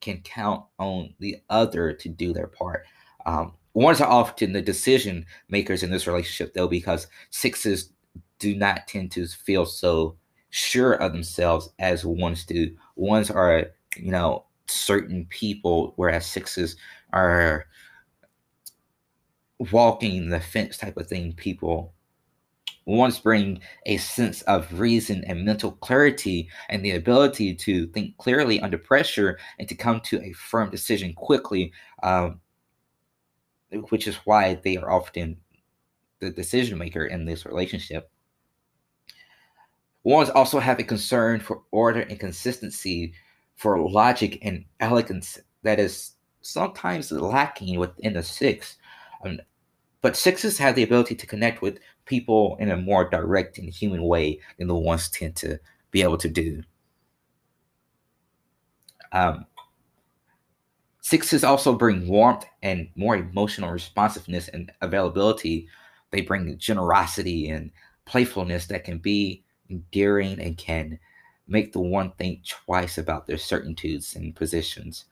can 0.00 0.20
count 0.22 0.64
on 0.78 1.14
the 1.18 1.36
other 1.50 1.92
to 1.92 2.08
do 2.08 2.32
their 2.32 2.46
part. 2.46 2.84
Um, 3.24 3.54
ones 3.74 4.00
are 4.00 4.08
often 4.08 4.52
the 4.52 4.62
decision 4.62 5.26
makers 5.48 5.82
in 5.82 5.90
this 5.90 6.06
relationship, 6.06 6.54
though, 6.54 6.68
because 6.68 7.08
sixes 7.30 7.90
do 8.38 8.54
not 8.54 8.86
tend 8.86 9.10
to 9.12 9.26
feel 9.26 9.66
so 9.66 10.16
sure 10.50 10.94
of 10.94 11.12
themselves 11.12 11.68
as 11.78 12.04
ones 12.04 12.44
do. 12.44 12.74
Ones 12.96 13.30
are, 13.30 13.66
you 13.96 14.10
know, 14.10 14.44
certain 14.68 15.26
people, 15.26 15.92
whereas 15.96 16.26
sixes 16.26 16.76
are 17.12 17.66
walking 19.70 20.28
the 20.28 20.40
fence 20.40 20.76
type 20.76 20.96
of 20.96 21.06
thing 21.06 21.32
people 21.32 21.94
once 22.86 23.18
bring 23.18 23.60
a 23.84 23.96
sense 23.96 24.42
of 24.42 24.78
reason 24.78 25.24
and 25.24 25.44
mental 25.44 25.72
clarity 25.72 26.48
and 26.68 26.84
the 26.84 26.92
ability 26.92 27.52
to 27.52 27.88
think 27.88 28.16
clearly 28.16 28.60
under 28.60 28.78
pressure 28.78 29.38
and 29.58 29.68
to 29.68 29.74
come 29.74 30.00
to 30.00 30.22
a 30.22 30.32
firm 30.32 30.70
decision 30.70 31.12
quickly, 31.12 31.72
um, 32.04 32.40
which 33.90 34.06
is 34.06 34.16
why 34.24 34.54
they 34.62 34.76
are 34.76 34.90
often 34.90 35.36
the 36.20 36.30
decision 36.30 36.78
maker 36.78 37.06
in 37.06 37.24
this 37.24 37.44
relationship. 37.44 38.08
Ones 40.04 40.30
also 40.30 40.60
have 40.60 40.78
a 40.78 40.84
concern 40.84 41.40
for 41.40 41.62
order 41.72 42.00
and 42.00 42.20
consistency, 42.20 43.12
for 43.56 43.80
logic 43.80 44.38
and 44.42 44.64
elegance 44.80 45.38
that 45.62 45.80
is 45.80 46.12
sometimes 46.42 47.10
lacking 47.10 47.78
within 47.78 48.12
the 48.12 48.22
six. 48.22 48.76
Um, 49.24 49.40
but 50.02 50.16
sixes 50.16 50.58
have 50.58 50.76
the 50.76 50.84
ability 50.84 51.16
to 51.16 51.26
connect 51.26 51.62
with 51.62 51.80
people 52.06 52.56
in 52.58 52.70
a 52.70 52.76
more 52.76 53.08
direct 53.08 53.58
and 53.58 53.68
human 53.68 54.02
way 54.02 54.40
than 54.58 54.68
the 54.68 54.74
ones 54.74 55.10
tend 55.10 55.36
to 55.36 55.58
be 55.90 56.02
able 56.02 56.16
to 56.18 56.28
do. 56.28 56.62
Um, 59.12 59.46
sixes 61.00 61.44
also 61.44 61.74
bring 61.74 62.08
warmth 62.08 62.46
and 62.62 62.88
more 62.96 63.16
emotional 63.16 63.70
responsiveness 63.70 64.48
and 64.48 64.72
availability. 64.80 65.68
They 66.10 66.22
bring 66.22 66.56
generosity 66.58 67.48
and 67.48 67.70
playfulness 68.04 68.66
that 68.66 68.84
can 68.84 68.98
be 68.98 69.44
endearing 69.68 70.40
and 70.40 70.56
can 70.56 70.98
make 71.48 71.72
the 71.72 71.80
one 71.80 72.12
think 72.12 72.46
twice 72.46 72.98
about 72.98 73.26
their 73.26 73.38
certitudes 73.38 74.16
and 74.16 74.34
positions. 74.34 75.04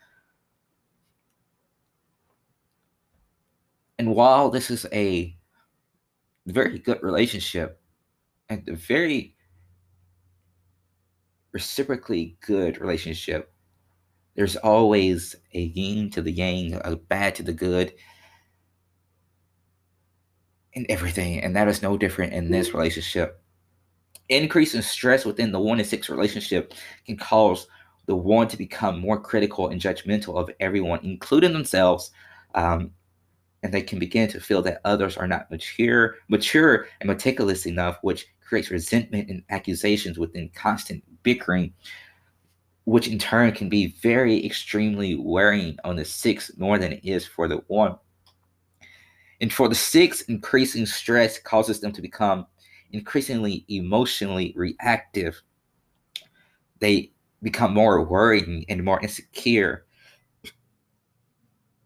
And 3.99 4.15
while 4.15 4.51
this 4.51 4.71
is 4.71 4.87
a 4.93 5.37
very 6.47 6.79
good 6.79 7.03
relationship 7.03 7.81
and 8.49 8.69
a 8.69 8.75
very 8.75 9.35
reciprocally 11.53 12.37
good 12.45 12.81
relationship, 12.81 13.53
there's 14.35 14.57
always 14.57 15.37
a 15.55 15.61
yin 15.61 16.11
to 16.11 16.21
the 16.21 16.33
yang, 16.33 16.81
a 16.85 16.97
bad 16.97 17.37
to 17.37 17.43
the 17.43 17.53
good, 17.53 17.95
and 20.75 20.87
everything. 20.89 21.41
And 21.41 21.55
that 21.57 21.69
is 21.69 21.83
no 21.83 21.97
different 21.97 22.33
in 22.33 22.51
this 22.51 22.75
relationship. 22.75 23.41
Increase 24.29 24.75
in 24.75 24.83
stress 24.83 25.25
within 25.25 25.53
the 25.53 25.61
one 25.61 25.79
and 25.79 25.89
six 25.89 26.09
relationship 26.09 26.75
can 27.07 27.17
cause 27.17 27.69
the 28.07 28.17
one 28.17 28.49
to 28.49 28.57
become 28.57 28.99
more 28.99 29.21
critical 29.21 29.69
and 29.69 29.81
judgmental 29.81 30.37
of 30.37 30.51
everyone, 30.61 31.01
including 31.03 31.53
themselves, 31.53 32.11
um, 32.55 32.91
and 33.65 33.73
they 33.73 33.83
can 33.83 33.99
begin 33.99 34.29
to 34.29 34.41
feel 34.41 34.61
that 34.61 34.83
others 34.85 35.17
are 35.17 35.27
not 35.27 35.51
mature, 35.51 36.17
mature 36.29 36.87
and 37.01 37.09
meticulous 37.09 37.65
enough, 37.65 37.99
which 38.03 38.27
creates 38.47 38.71
resentment 38.71 39.31
and 39.31 39.43
accusations 39.49 40.19
within 40.19 40.51
constant 40.51 41.03
bickering, 41.23 41.73
which 42.85 43.09
in 43.09 43.19
turn 43.19 43.53
can 43.53 43.71
be 43.71 43.97
very 44.03 44.45
extremely 44.45 45.15
wearing 45.15 45.79
on 45.83 45.97
the 45.97 46.05
six 46.05 46.53
more 46.59 46.79
than 46.79 46.93
it 46.93 47.01
is 47.05 47.27
for 47.27 47.49
the 47.49 47.57
one. 47.69 47.97
And 49.41 49.51
for 49.51 49.67
the 49.67 49.75
six, 49.75 50.21
increasing 50.23 50.85
stress 50.85 51.39
causes 51.39 51.81
them 51.81 51.93
to 51.93 52.03
become 52.03 52.47
increasingly 52.93 53.65
emotionally 53.69 54.53
reactive. 54.57 55.41
They 56.81 57.13
become 57.43 57.73
more 57.73 58.05
worried 58.05 58.67
and 58.69 58.85
more 58.85 59.01
insecure 59.01 59.87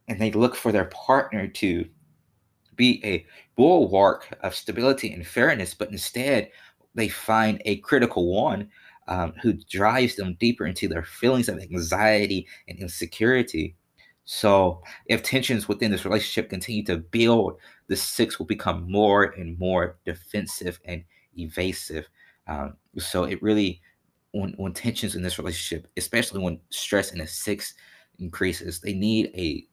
and 0.09 0.21
they 0.21 0.33
look 0.33 0.57
for 0.57 0.73
their 0.73 0.87
partner 0.87 1.47
to 1.47 1.85
be 2.77 3.01
a 3.05 3.27
bulwark 3.57 4.29
of 4.43 4.55
stability 4.55 5.13
and 5.13 5.27
fairness, 5.27 5.75
but 5.75 5.91
instead 5.91 6.51
they 6.95 7.09
find 7.09 7.61
a 7.65 7.77
critical 7.79 8.33
one 8.33 8.69
um, 9.09 9.33
who 9.43 9.55
drives 9.55 10.17
them 10.17 10.37
deeper 10.39 10.67
into 10.67 10.89
their 10.89 11.03
feelings 11.03 11.49
of 11.49 11.59
anxiety 11.59 12.47
and 12.69 12.79
insecurity. 12.79 13.77
So, 14.25 14.83
if 15.07 15.23
tensions 15.23 15.69
within 15.69 15.91
this 15.91 16.05
relationship 16.05 16.51
continue 16.51 16.85
to 16.85 16.99
build, 16.99 17.59
the 17.87 17.97
six 17.97 18.39
will 18.39 18.47
become 18.47 18.91
more 18.91 19.25
and 19.25 19.59
more 19.59 19.97
defensive 20.05 20.79
and 20.85 21.03
evasive. 21.39 22.07
Um, 22.47 22.77
so, 22.99 23.25
it 23.25 23.43
really, 23.43 23.81
when, 24.33 24.53
when 24.59 24.75
tensions 24.75 25.15
in 25.15 25.23
this 25.23 25.39
relationship, 25.39 25.89
especially 25.97 26.43
when 26.43 26.61
stress 26.69 27.13
in 27.13 27.23
a 27.23 27.27
six 27.27 27.73
increases, 28.19 28.81
they 28.81 28.93
need 28.93 29.31
a 29.35 29.65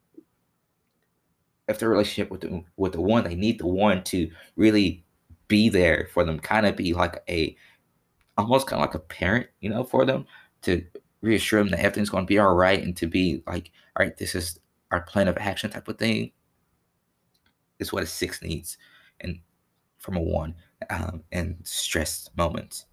if 1.68 1.80
their 1.80 1.89
relationship 1.89 2.30
with 2.32 2.41
the 2.41 2.63
with 2.78 2.93
the 2.93 3.01
one, 3.01 3.24
they 3.24 3.36
need 3.36 3.59
the 3.59 3.68
one 3.68 4.03
to 4.05 4.30
really 4.55 5.03
be 5.47 5.70
there 5.70 6.09
for 6.13 6.24
them, 6.24 6.39
kind 6.39 6.66
of 6.66 6.76
be 6.76 6.93
like 6.93 7.24
a 7.30 7.55
almost 8.38 8.68
kind 8.68 8.82
of 8.82 8.88
like 8.88 8.95
a 8.95 8.99
parent, 8.99 9.47
you 9.61 9.70
know, 9.70 9.84
for 9.84 10.05
them 10.05 10.26
to 10.61 10.84
reassure 11.22 11.59
them 11.59 11.70
that 11.70 11.80
everything's 11.80 12.09
going 12.09 12.26
to 12.26 12.28
be 12.28 12.39
all 12.39 12.53
right 12.53 12.84
and 12.84 12.95
to 12.97 13.07
be 13.07 13.41
like, 13.47 13.72
all 13.95 14.05
right, 14.05 14.18
this 14.18 14.36
is 14.36 14.59
our 14.91 15.01
plan 15.01 15.28
of 15.28 15.38
action 15.38 15.72
type 15.72 15.88
of 15.88 15.97
thing. 15.97 16.32
Is 17.80 17.91
what 17.91 18.03
a 18.03 18.05
six 18.05 18.41
needs, 18.41 18.78
and 19.20 19.39
from 19.97 20.16
a 20.16 20.22
one, 20.22 20.55
um, 20.89 21.24
and 21.34 21.57
stress 21.63 22.30
moments. 22.38 22.86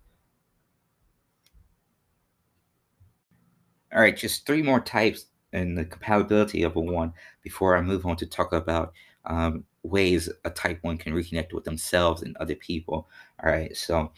All 3.92 4.00
right, 4.00 4.16
just 4.16 4.44
three 4.44 4.62
more 4.62 4.80
types 4.80 5.26
and 5.52 5.76
the 5.76 5.84
compatibility 5.84 6.62
of 6.62 6.76
a 6.76 6.80
one 6.80 7.12
before 7.42 7.76
I 7.76 7.82
move 7.82 8.06
on 8.06 8.16
to 8.16 8.26
talk 8.26 8.52
about 8.52 8.92
um, 9.24 9.64
ways 9.82 10.28
a 10.44 10.50
type 10.50 10.78
one 10.82 10.96
can 10.96 11.12
reconnect 11.12 11.52
with 11.52 11.64
themselves 11.64 12.22
and 12.22 12.36
other 12.36 12.54
people. 12.54 13.08
All 13.42 13.50
right, 13.50 13.76
so 13.76 14.12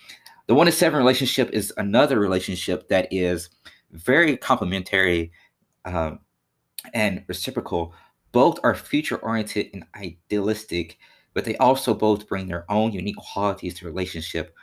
the 0.47 0.55
one 0.55 0.67
to 0.67 0.73
seven 0.73 0.99
relationship 0.99 1.51
is 1.53 1.73
another 1.77 2.19
relationship 2.19 2.89
that 2.89 3.09
is 3.11 3.51
very 3.93 4.37
complementary 4.37 5.33
um, 5.85 6.21
and 6.93 7.25
reciprocal. 7.29 7.95
Both 8.33 8.59
are 8.63 8.75
future 8.75 9.17
oriented 9.17 9.71
and 9.73 9.85
idealistic, 9.95 10.99
but 11.33 11.45
they 11.45 11.57
also 11.59 11.95
both 11.95 12.29
bring 12.29 12.47
their 12.47 12.71
own 12.71 12.93
unique 12.93 13.17
qualities 13.17 13.75
to 13.75 13.87
relationship. 13.87 14.55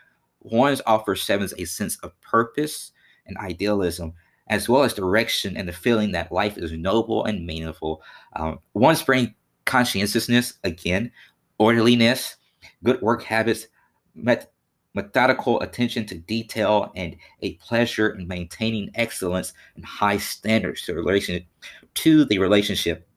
Ones 0.42 0.82
offer 0.86 1.16
sevens 1.16 1.54
a 1.58 1.66
sense 1.66 1.98
of 1.98 2.20
purpose 2.22 2.92
and 3.26 3.38
idealism, 3.38 4.14
as 4.52 4.68
well 4.68 4.84
as 4.84 4.94
direction 4.94 5.56
and 5.56 5.68
the 5.68 5.74
feeling 5.74 6.12
that 6.12 6.32
life 6.32 6.58
is 6.58 6.74
noble 6.74 7.24
and 7.24 7.48
meaningful. 7.48 8.04
Um, 8.36 8.60
ones 8.74 9.02
bring 9.02 9.34
conscientiousness, 9.66 10.56
again, 10.66 11.10
orderliness, 11.58 12.36
good 12.84 13.02
work 13.02 13.24
habits, 13.24 13.68
met- 14.14 14.52
methodical 14.94 15.62
attention 15.62 16.06
to 16.06 16.18
detail, 16.18 16.92
and 16.98 17.16
a 17.42 17.54
pleasure 17.56 18.10
in 18.10 18.28
maintaining 18.28 18.92
excellence 18.96 19.54
and 19.76 19.86
high 19.86 20.18
standards 20.18 20.82
to 20.82 20.94
relation 20.94 21.44
to 21.94 22.26
the 22.26 22.38
relationship. 22.38 23.08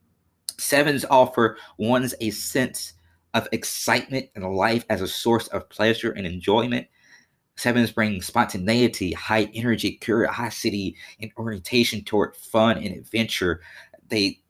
Sevens 0.56 1.04
offer 1.10 1.58
ones 1.78 2.14
a 2.20 2.30
sense 2.30 2.92
of 3.34 3.48
excitement 3.50 4.28
in 4.36 4.42
life 4.42 4.84
as 4.88 5.00
a 5.00 5.08
source 5.08 5.48
of 5.48 5.68
pleasure 5.68 6.12
and 6.12 6.28
enjoyment, 6.28 6.86
Sevens 7.56 7.92
bring 7.92 8.20
spontaneity, 8.20 9.12
high 9.12 9.50
energy, 9.54 9.92
curiosity, 9.92 10.96
and 11.20 11.30
orientation 11.38 12.02
toward 12.02 12.34
fun 12.34 12.78
and 12.78 12.94
adventure. 12.96 13.60
They 14.08 14.40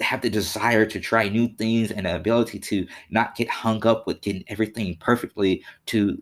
have 0.00 0.22
the 0.22 0.30
desire 0.30 0.86
to 0.86 0.98
try 0.98 1.28
new 1.28 1.48
things 1.48 1.90
and 1.90 2.06
the 2.06 2.16
ability 2.16 2.58
to 2.58 2.86
not 3.10 3.36
get 3.36 3.48
hung 3.48 3.86
up 3.86 4.06
with 4.06 4.22
getting 4.22 4.44
everything 4.48 4.96
perfectly 4.98 5.62
to 5.86 6.20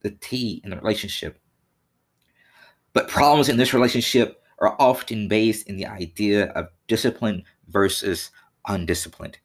the 0.00 0.10
T 0.10 0.60
in 0.64 0.70
the 0.70 0.76
relationship. 0.76 1.38
But 2.92 3.08
problems 3.08 3.48
in 3.48 3.56
this 3.56 3.74
relationship 3.74 4.42
are 4.58 4.76
often 4.78 5.28
based 5.28 5.68
in 5.68 5.76
the 5.76 5.86
idea 5.86 6.46
of 6.52 6.68
discipline 6.86 7.42
versus 7.68 8.30
undisciplined. 8.68 9.38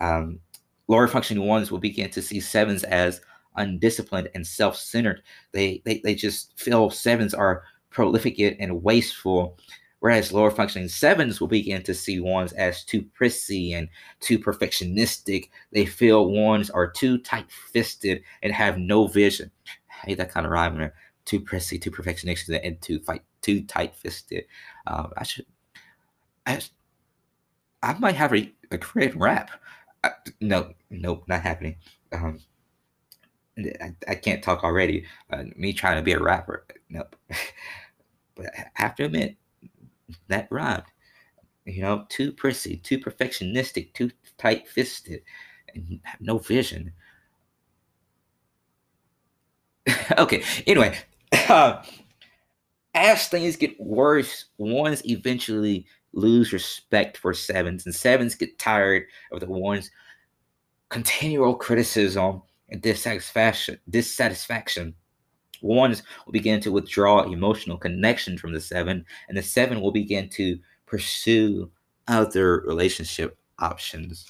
Um, 0.00 0.40
lower 0.88 1.08
functioning 1.08 1.46
ones 1.46 1.70
will 1.70 1.78
begin 1.78 2.10
to 2.10 2.22
see 2.22 2.40
sevens 2.40 2.84
as 2.84 3.20
undisciplined 3.56 4.30
and 4.34 4.46
self-centered. 4.46 5.22
They 5.52 5.82
they, 5.84 6.00
they 6.04 6.14
just 6.14 6.58
feel 6.58 6.90
sevens 6.90 7.34
are 7.34 7.64
prolific 7.90 8.38
and 8.38 8.82
wasteful. 8.82 9.58
Whereas 10.00 10.32
lower 10.32 10.50
functioning 10.50 10.88
sevens 10.88 11.40
will 11.40 11.48
begin 11.48 11.82
to 11.84 11.94
see 11.94 12.20
ones 12.20 12.52
as 12.52 12.84
too 12.84 13.02
prissy 13.14 13.72
and 13.72 13.88
too 14.20 14.38
perfectionistic. 14.38 15.48
They 15.72 15.86
feel 15.86 16.30
ones 16.30 16.68
are 16.68 16.90
too 16.90 17.18
tight 17.18 17.50
fisted 17.50 18.22
and 18.42 18.52
have 18.52 18.78
no 18.78 19.06
vision. 19.06 19.50
I 19.66 20.06
hate 20.06 20.18
that 20.18 20.30
kind 20.30 20.44
of 20.44 20.52
rhyme 20.52 20.76
there. 20.76 20.94
Too 21.24 21.40
prissy, 21.40 21.78
too 21.78 21.90
perfectionistic, 21.90 22.60
and 22.62 22.80
too 22.80 23.00
fight, 23.00 23.22
too 23.40 23.62
tight 23.62 23.96
fisted. 23.96 24.44
Um, 24.86 25.12
I 25.16 25.24
should, 25.24 25.46
I, 26.46 26.60
I 27.82 27.98
might 27.98 28.14
have 28.14 28.32
a, 28.34 28.52
a 28.70 28.78
creative 28.78 29.16
rap. 29.16 29.50
I, 30.04 30.10
no, 30.40 30.74
nope, 30.90 31.24
not 31.26 31.40
happening. 31.40 31.76
Um, 32.12 32.38
I, 33.58 33.94
I 34.08 34.14
can't 34.14 34.42
talk 34.42 34.64
already. 34.64 35.06
Uh, 35.30 35.44
me 35.56 35.72
trying 35.72 35.96
to 35.96 36.02
be 36.02 36.12
a 36.12 36.22
rapper, 36.22 36.66
nope. 36.90 37.16
but 38.34 38.46
have 38.74 38.94
to 38.96 39.04
admit, 39.04 39.36
that 40.28 40.48
rhymed. 40.50 40.84
You 41.64 41.82
know, 41.82 42.06
too 42.08 42.32
prissy, 42.32 42.76
too 42.76 42.98
perfectionistic, 42.98 43.92
too 43.94 44.10
tight 44.38 44.68
fisted, 44.68 45.22
and 45.74 46.00
have 46.04 46.20
no 46.20 46.38
vision. 46.38 46.92
okay, 50.18 50.42
anyway, 50.66 50.96
uh, 51.48 51.82
as 52.94 53.28
things 53.28 53.56
get 53.56 53.80
worse, 53.80 54.46
ones 54.58 55.02
eventually 55.06 55.86
lose 56.12 56.52
respect 56.52 57.16
for 57.16 57.34
sevens, 57.34 57.84
and 57.86 57.94
sevens 57.94 58.34
get 58.34 58.58
tired 58.58 59.04
of 59.32 59.40
the 59.40 59.46
ones' 59.46 59.90
continual 60.88 61.54
criticism 61.54 62.42
and 62.68 62.82
dissatisfaction. 62.82 63.78
Dissatisfaction 63.88 64.94
ones 65.62 66.02
will 66.24 66.32
begin 66.32 66.60
to 66.60 66.72
withdraw 66.72 67.22
emotional 67.22 67.78
connection 67.78 68.36
from 68.38 68.52
the 68.52 68.60
seven, 68.60 69.04
and 69.28 69.36
the 69.36 69.42
seven 69.42 69.80
will 69.80 69.92
begin 69.92 70.28
to 70.30 70.58
pursue 70.86 71.70
other 72.08 72.60
relationship 72.66 73.38
options. 73.58 74.26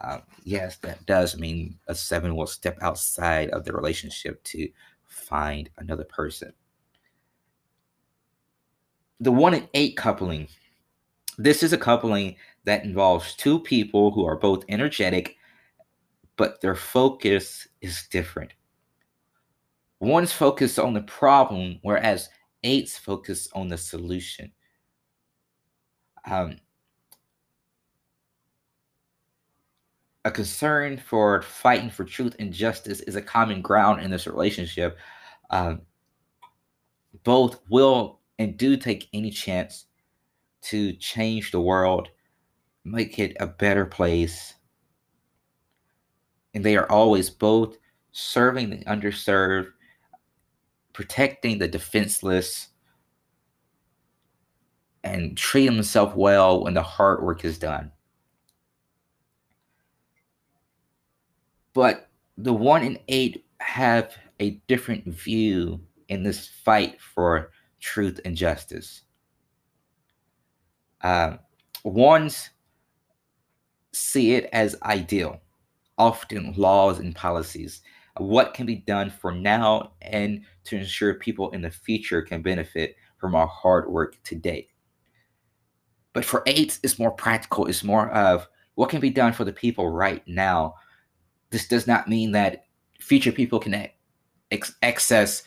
Uh, 0.00 0.18
yes, 0.42 0.76
that 0.78 1.04
does 1.06 1.38
mean 1.38 1.78
a 1.88 1.94
seven 1.94 2.36
will 2.36 2.46
step 2.46 2.76
outside 2.82 3.50
of 3.50 3.64
the 3.64 3.72
relationship 3.72 4.42
to 4.44 4.68
find 5.06 5.70
another 5.78 6.04
person. 6.04 6.52
The 9.20 9.32
one 9.32 9.54
and 9.54 9.68
eight 9.74 9.96
coupling. 9.96 10.48
This 11.38 11.62
is 11.62 11.72
a 11.72 11.78
coupling 11.78 12.36
that 12.64 12.84
involves 12.84 13.34
two 13.34 13.60
people 13.60 14.10
who 14.10 14.26
are 14.26 14.36
both 14.36 14.64
energetic, 14.68 15.36
but 16.36 16.60
their 16.60 16.74
focus 16.74 17.68
is 17.80 18.06
different. 18.10 18.52
One's 20.00 20.32
focused 20.32 20.78
on 20.78 20.92
the 20.92 21.02
problem, 21.02 21.78
whereas 21.82 22.28
eight's 22.62 22.98
focused 22.98 23.50
on 23.54 23.68
the 23.68 23.78
solution. 23.78 24.52
Um, 26.28 26.56
a 30.24 30.30
concern 30.30 30.96
for 30.96 31.42
fighting 31.42 31.90
for 31.90 32.04
truth 32.04 32.34
and 32.38 32.52
justice 32.52 33.00
is 33.00 33.16
a 33.16 33.22
common 33.22 33.60
ground 33.60 34.02
in 34.02 34.10
this 34.10 34.26
relationship. 34.26 34.96
Um, 35.50 35.82
both 37.22 37.60
will 37.68 38.20
and 38.38 38.56
do 38.56 38.76
take 38.76 39.08
any 39.12 39.30
chance 39.30 39.86
to 40.62 40.94
change 40.94 41.50
the 41.50 41.60
world, 41.60 42.08
make 42.84 43.18
it 43.18 43.36
a 43.38 43.46
better 43.46 43.84
place. 43.84 44.54
And 46.54 46.64
they 46.64 46.76
are 46.76 46.90
always 46.90 47.30
both 47.30 47.76
serving 48.12 48.70
the 48.70 48.84
underserved 48.84 49.72
protecting 50.94 51.58
the 51.58 51.68
defenseless 51.68 52.68
and 55.02 55.36
treating 55.36 55.74
themselves 55.74 56.14
well 56.16 56.62
when 56.64 56.72
the 56.72 56.82
hard 56.82 57.22
work 57.22 57.44
is 57.44 57.58
done. 57.58 57.90
But 61.74 62.08
the 62.38 62.54
one 62.54 62.82
in 62.82 62.98
eight 63.08 63.44
have 63.58 64.16
a 64.40 64.62
different 64.68 65.06
view 65.06 65.80
in 66.08 66.22
this 66.22 66.48
fight 66.64 67.00
for 67.00 67.50
truth 67.80 68.20
and 68.24 68.36
justice. 68.36 69.02
Uh, 71.02 71.36
ones 71.82 72.50
see 73.92 74.34
it 74.34 74.48
as 74.52 74.76
ideal, 74.84 75.40
often 75.98 76.52
laws 76.56 76.98
and 76.98 77.14
policies 77.14 77.82
what 78.18 78.54
can 78.54 78.66
be 78.66 78.76
done 78.76 79.10
for 79.10 79.32
now 79.32 79.92
and 80.02 80.42
to 80.64 80.76
ensure 80.76 81.14
people 81.14 81.50
in 81.50 81.62
the 81.62 81.70
future 81.70 82.22
can 82.22 82.42
benefit 82.42 82.96
from 83.18 83.34
our 83.34 83.46
hard 83.46 83.90
work 83.90 84.16
today. 84.22 84.68
But 86.12 86.24
for 86.24 86.42
eights, 86.46 86.78
it's 86.82 86.98
more 86.98 87.10
practical. 87.10 87.66
It's 87.66 87.82
more 87.82 88.10
of 88.10 88.46
what 88.76 88.88
can 88.88 89.00
be 89.00 89.10
done 89.10 89.32
for 89.32 89.44
the 89.44 89.52
people 89.52 89.88
right 89.88 90.22
now. 90.28 90.74
This 91.50 91.66
does 91.66 91.86
not 91.86 92.08
mean 92.08 92.32
that 92.32 92.66
future 93.00 93.32
people 93.32 93.58
can 93.58 93.88
ex- 94.50 94.76
access 94.82 95.42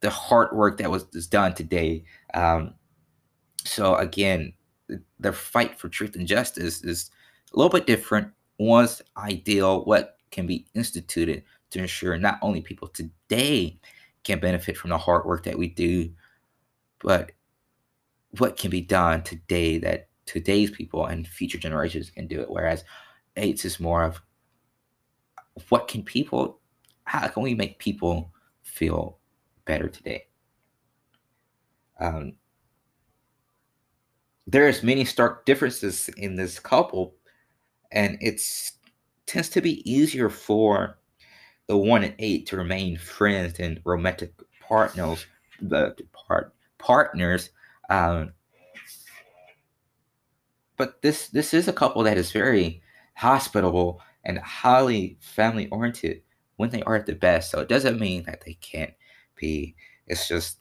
the 0.00 0.10
hard 0.10 0.54
work 0.54 0.78
that 0.78 0.90
was, 0.90 1.04
done 1.28 1.54
today. 1.54 2.04
Um, 2.34 2.74
so 3.64 3.96
again, 3.96 4.52
the 5.18 5.32
fight 5.32 5.78
for 5.78 5.88
truth 5.88 6.14
and 6.14 6.26
justice 6.26 6.84
is 6.84 7.10
a 7.52 7.56
little 7.56 7.70
bit 7.70 7.86
different. 7.86 8.28
One's 8.58 9.02
ideal, 9.16 9.84
what 9.84 10.18
can 10.30 10.46
be 10.46 10.66
instituted 10.74 11.44
to 11.70 11.78
ensure 11.80 12.18
not 12.18 12.38
only 12.42 12.60
people 12.60 12.88
today 12.88 13.78
can 14.24 14.40
benefit 14.40 14.76
from 14.76 14.90
the 14.90 14.98
hard 14.98 15.24
work 15.24 15.44
that 15.44 15.58
we 15.58 15.68
do, 15.68 16.10
but 17.00 17.32
what 18.38 18.56
can 18.56 18.70
be 18.70 18.80
done 18.80 19.22
today 19.22 19.78
that 19.78 20.08
today's 20.26 20.70
people 20.70 21.06
and 21.06 21.26
future 21.26 21.58
generations 21.58 22.10
can 22.10 22.26
do 22.26 22.40
it. 22.40 22.50
Whereas 22.50 22.84
eights 23.36 23.64
is 23.64 23.80
more 23.80 24.02
of 24.02 24.20
what 25.68 25.88
can 25.88 26.02
people, 26.02 26.60
how 27.04 27.26
can 27.28 27.42
we 27.42 27.54
make 27.54 27.78
people 27.78 28.32
feel 28.62 29.18
better 29.64 29.88
today? 29.88 30.26
Um, 32.00 32.34
there's 34.46 34.82
many 34.82 35.04
stark 35.04 35.46
differences 35.46 36.08
in 36.16 36.36
this 36.36 36.58
couple, 36.58 37.14
and 37.90 38.18
it's 38.20 38.72
tends 39.26 39.48
to 39.50 39.60
be 39.60 39.88
easier 39.90 40.30
for 40.30 40.98
the 41.66 41.76
one 41.76 42.02
and 42.02 42.14
eight 42.18 42.46
to 42.46 42.56
remain 42.56 42.96
friends 42.96 43.58
and 43.58 43.80
romantic 43.84 44.32
partners. 44.60 45.26
The 45.60 45.94
part 46.12 46.54
partners. 46.78 47.50
Um, 47.90 48.32
but 50.76 51.02
this 51.02 51.28
this 51.28 51.52
is 51.52 51.68
a 51.68 51.72
couple 51.72 52.02
that 52.04 52.16
is 52.16 52.32
very 52.32 52.82
hospitable 53.14 54.00
and 54.24 54.38
highly 54.38 55.18
family 55.20 55.68
oriented 55.68 56.22
when 56.56 56.70
they 56.70 56.82
are 56.82 56.96
at 56.96 57.06
the 57.06 57.14
best. 57.14 57.50
So 57.50 57.60
it 57.60 57.68
doesn't 57.68 58.00
mean 58.00 58.24
that 58.24 58.42
they 58.44 58.54
can't 58.54 58.94
be. 59.36 59.74
It's 60.06 60.28
just 60.28 60.58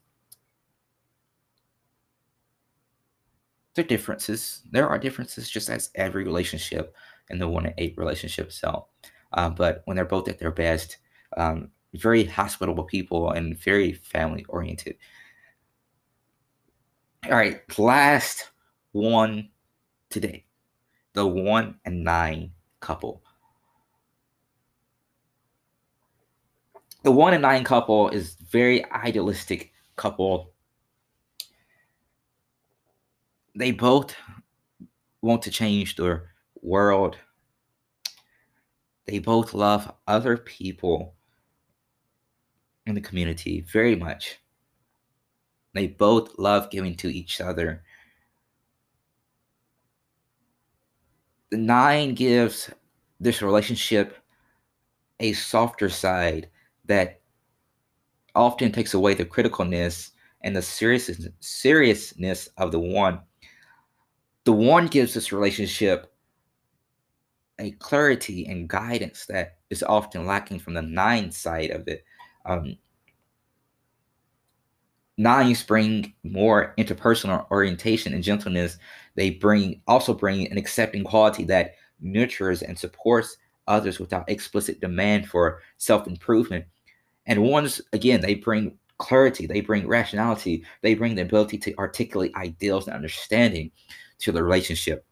there 3.76 3.86
differences. 3.86 4.64
There 4.72 4.90
are 4.90 4.98
differences, 4.98 5.50
just 5.50 5.70
as 5.70 5.92
every 5.96 6.24
relationship 6.24 6.96
in 7.30 7.40
the 7.40 7.48
one 7.48 7.66
and 7.66 7.76
eight 7.78 7.96
relationship 7.98 8.52
cell. 8.52 8.90
Uh, 9.34 9.50
but 9.50 9.82
when 9.86 9.96
they're 9.96 10.06
both 10.06 10.28
at 10.28 10.40
their 10.40 10.52
best, 10.52 10.98
um, 11.36 11.70
very 11.94 12.24
hospitable 12.24 12.84
people 12.84 13.32
and 13.32 13.58
very 13.58 13.94
family 13.94 14.46
oriented. 14.50 14.98
All 17.26 17.32
right, 17.32 17.62
last 17.78 18.52
one 18.92 19.50
today 20.10 20.48
the 21.18 21.26
one 21.26 21.74
and 21.84 22.04
nine 22.04 22.52
couple. 22.80 23.24
The 27.02 27.12
one 27.12 27.34
and 27.34 27.42
nine 27.42 27.64
couple 27.64 28.10
is 28.10 28.36
very 28.36 28.86
idealistic 28.92 29.72
couple. 29.96 30.54
They 33.56 33.72
both 33.72 34.16
want 35.24 35.42
to 35.42 35.50
change 35.50 35.96
their 35.96 36.30
world. 36.68 37.18
They 39.06 39.20
both 39.20 39.54
love 39.54 39.92
other 40.08 40.38
people 40.38 41.16
in 42.86 42.94
the 42.94 43.02
community 43.02 43.62
very 43.62 43.96
much. 43.96 44.40
They 45.74 45.88
both 45.88 46.38
love 46.38 46.70
giving 46.70 46.96
to 46.96 47.14
each 47.14 47.40
other. 47.40 47.84
The 51.52 51.58
nine 51.58 52.16
gives 52.16 52.70
this 53.20 53.42
relationship 53.42 54.18
a 55.20 55.34
softer 55.34 55.90
side 55.90 56.50
that 56.86 57.22
often 58.36 58.72
takes 58.72 58.94
away 58.94 59.14
the 59.14 59.26
criticalness 59.26 60.12
and 60.42 60.56
the 60.56 60.62
seriousness, 60.62 61.28
seriousness 61.40 62.50
of 62.58 62.72
the 62.72 62.80
one. 62.80 63.20
The 64.44 64.54
one 64.54 64.88
gives 64.88 65.14
this 65.14 65.32
relationship 65.32 66.14
a 67.60 67.72
clarity 67.72 68.46
and 68.46 68.68
guidance 68.68 69.26
that 69.26 69.58
is 69.70 69.84
often 69.84 70.26
lacking 70.26 70.60
from 70.60 70.74
the 70.74 70.82
nine 70.82 71.32
side 71.32 71.72
of 71.72 71.88
it. 71.88 72.04
Um, 72.46 72.78
nines 75.18 75.64
bring 75.64 76.14
more 76.24 76.74
interpersonal 76.78 77.50
orientation 77.52 78.14
and 78.14 78.24
gentleness. 78.24 78.78
They 79.16 79.32
bring 79.32 79.82
also 79.88 80.14
bring 80.14 80.50
an 80.52 80.58
accepting 80.58 81.04
quality 81.04 81.44
that 81.46 81.76
nurtures 82.00 82.62
and 82.62 82.78
supports 82.78 83.38
others 83.68 84.00
without 84.00 84.30
explicit 84.30 84.80
demand 84.80 85.28
for 85.28 85.62
self 85.78 86.08
improvement. 86.08 86.66
And 87.26 87.44
ones, 87.44 87.82
again, 87.92 88.22
they 88.22 88.36
bring 88.36 88.78
clarity, 88.98 89.46
they 89.46 89.62
bring 89.62 89.88
rationality, 89.88 90.64
they 90.82 90.96
bring 90.96 91.16
the 91.16 91.24
ability 91.24 91.58
to 91.60 91.78
articulate 91.78 92.34
ideals 92.36 92.88
and 92.88 92.96
understanding 92.96 93.72
to 94.20 94.32
the 94.32 94.44
relationship. 94.44 95.06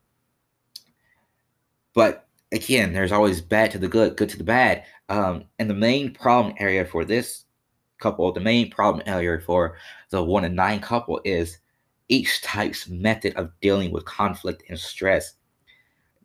But 1.94 2.25
again, 2.52 2.94
there's 2.94 3.12
always 3.12 3.42
bad 3.42 3.72
to 3.72 3.80
the 3.80 3.88
good, 3.88 4.18
good 4.18 4.30
to 4.30 4.38
the 4.38 4.44
bad. 4.44 4.84
Um, 5.10 5.46
and 5.60 5.70
the 5.70 5.76
main 5.76 6.14
problem 6.14 6.56
area 6.58 6.86
for 6.86 7.06
this 7.06 7.46
couple, 8.00 8.32
the 8.32 8.40
main 8.40 8.70
problem 8.70 9.04
area 9.06 9.40
for 9.40 9.78
the 10.10 10.24
one 10.24 10.46
and 10.46 10.56
nine 10.56 10.80
couple 10.80 11.22
is 11.24 11.60
each 12.08 12.42
type's 12.42 12.88
method 12.88 13.36
of 13.36 13.52
dealing 13.62 13.92
with 13.92 14.06
conflict 14.06 14.64
and 14.70 14.80
stress. 14.80 15.34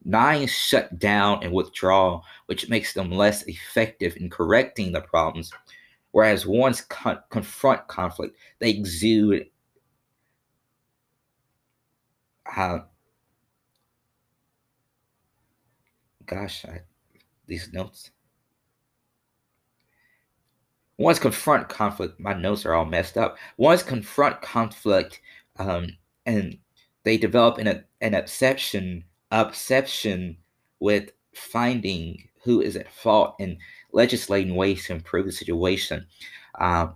Nine 0.05 0.47
shut 0.47 0.99
down 0.99 1.43
and 1.43 1.53
withdraw, 1.53 2.23
which 2.47 2.69
makes 2.69 2.95
them 2.95 3.11
less 3.11 3.43
effective 3.45 4.17
in 4.17 4.31
correcting 4.31 4.93
the 4.93 5.01
problems, 5.03 5.53
whereas 6.13 6.47
ones 6.47 6.83
con- 6.83 7.23
confront 7.31 7.87
conflict, 7.89 8.37
they 8.61 8.71
exude 8.71 9.47
uh, 12.57 12.81
gosh, 16.31 16.65
I, 16.65 16.81
these 17.47 17.73
notes. 17.73 18.11
Once 20.97 21.19
confront 21.19 21.69
conflict, 21.69 22.21
my 22.21 22.35
notes 22.35 22.65
are 22.65 22.75
all 22.75 22.85
messed 22.85 23.19
up. 23.19 23.37
Once 23.57 23.83
confront 23.83 24.41
conflict, 24.41 25.21
um, 25.59 25.89
and 26.25 26.59
they 27.03 27.17
develop 27.17 27.59
an 27.59 27.85
an 28.01 28.15
obsession 28.15 29.05
obsession 29.33 30.37
with 30.79 31.11
finding 31.35 32.29
who 32.45 32.61
is 32.61 32.77
at 32.77 32.93
fault 32.93 33.35
and 33.41 33.57
legislating 33.93 34.55
ways 34.55 34.87
to 34.87 34.93
improve 34.93 35.27
the 35.27 35.33
situation. 35.33 36.07
Um, 36.59 36.95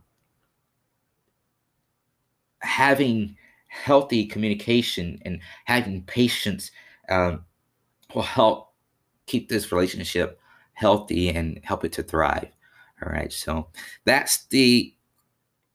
having 2.60 3.36
healthy 3.68 4.26
communication 4.26 5.18
and 5.22 5.40
having 5.64 6.02
patience 6.02 6.70
um, 7.08 7.44
will 8.14 8.22
help 8.22 8.73
keep 9.26 9.48
this 9.48 9.72
relationship 9.72 10.38
healthy 10.74 11.30
and 11.30 11.60
help 11.62 11.84
it 11.84 11.92
to 11.92 12.02
thrive. 12.02 12.48
All 13.02 13.12
right. 13.12 13.32
So 13.32 13.68
that's 14.04 14.46
the 14.46 14.94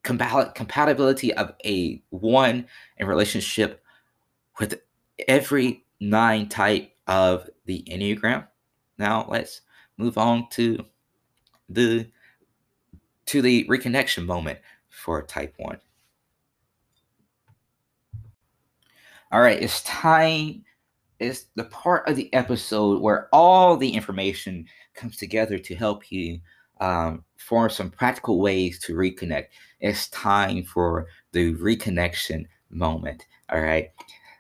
compatibility 0.03 1.33
of 1.33 1.53
a 1.65 2.01
one 2.09 2.65
in 2.97 3.07
relationship 3.07 3.83
with 4.59 4.81
every 5.27 5.85
nine 5.99 6.47
type 6.47 6.91
of 7.07 7.49
the 7.65 7.83
Enneagram. 7.87 8.47
Now 8.97 9.27
let's 9.29 9.61
move 9.97 10.17
on 10.17 10.47
to 10.51 10.85
the 11.67 12.07
to 13.25 13.41
the 13.41 13.65
reconnection 13.65 14.25
moment 14.25 14.59
for 14.89 15.21
type 15.21 15.53
one. 15.57 15.79
All 19.31 19.41
right, 19.41 19.61
it's 19.61 19.83
time 19.83 20.65
is 21.20 21.45
the 21.55 21.65
part 21.65 22.07
of 22.07 22.15
the 22.15 22.34
episode 22.34 23.01
where 23.01 23.28
all 23.34 23.78
the 23.78 23.89
information 23.89 24.65
comes 24.93 25.17
together 25.17 25.57
to 25.57 25.76
help 25.76 26.11
you 26.11 26.39
um, 26.80 27.24
form 27.38 27.70
some 27.70 27.89
practical 27.89 28.39
ways 28.39 28.80
to 28.80 28.95
reconnect. 28.95 29.47
It's 29.82 30.07
time 30.09 30.63
for 30.63 31.07
the 31.32 31.53
reconnection 31.55 32.45
moment. 32.70 33.26
All 33.51 33.61
right. 33.61 33.89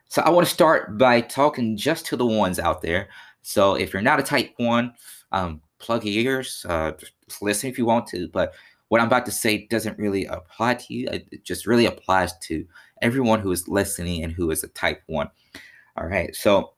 So 0.07 0.21
I 0.21 0.29
want 0.29 0.47
to 0.47 0.53
start 0.53 0.97
by 0.97 1.21
talking 1.21 1.77
just 1.77 2.05
to 2.07 2.15
the 2.15 2.25
ones 2.25 2.59
out 2.59 2.81
there. 2.81 3.09
So 3.41 3.75
if 3.75 3.93
you're 3.93 4.01
not 4.01 4.19
a 4.19 4.23
type 4.23 4.53
one, 4.57 4.93
um, 5.31 5.61
plug 5.79 6.05
your 6.05 6.23
ears, 6.23 6.65
uh, 6.67 6.93
listen 7.41 7.69
if 7.69 7.77
you 7.77 7.85
want 7.85 8.07
to. 8.07 8.27
But 8.29 8.53
what 8.87 9.01
I'm 9.01 9.07
about 9.07 9.25
to 9.27 9.31
say 9.31 9.67
doesn't 9.67 9.99
really 9.99 10.25
apply 10.25 10.75
to 10.75 10.93
you. 10.93 11.07
It 11.09 11.43
just 11.43 11.67
really 11.67 11.85
applies 11.85 12.37
to 12.39 12.65
everyone 13.01 13.39
who 13.39 13.51
is 13.51 13.67
listening 13.67 14.23
and 14.23 14.33
who 14.33 14.49
is 14.51 14.63
a 14.63 14.67
type 14.69 15.01
one. 15.05 15.29
All 15.99 16.07
right. 16.07 16.33
So, 16.33 16.73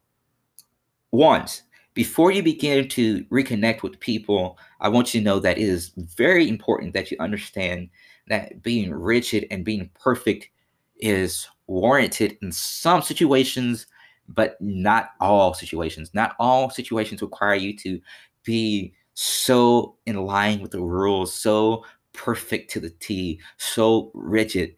once 1.11 1.61
before 1.93 2.31
you 2.31 2.41
begin 2.41 2.87
to 2.89 3.23
reconnect 3.25 3.83
with 3.83 3.99
people, 3.99 4.57
I 4.79 4.89
want 4.89 5.13
you 5.13 5.19
to 5.19 5.23
know 5.25 5.39
that 5.39 5.59
it 5.59 5.63
is 5.63 5.91
very 5.95 6.49
important 6.49 6.93
that 6.93 7.11
you 7.11 7.17
understand 7.19 7.89
that 8.29 8.63
being 8.63 8.91
rigid 8.91 9.45
and 9.51 9.63
being 9.63 9.89
perfect 9.93 10.49
is 10.97 11.47
warranted 11.67 12.37
in 12.41 12.51
some 12.51 13.03
situations, 13.03 13.85
but 14.27 14.55
not 14.59 15.09
all 15.19 15.53
situations. 15.53 16.11
Not 16.13 16.35
all 16.39 16.69
situations 16.71 17.21
require 17.21 17.55
you 17.55 17.77
to 17.77 17.99
be 18.43 18.93
so 19.13 19.97
in 20.07 20.15
line 20.15 20.61
with 20.61 20.71
the 20.71 20.81
rules, 20.81 21.31
so 21.31 21.85
perfect 22.13 22.71
to 22.71 22.79
the 22.79 22.89
T, 22.89 23.39
so 23.57 24.09
rigid. 24.15 24.75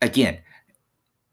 Again, 0.00 0.38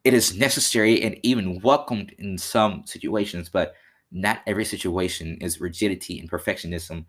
it 0.04 0.14
is 0.14 0.38
necessary 0.38 1.02
and 1.02 1.18
even 1.24 1.62
welcomed 1.62 2.14
in 2.20 2.38
some 2.38 2.84
situations, 2.86 3.50
but 3.50 3.76
not 4.12 4.42
every 4.48 4.66
situation 4.66 5.38
is 5.42 5.62
rigidity 5.62 6.20
and 6.20 6.30
perfectionism 6.30 7.06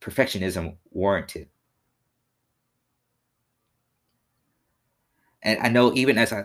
perfectionism 0.00 0.76
warranted. 0.90 1.48
And 5.42 5.58
I 5.60 5.68
know 5.68 5.92
even 5.94 6.18
as 6.18 6.32
I 6.32 6.44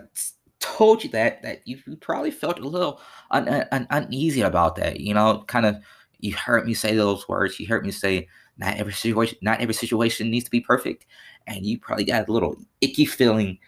told 0.60 1.04
you 1.04 1.10
that 1.10 1.42
that 1.42 1.66
you, 1.66 1.78
probably 2.00 2.30
felt 2.30 2.58
a 2.58 2.68
little 2.68 3.00
un, 3.30 3.48
un, 3.72 3.86
uneasy 3.90 4.40
about 4.42 4.76
that. 4.76 5.00
You 5.00 5.14
know, 5.14 5.44
kind 5.46 5.66
of 5.66 5.76
you 6.20 6.34
heard 6.34 6.66
me 6.66 6.74
say 6.74 6.94
those 6.96 7.28
words. 7.28 7.58
You 7.58 7.66
heard 7.66 7.84
me 7.84 7.90
say 7.90 8.28
not 8.56 8.76
every 8.76 8.92
situation 8.92 9.38
not 9.42 9.60
every 9.60 9.74
situation 9.74 10.30
needs 10.30 10.44
to 10.44 10.50
be 10.50 10.60
perfect, 10.60 11.06
and 11.46 11.66
you 11.66 11.78
probably 11.78 12.04
got 12.04 12.28
a 12.28 12.32
little 12.32 12.56
icky 12.80 13.04
feeling 13.04 13.58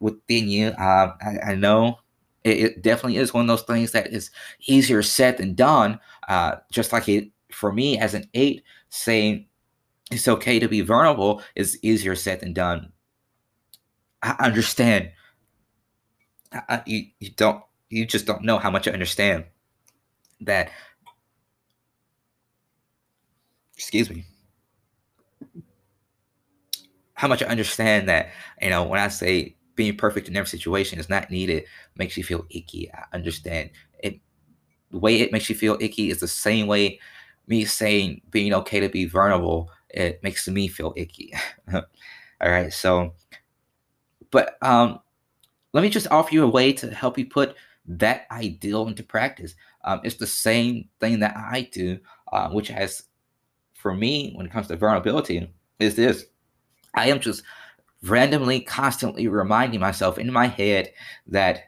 within 0.00 0.48
you. 0.48 0.68
Um, 0.68 1.14
I, 1.20 1.38
I, 1.48 1.54
know 1.54 1.98
it, 2.44 2.60
it, 2.60 2.82
definitely 2.82 3.18
is 3.18 3.34
one 3.34 3.42
of 3.42 3.48
those 3.48 3.62
things 3.62 3.92
that 3.92 4.08
is 4.08 4.30
easier 4.66 5.02
said 5.02 5.38
than 5.38 5.54
done. 5.54 6.00
Uh, 6.28 6.56
just 6.70 6.92
like 6.92 7.08
it 7.08 7.30
for 7.50 7.72
me 7.72 7.98
as 7.98 8.14
an 8.14 8.28
eight, 8.34 8.62
saying 8.88 9.46
it's 10.10 10.28
okay 10.28 10.58
to 10.58 10.68
be 10.68 10.80
vulnerable 10.80 11.42
is 11.54 11.78
easier 11.82 12.14
said 12.14 12.40
than 12.40 12.52
done. 12.52 12.92
I 14.22 14.36
understand. 14.40 15.10
I, 16.52 16.82
you, 16.86 17.06
you 17.20 17.30
don't 17.30 17.62
you 17.90 18.06
just 18.06 18.26
don't 18.26 18.42
know 18.42 18.58
how 18.58 18.70
much 18.70 18.88
I 18.88 18.92
understand 18.92 19.44
that. 20.40 20.70
Excuse 23.76 24.08
me 24.08 24.24
how 27.16 27.28
much 27.28 27.42
I 27.42 27.46
understand 27.46 28.08
that, 28.08 28.30
you 28.62 28.70
know, 28.70 28.84
when 28.84 29.00
I 29.00 29.08
say 29.08 29.56
being 29.76 29.96
perfect 29.96 30.28
in 30.28 30.36
every 30.36 30.48
situation 30.48 30.98
is 30.98 31.08
not 31.08 31.30
needed 31.30 31.64
makes 31.96 32.16
you 32.16 32.24
feel 32.24 32.46
icky. 32.50 32.90
I 32.92 33.04
understand 33.12 33.70
it. 34.00 34.20
The 34.90 34.98
way 34.98 35.20
it 35.20 35.32
makes 35.32 35.48
you 35.48 35.54
feel 35.54 35.76
icky 35.80 36.10
is 36.10 36.20
the 36.20 36.28
same 36.28 36.66
way 36.66 36.98
me 37.46 37.64
saying 37.64 38.22
being 38.30 38.52
okay 38.54 38.80
to 38.80 38.88
be 38.88 39.04
vulnerable 39.04 39.70
it 39.90 40.22
makes 40.22 40.46
me 40.46 40.68
feel 40.68 40.92
icky. 40.96 41.32
All 41.72 41.82
right, 42.42 42.72
so, 42.72 43.14
but 44.30 44.58
um, 44.62 45.00
let 45.72 45.82
me 45.82 45.88
just 45.88 46.10
offer 46.10 46.34
you 46.34 46.44
a 46.44 46.48
way 46.48 46.72
to 46.74 46.90
help 46.90 47.18
you 47.18 47.26
put 47.26 47.56
that 47.86 48.26
ideal 48.30 48.88
into 48.88 49.02
practice. 49.02 49.54
Um, 49.84 50.00
it's 50.04 50.16
the 50.16 50.26
same 50.26 50.88
thing 51.00 51.20
that 51.20 51.36
I 51.36 51.68
do, 51.72 51.98
uh, 52.32 52.50
which 52.50 52.68
has, 52.68 53.04
for 53.74 53.94
me, 53.94 54.32
when 54.34 54.46
it 54.46 54.52
comes 54.52 54.68
to 54.68 54.76
vulnerability, 54.76 55.50
is 55.78 55.94
this: 55.94 56.26
I 56.94 57.08
am 57.08 57.20
just 57.20 57.42
randomly, 58.02 58.60
constantly 58.60 59.28
reminding 59.28 59.80
myself 59.80 60.18
in 60.18 60.32
my 60.32 60.46
head 60.46 60.90
that 61.26 61.64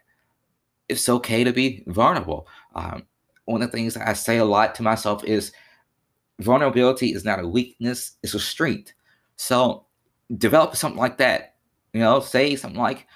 it's 0.89 1.09
okay 1.09 1.45
to 1.45 1.53
be 1.53 1.85
vulnerable. 1.87 2.47
Um, 2.75 3.05
one 3.45 3.63
of 3.63 3.71
the 3.71 3.77
things 3.77 3.97
I 3.97 4.13
say 4.13 4.39
a 4.39 4.45
lot 4.45 4.75
to 4.77 4.83
myself 4.83 5.25
is 5.25 5.53
vulnerability 6.41 7.13
is 7.13 7.25
not 7.25 7.43
a 7.43 7.49
weakness, 7.49 8.13
it's 8.23 8.35
a 8.35 8.41
strength. 8.41 8.93
So 9.37 9.87
develop 10.37 10.77
something 10.77 11.01
like 11.01 11.19
that. 11.19 11.55
You 11.93 12.01
know, 12.01 12.21
say 12.21 12.55
something 12.57 12.81
like 12.81 13.07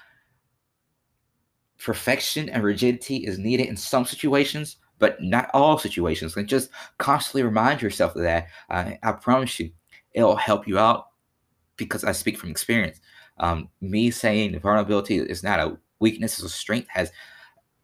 perfection 1.79 2.49
and 2.49 2.63
rigidity 2.63 3.17
is 3.17 3.37
needed 3.37 3.67
in 3.67 3.77
some 3.77 4.05
situations, 4.05 4.77
but 4.99 5.21
not 5.21 5.49
all 5.53 5.77
situations. 5.77 6.35
And 6.35 6.47
just 6.47 6.69
constantly 6.97 7.43
remind 7.43 7.81
yourself 7.81 8.15
of 8.15 8.23
that. 8.23 8.47
Uh, 8.69 8.91
I 9.03 9.11
promise 9.11 9.59
you, 9.59 9.71
it'll 10.13 10.35
help 10.35 10.67
you 10.67 10.79
out 10.79 11.07
because 11.77 12.03
I 12.03 12.11
speak 12.11 12.37
from 12.37 12.49
experience. 12.49 12.99
Um, 13.37 13.69
me 13.81 14.11
saying 14.11 14.59
vulnerability 14.59 15.17
is 15.17 15.43
not 15.43 15.59
a 15.59 15.77
weakness, 15.99 16.33
it's 16.33 16.43
a 16.43 16.49
strength, 16.49 16.87
has 16.89 17.11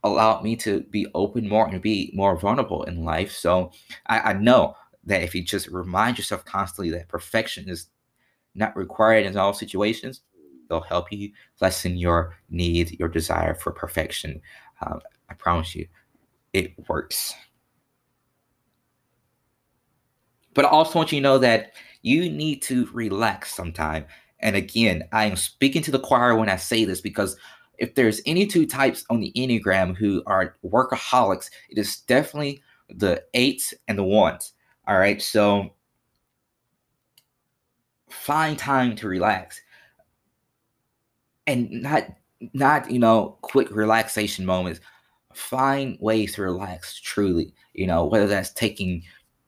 allowed 0.03 0.43
me 0.43 0.55
to 0.55 0.81
be 0.83 1.07
open 1.13 1.47
more 1.47 1.67
and 1.67 1.81
be 1.81 2.11
more 2.13 2.37
vulnerable 2.37 2.83
in 2.83 3.03
life. 3.03 3.31
So 3.31 3.71
I, 4.07 4.19
I 4.19 4.33
know 4.33 4.75
that 5.05 5.23
if 5.23 5.33
you 5.33 5.43
just 5.43 5.67
remind 5.67 6.17
yourself 6.17 6.45
constantly 6.45 6.91
that 6.91 7.07
perfection 7.07 7.69
is 7.69 7.87
not 8.55 8.75
required 8.75 9.25
in 9.25 9.37
all 9.37 9.53
situations, 9.53 10.21
it'll 10.69 10.81
help 10.81 11.11
you 11.11 11.31
lessen 11.61 11.97
your 11.97 12.37
need, 12.49 12.97
your 12.99 13.09
desire 13.09 13.55
for 13.55 13.71
perfection. 13.71 14.41
Um, 14.85 15.01
I 15.29 15.33
promise 15.33 15.75
you, 15.75 15.87
it 16.53 16.73
works. 16.87 17.33
But 20.53 20.65
I 20.65 20.69
also 20.69 20.99
want 20.99 21.11
you 21.11 21.19
to 21.19 21.23
know 21.23 21.37
that 21.39 21.73
you 22.01 22.29
need 22.29 22.61
to 22.63 22.89
relax 22.93 23.53
sometime. 23.53 24.05
And 24.39 24.55
again, 24.55 25.03
I 25.11 25.25
am 25.25 25.35
speaking 25.35 25.81
to 25.83 25.91
the 25.91 25.99
choir 25.99 26.35
when 26.35 26.49
I 26.49 26.55
say 26.55 26.85
this 26.85 27.01
because 27.01 27.35
if 27.77 27.95
there's 27.95 28.21
any 28.25 28.45
two 28.45 28.65
types 28.65 29.05
on 29.09 29.19
the 29.19 29.31
Enneagram 29.35 29.95
who 29.95 30.23
are 30.25 30.55
workaholics, 30.65 31.49
it 31.69 31.77
is 31.77 32.01
definitely 32.01 32.61
the 32.89 33.23
eights 33.33 33.73
and 33.87 33.97
the 33.97 34.03
ones. 34.03 34.53
All 34.87 34.97
right. 34.97 35.21
So 35.21 35.73
find 38.09 38.57
time 38.57 38.95
to 38.95 39.07
relax 39.07 39.61
and 41.47 41.69
not 41.71 42.07
not 42.53 42.89
you 42.89 42.99
know 42.99 43.37
quick 43.41 43.69
relaxation 43.71 44.45
moments 44.45 44.79
find 45.33 45.97
ways 45.99 46.33
to 46.33 46.41
relax 46.41 46.99
truly 46.99 47.53
you 47.73 47.85
know 47.85 48.05
whether 48.05 48.27
that's 48.27 48.51
taking 48.53 49.03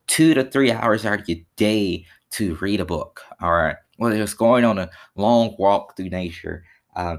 two 0.08 0.34
to 0.34 0.44
three 0.44 0.72
hours 0.72 1.06
out 1.06 1.22
of 1.22 1.30
your 1.30 1.40
day 1.56 2.06
to 2.32 2.56
read 2.56 2.80
a 2.80 2.86
book 2.86 3.22
all 3.42 3.54
right 3.54 3.76
whether 3.98 4.22
it's 4.22 4.34
going 4.34 4.66
on 4.66 4.78
a 4.78 4.90
long 5.16 5.56
walk 5.60 5.96
through 5.96 6.10
nature 6.10 6.64
uh, 6.96 7.18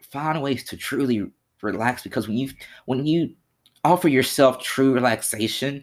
find 0.00 0.40
ways 0.42 0.64
to 0.64 0.76
truly 0.76 1.26
relax 1.62 2.02
because 2.02 2.28
when 2.28 2.36
you 2.36 2.50
when 2.86 3.06
you 3.06 3.34
offer 3.84 4.08
yourself 4.08 4.62
true 4.62 4.92
relaxation 4.92 5.82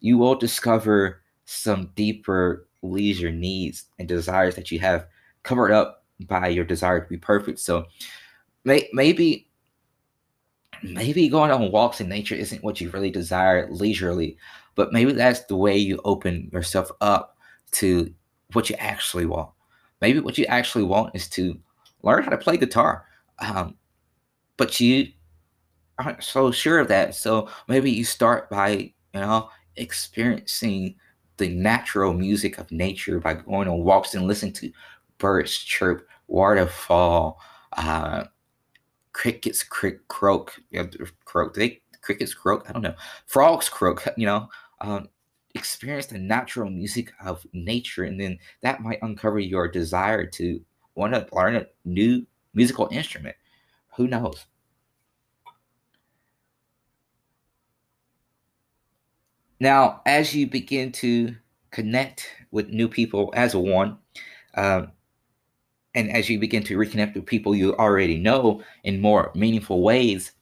you 0.00 0.16
will 0.16 0.34
discover 0.34 1.22
some 1.44 1.90
deeper 1.94 2.66
leisure 2.82 3.30
needs 3.30 3.84
and 3.98 4.08
desires 4.08 4.54
that 4.54 4.70
you 4.70 4.78
have 4.78 5.06
covered 5.42 5.72
up 5.72 6.04
by 6.26 6.48
your 6.48 6.64
desire 6.64 7.00
to 7.00 7.08
be 7.08 7.16
perfect. 7.16 7.58
So 7.58 7.86
may, 8.64 8.88
maybe 8.92 9.46
maybe 10.82 11.28
going 11.28 11.50
on 11.50 11.70
walks 11.70 12.00
in 12.00 12.08
nature 12.08 12.34
isn't 12.34 12.64
what 12.64 12.80
you 12.80 12.88
really 12.90 13.10
desire 13.10 13.68
leisurely, 13.70 14.38
but 14.76 14.92
maybe 14.92 15.12
that's 15.12 15.44
the 15.44 15.56
way 15.56 15.76
you 15.76 16.00
open 16.04 16.48
yourself 16.52 16.90
up 17.02 17.36
to 17.72 18.12
what 18.52 18.68
you 18.70 18.76
actually 18.78 19.26
want. 19.26 19.50
Maybe 20.00 20.20
what 20.20 20.38
you 20.38 20.46
actually 20.46 20.84
want 20.84 21.14
is 21.14 21.28
to 21.30 21.58
learn 22.02 22.22
how 22.22 22.30
to 22.30 22.38
play 22.38 22.56
guitar, 22.56 23.04
um, 23.38 23.76
but 24.56 24.80
you 24.80 25.08
aren't 25.98 26.24
so 26.24 26.50
sure 26.50 26.78
of 26.78 26.88
that. 26.88 27.14
So 27.14 27.48
maybe 27.68 27.90
you 27.90 28.04
start 28.04 28.48
by 28.50 28.70
you 28.70 29.20
know 29.20 29.50
experiencing 29.76 30.96
the 31.36 31.48
natural 31.48 32.12
music 32.12 32.58
of 32.58 32.70
nature 32.70 33.18
by 33.18 33.34
going 33.34 33.68
on 33.68 33.82
walks 33.82 34.14
and 34.14 34.26
listening 34.26 34.52
to 34.54 34.72
birds 35.18 35.56
chirp, 35.56 36.06
waterfall, 36.28 37.40
uh, 37.76 38.24
crickets 39.12 39.62
crick, 39.62 40.06
croak, 40.08 40.58
you 40.70 40.82
know, 40.82 40.88
croak. 41.24 41.54
They 41.54 41.80
crickets 42.02 42.34
croak. 42.34 42.68
I 42.68 42.72
don't 42.72 42.82
know. 42.82 42.94
Frogs 43.26 43.68
croak. 43.68 44.06
You 44.16 44.26
know, 44.26 44.48
um, 44.80 45.08
experience 45.54 46.06
the 46.06 46.18
natural 46.18 46.70
music 46.70 47.12
of 47.24 47.46
nature, 47.52 48.04
and 48.04 48.20
then 48.20 48.38
that 48.62 48.80
might 48.80 49.02
uncover 49.02 49.38
your 49.38 49.68
desire 49.68 50.26
to 50.26 50.60
want 50.94 51.14
to 51.14 51.26
learn 51.32 51.56
a 51.56 51.66
new 51.84 52.26
musical 52.54 52.88
instrument. 52.90 53.36
Who 53.96 54.06
knows? 54.06 54.46
Now, 59.58 60.00
as 60.06 60.34
you 60.34 60.46
begin 60.46 60.90
to 60.92 61.36
connect 61.70 62.26
with 62.50 62.70
new 62.70 62.88
people 62.88 63.30
as 63.36 63.54
one, 63.54 63.98
um, 64.54 64.92
and 65.94 66.10
as 66.10 66.30
you 66.30 66.38
begin 66.38 66.62
to 66.64 66.78
reconnect 66.78 67.14
with 67.14 67.26
people 67.26 67.54
you 67.54 67.74
already 67.76 68.16
know 68.16 68.62
in 68.84 69.00
more 69.00 69.32
meaningful 69.34 69.82
ways, 69.82 70.32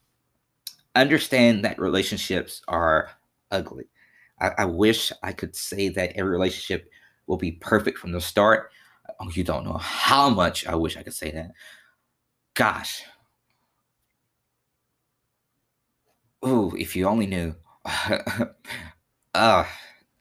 understand 0.94 1.64
that 1.64 1.80
relationships 1.80 2.62
are 2.68 3.10
ugly. 3.50 3.86
I, 4.40 4.50
I 4.58 4.64
wish 4.64 5.12
I 5.22 5.32
could 5.32 5.54
say 5.54 5.88
that 5.90 6.12
every 6.14 6.30
relationship 6.30 6.90
will 7.26 7.36
be 7.36 7.52
perfect 7.52 7.98
from 7.98 8.12
the 8.12 8.20
start. 8.20 8.70
Oh, 9.20 9.30
you 9.30 9.44
don't 9.44 9.64
know 9.64 9.78
how 9.78 10.28
much 10.30 10.66
I 10.66 10.74
wish 10.74 10.96
I 10.96 11.02
could 11.02 11.14
say 11.14 11.30
that. 11.32 11.50
Gosh. 12.54 13.02
Ooh, 16.46 16.74
if 16.76 16.94
you 16.94 17.06
only 17.06 17.26
knew. 17.26 17.54
uh, 19.34 19.64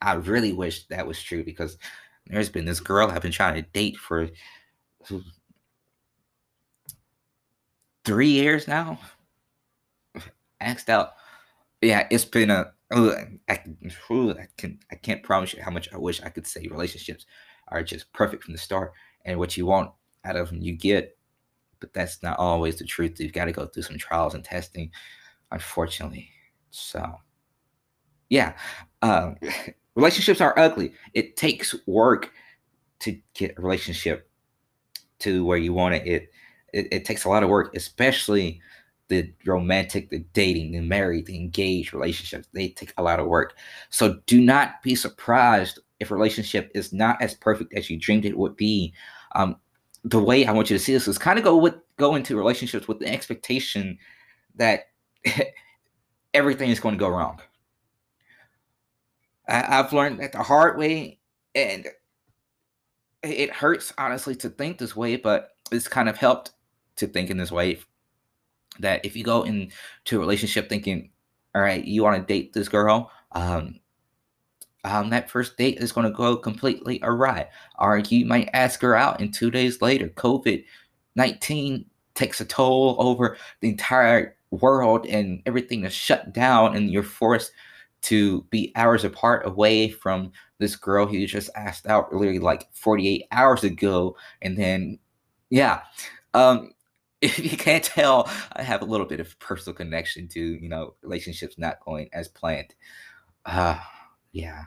I 0.01 0.13
really 0.13 0.53
wish 0.53 0.87
that 0.87 1.07
was 1.07 1.21
true 1.21 1.43
because 1.43 1.77
there's 2.27 2.49
been 2.49 2.65
this 2.65 2.79
girl 2.79 3.09
I've 3.09 3.21
been 3.21 3.31
trying 3.31 3.55
to 3.55 3.69
date 3.69 3.97
for 3.97 4.29
three 8.05 8.29
years 8.29 8.67
now. 8.67 8.99
Asked 10.59 10.89
out. 10.89 11.13
Yeah, 11.81 12.07
it's 12.09 12.25
been 12.25 12.49
a. 12.49 12.73
I, 12.91 13.25
I 13.49 13.55
can 14.57 14.79
I 14.91 14.95
can't 14.95 15.23
promise 15.23 15.53
you 15.53 15.61
how 15.61 15.71
much 15.71 15.89
I 15.93 15.97
wish 15.97 16.21
I 16.21 16.29
could 16.29 16.47
say 16.47 16.67
relationships 16.67 17.25
are 17.67 17.83
just 17.83 18.11
perfect 18.13 18.43
from 18.43 18.53
the 18.53 18.59
start 18.59 18.93
and 19.25 19.39
what 19.39 19.57
you 19.57 19.65
want 19.65 19.91
out 20.23 20.37
of 20.37 20.49
them 20.49 20.61
you 20.61 20.73
get, 20.73 21.17
but 21.79 21.93
that's 21.93 22.23
not 22.23 22.39
always 22.39 22.77
the 22.77 22.85
truth. 22.85 23.19
You've 23.19 23.33
got 23.33 23.45
to 23.45 23.51
go 23.51 23.65
through 23.65 23.83
some 23.83 23.97
trials 23.97 24.35
and 24.35 24.43
testing, 24.43 24.91
unfortunately. 25.51 26.29
So 26.71 27.15
yeah, 28.29 28.53
um, 29.01 29.35
relationships 29.95 30.41
are 30.41 30.57
ugly. 30.57 30.93
It 31.13 31.35
takes 31.35 31.75
work 31.87 32.31
to 32.99 33.19
get 33.33 33.57
a 33.57 33.61
relationship 33.61 34.29
to 35.19 35.45
where 35.45 35.57
you 35.57 35.73
want 35.73 35.95
it. 35.95 36.07
It 36.07 36.29
it, 36.73 36.87
it 36.91 37.05
takes 37.05 37.25
a 37.25 37.29
lot 37.29 37.43
of 37.43 37.49
work, 37.49 37.75
especially 37.75 38.61
the 39.09 39.31
romantic, 39.45 40.09
the 40.09 40.19
dating, 40.33 40.71
the 40.71 40.81
married, 40.81 41.25
the 41.25 41.37
engaged 41.37 41.93
relationships. 41.93 42.47
They 42.53 42.69
take 42.69 42.93
a 42.97 43.03
lot 43.03 43.19
of 43.19 43.27
work. 43.27 43.55
So 43.89 44.19
do 44.25 44.41
not 44.41 44.81
be 44.83 44.95
surprised 44.95 45.79
if 45.99 46.11
relationship 46.11 46.71
is 46.75 46.93
not 46.93 47.21
as 47.21 47.33
perfect 47.33 47.73
as 47.73 47.89
you 47.89 47.97
dreamed 47.97 48.25
it 48.25 48.37
would 48.37 48.55
be. 48.55 48.93
Um, 49.35 49.55
the 50.03 50.21
way 50.21 50.45
I 50.45 50.51
want 50.51 50.69
you 50.69 50.77
to 50.77 50.83
see 50.83 50.93
this 50.93 51.07
is 51.07 51.17
kind 51.17 51.39
of 51.39 51.45
go 51.45 51.57
with 51.57 51.75
go 51.97 52.15
into 52.15 52.37
relationships 52.37 52.87
with 52.87 52.99
the 52.99 53.07
expectation 53.07 53.97
that 54.55 54.89
everything 56.33 56.69
is 56.69 56.79
going 56.79 56.95
to 56.95 56.99
go 56.99 57.09
wrong. 57.09 57.39
I, 59.47 59.79
I've 59.79 59.93
learned 59.93 60.19
that 60.19 60.33
the 60.33 60.43
hard 60.43 60.77
way, 60.77 61.19
and 61.55 61.87
it 63.23 63.51
hurts 63.51 63.93
honestly 63.97 64.35
to 64.35 64.49
think 64.49 64.77
this 64.77 64.95
way, 64.95 65.15
but 65.15 65.51
it's 65.71 65.87
kind 65.87 66.07
of 66.07 66.17
helped 66.17 66.51
to 66.97 67.07
think 67.07 67.29
in 67.29 67.37
this 67.37 67.51
way. 67.51 67.79
That 68.79 69.05
if 69.05 69.15
you 69.15 69.23
go 69.23 69.43
into 69.43 70.17
a 70.17 70.19
relationship 70.19 70.69
thinking, 70.69 71.09
all 71.55 71.61
right, 71.61 71.83
you 71.83 72.03
want 72.03 72.17
to 72.17 72.33
date 72.33 72.53
this 72.53 72.69
girl, 72.69 73.11
um, 73.31 73.79
um, 74.83 75.09
that 75.09 75.29
first 75.29 75.57
date 75.57 75.79
is 75.79 75.91
going 75.91 76.07
to 76.07 76.15
go 76.15 76.37
completely 76.37 76.99
awry. 77.03 77.47
Or 77.79 77.97
you 77.99 78.25
might 78.25 78.49
ask 78.53 78.81
her 78.81 78.95
out, 78.95 79.19
and 79.19 79.33
two 79.33 79.51
days 79.51 79.81
later, 79.81 80.09
COVID 80.09 80.63
19 81.15 81.85
takes 82.13 82.39
a 82.39 82.45
toll 82.45 82.95
over 82.99 83.37
the 83.61 83.69
entire 83.69 84.35
world, 84.51 85.05
and 85.07 85.41
everything 85.45 85.83
is 85.83 85.93
shut 85.93 86.33
down, 86.33 86.75
and 86.75 86.91
you're 86.91 87.03
forced 87.03 87.51
to 88.03 88.43
be 88.43 88.71
hours 88.75 89.03
apart 89.03 89.45
away 89.45 89.89
from 89.89 90.31
this 90.59 90.75
girl 90.75 91.05
who 91.05 91.17
you 91.17 91.27
just 91.27 91.49
asked 91.55 91.87
out 91.87 92.13
literally 92.13 92.39
like 92.39 92.67
48 92.73 93.25
hours 93.31 93.63
ago. 93.63 94.15
And 94.41 94.57
then, 94.57 94.99
yeah. 95.49 95.81
Um, 96.33 96.71
if 97.21 97.39
you 97.39 97.57
can't 97.57 97.83
tell, 97.83 98.29
I 98.53 98.61
have 98.61 98.81
a 98.81 98.85
little 98.85 99.05
bit 99.05 99.19
of 99.19 99.37
personal 99.39 99.75
connection 99.75 100.27
to, 100.29 100.39
you 100.39 100.69
know, 100.69 100.93
relationships 101.01 101.57
not 101.57 101.79
going 101.83 102.09
as 102.13 102.27
planned. 102.27 102.75
Uh, 103.45 103.79
yeah. 104.31 104.65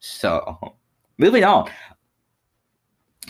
So, 0.00 0.76
moving 1.18 1.44
on. 1.44 1.70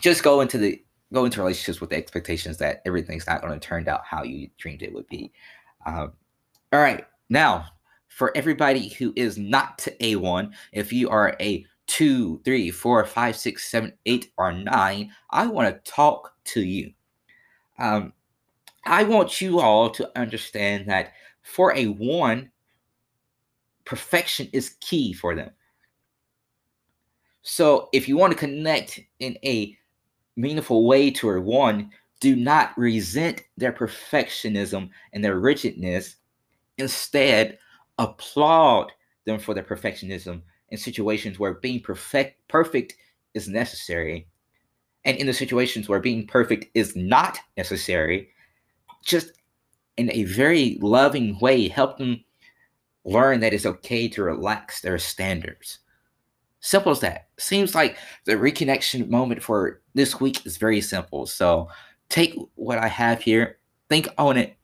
Just 0.01 0.23
go 0.23 0.41
into 0.41 0.59
the 0.59 0.83
go 1.13 1.25
into 1.25 1.41
relationships 1.41 1.81
with 1.81 1.91
the 1.91 1.97
expectations 1.97 2.59
that 2.59 2.83
everything's 2.87 3.27
not 3.27 3.41
going 3.41 3.59
to 3.59 3.67
turn 3.67 3.89
out 3.89 4.03
how 4.05 4.23
you 4.23 4.49
dreamed 4.59 4.83
it 4.83 4.93
would 4.93 5.07
be. 5.09 5.33
Um, 5.87 6.13
all 6.73 6.81
right, 6.81 7.05
now 7.31 7.67
for 8.09 8.37
everybody 8.37 8.89
who 8.89 9.13
is 9.17 9.39
not 9.39 9.87
A1, 10.01 10.53
if 10.73 10.93
you 10.93 11.09
are 11.09 11.37
a 11.41 11.65
two, 11.87 12.41
three, 12.45 12.71
four, 12.71 13.05
five, 13.05 13.37
six, 13.37 13.71
seven, 13.71 13.93
eight, 14.07 14.31
or 14.37 14.53
nine, 14.53 15.11
I 15.31 15.47
want 15.47 15.69
to 15.69 15.91
talk 15.91 16.35
to 16.47 16.61
you. 16.61 16.93
Um, 17.79 18.13
I 18.89 19.05
want 19.05 19.41
you 19.41 19.61
all 19.61 19.91
to 19.91 20.11
understand 20.19 20.89
that 20.89 21.13
for 21.43 21.75
a 21.75 21.87
one, 21.87 22.51
perfection 23.85 24.49
is 24.53 24.77
key 24.81 25.13
for 25.13 25.35
them. 25.35 25.51
So 27.43 27.89
if 27.93 28.09
you 28.09 28.17
want 28.17 28.33
to 28.33 28.39
connect 28.39 29.01
in 29.21 29.37
a 29.45 29.77
meaningful 30.37 30.87
way 30.87 31.11
to 31.13 31.31
a 31.31 31.41
one, 31.41 31.91
do 32.21 32.37
not 32.37 32.77
resent 32.77 33.43
their 33.57 33.73
perfectionism 33.73 34.91
and 35.13 35.25
their 35.25 35.39
rigidness. 35.39 36.17
Instead, 36.79 37.59
applaud 37.99 38.93
them 39.27 39.39
for 39.39 39.55
their 39.55 39.65
perfectionism 39.65 40.43
in 40.71 40.79
situations 40.79 41.39
where 41.39 41.55
being 41.55 41.81
perfect 41.81 42.47
perfect 42.49 42.97
is 43.35 43.49
necessary 43.49 44.29
And 45.05 45.17
in 45.19 45.27
the 45.27 45.35
situations 45.35 45.89
where 45.89 46.01
being 46.01 46.27
perfect 46.27 46.67
is 46.75 46.97
not 46.97 47.39
necessary, 47.57 48.31
just 49.05 49.33
in 49.97 50.11
a 50.13 50.25
very 50.25 50.79
loving 50.81 51.39
way, 51.41 51.69
help 51.69 51.99
them 51.99 52.25
learn 53.05 53.41
that 53.41 53.53
it's 53.53 53.67
okay 53.67 54.09
to 54.09 54.23
relax 54.23 54.81
their 54.81 54.99
standards. 54.99 55.79
Simple 56.61 56.93
as 56.93 57.01
that. 57.01 57.29
Seems 57.39 57.75
like 57.75 57.97
the 58.25 58.33
reconnection 58.33 59.09
moment 59.09 59.43
for 59.43 59.81
this 59.95 60.21
week 60.21 60.45
is 60.45 60.57
very 60.57 60.81
simple. 60.81 61.27
So 61.27 61.69
take 62.09 62.35
what 62.57 62.79
I 62.79 62.89
have 62.89 63.21
here, 63.23 63.59
think 63.89 64.09
on 64.19 64.37
it, 64.37 64.57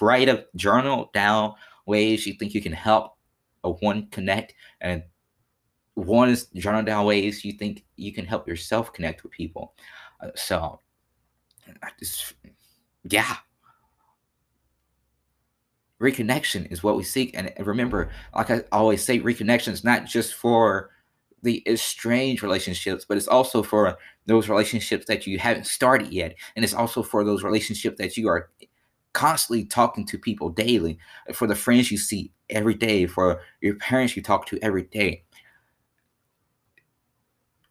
write 0.00 0.28
a 0.28 0.46
journal 0.54 1.10
down 1.12 1.54
ways 1.86 2.26
you 2.26 2.34
think 2.34 2.54
you 2.54 2.62
can 2.62 2.72
help 2.72 3.16
a 3.64 3.70
one 3.70 4.06
connect, 4.10 4.54
and 4.80 5.02
one 5.94 6.30
is 6.30 6.46
journal 6.54 6.82
down 6.82 7.04
ways 7.04 7.44
you 7.44 7.52
think 7.52 7.84
you 7.96 8.12
can 8.12 8.24
help 8.24 8.48
yourself 8.48 8.92
connect 8.92 9.22
with 9.22 9.32
people. 9.32 9.74
Uh, 10.22 10.30
so, 10.34 10.80
I 11.82 11.88
just, 11.98 12.34
yeah, 13.04 13.36
reconnection 16.00 16.70
is 16.72 16.82
what 16.82 16.96
we 16.96 17.02
seek. 17.02 17.30
And 17.36 17.52
remember, 17.58 18.10
like 18.34 18.50
I 18.50 18.64
always 18.72 19.04
say, 19.04 19.20
reconnection 19.20 19.72
is 19.72 19.84
not 19.84 20.06
just 20.06 20.34
for 20.34 20.90
the 21.42 21.62
estranged 21.66 22.42
relationships, 22.42 23.04
but 23.08 23.16
it's 23.16 23.28
also 23.28 23.62
for 23.62 23.98
those 24.26 24.48
relationships 24.48 25.06
that 25.06 25.26
you 25.26 25.38
haven't 25.38 25.66
started 25.66 26.12
yet. 26.12 26.34
And 26.56 26.64
it's 26.64 26.74
also 26.74 27.02
for 27.02 27.24
those 27.24 27.42
relationships 27.42 27.98
that 27.98 28.16
you 28.16 28.28
are 28.28 28.50
constantly 29.12 29.64
talking 29.64 30.06
to 30.06 30.18
people 30.18 30.50
daily, 30.50 30.98
for 31.32 31.46
the 31.46 31.54
friends 31.54 31.90
you 31.90 31.98
see 31.98 32.32
every 32.48 32.74
day, 32.74 33.06
for 33.06 33.40
your 33.60 33.74
parents 33.76 34.16
you 34.16 34.22
talk 34.22 34.46
to 34.46 34.58
every 34.62 34.84
day. 34.84 35.24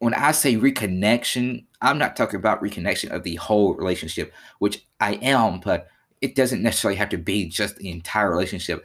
When 0.00 0.14
I 0.14 0.32
say 0.32 0.56
reconnection, 0.56 1.64
I'm 1.80 1.98
not 1.98 2.16
talking 2.16 2.36
about 2.36 2.62
reconnection 2.62 3.10
of 3.10 3.22
the 3.22 3.36
whole 3.36 3.74
relationship, 3.74 4.32
which 4.58 4.86
I 4.98 5.14
am, 5.14 5.60
but 5.60 5.88
it 6.20 6.34
doesn't 6.34 6.62
necessarily 6.62 6.96
have 6.96 7.08
to 7.10 7.18
be 7.18 7.48
just 7.48 7.76
the 7.76 7.90
entire 7.90 8.30
relationship. 8.30 8.84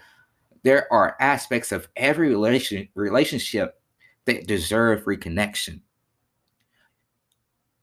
There 0.64 0.92
are 0.92 1.16
aspects 1.20 1.72
of 1.72 1.88
every 1.96 2.30
relation 2.30 2.88
relationship 2.96 3.80
that 4.26 4.48
deserve 4.48 5.06
reconnection. 5.06 5.82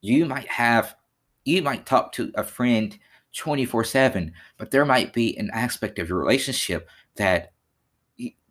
You 0.00 0.26
might 0.26 0.48
have, 0.48 0.96
you 1.44 1.62
might 1.62 1.86
talk 1.86 2.12
to 2.12 2.32
a 2.34 2.42
friend 2.42 2.98
24 3.34 3.84
7, 3.84 4.32
but 4.58 4.70
there 4.70 4.84
might 4.84 5.12
be 5.12 5.36
an 5.36 5.50
aspect 5.52 5.98
of 5.98 6.08
your 6.08 6.18
relationship 6.18 6.88
that 7.16 7.52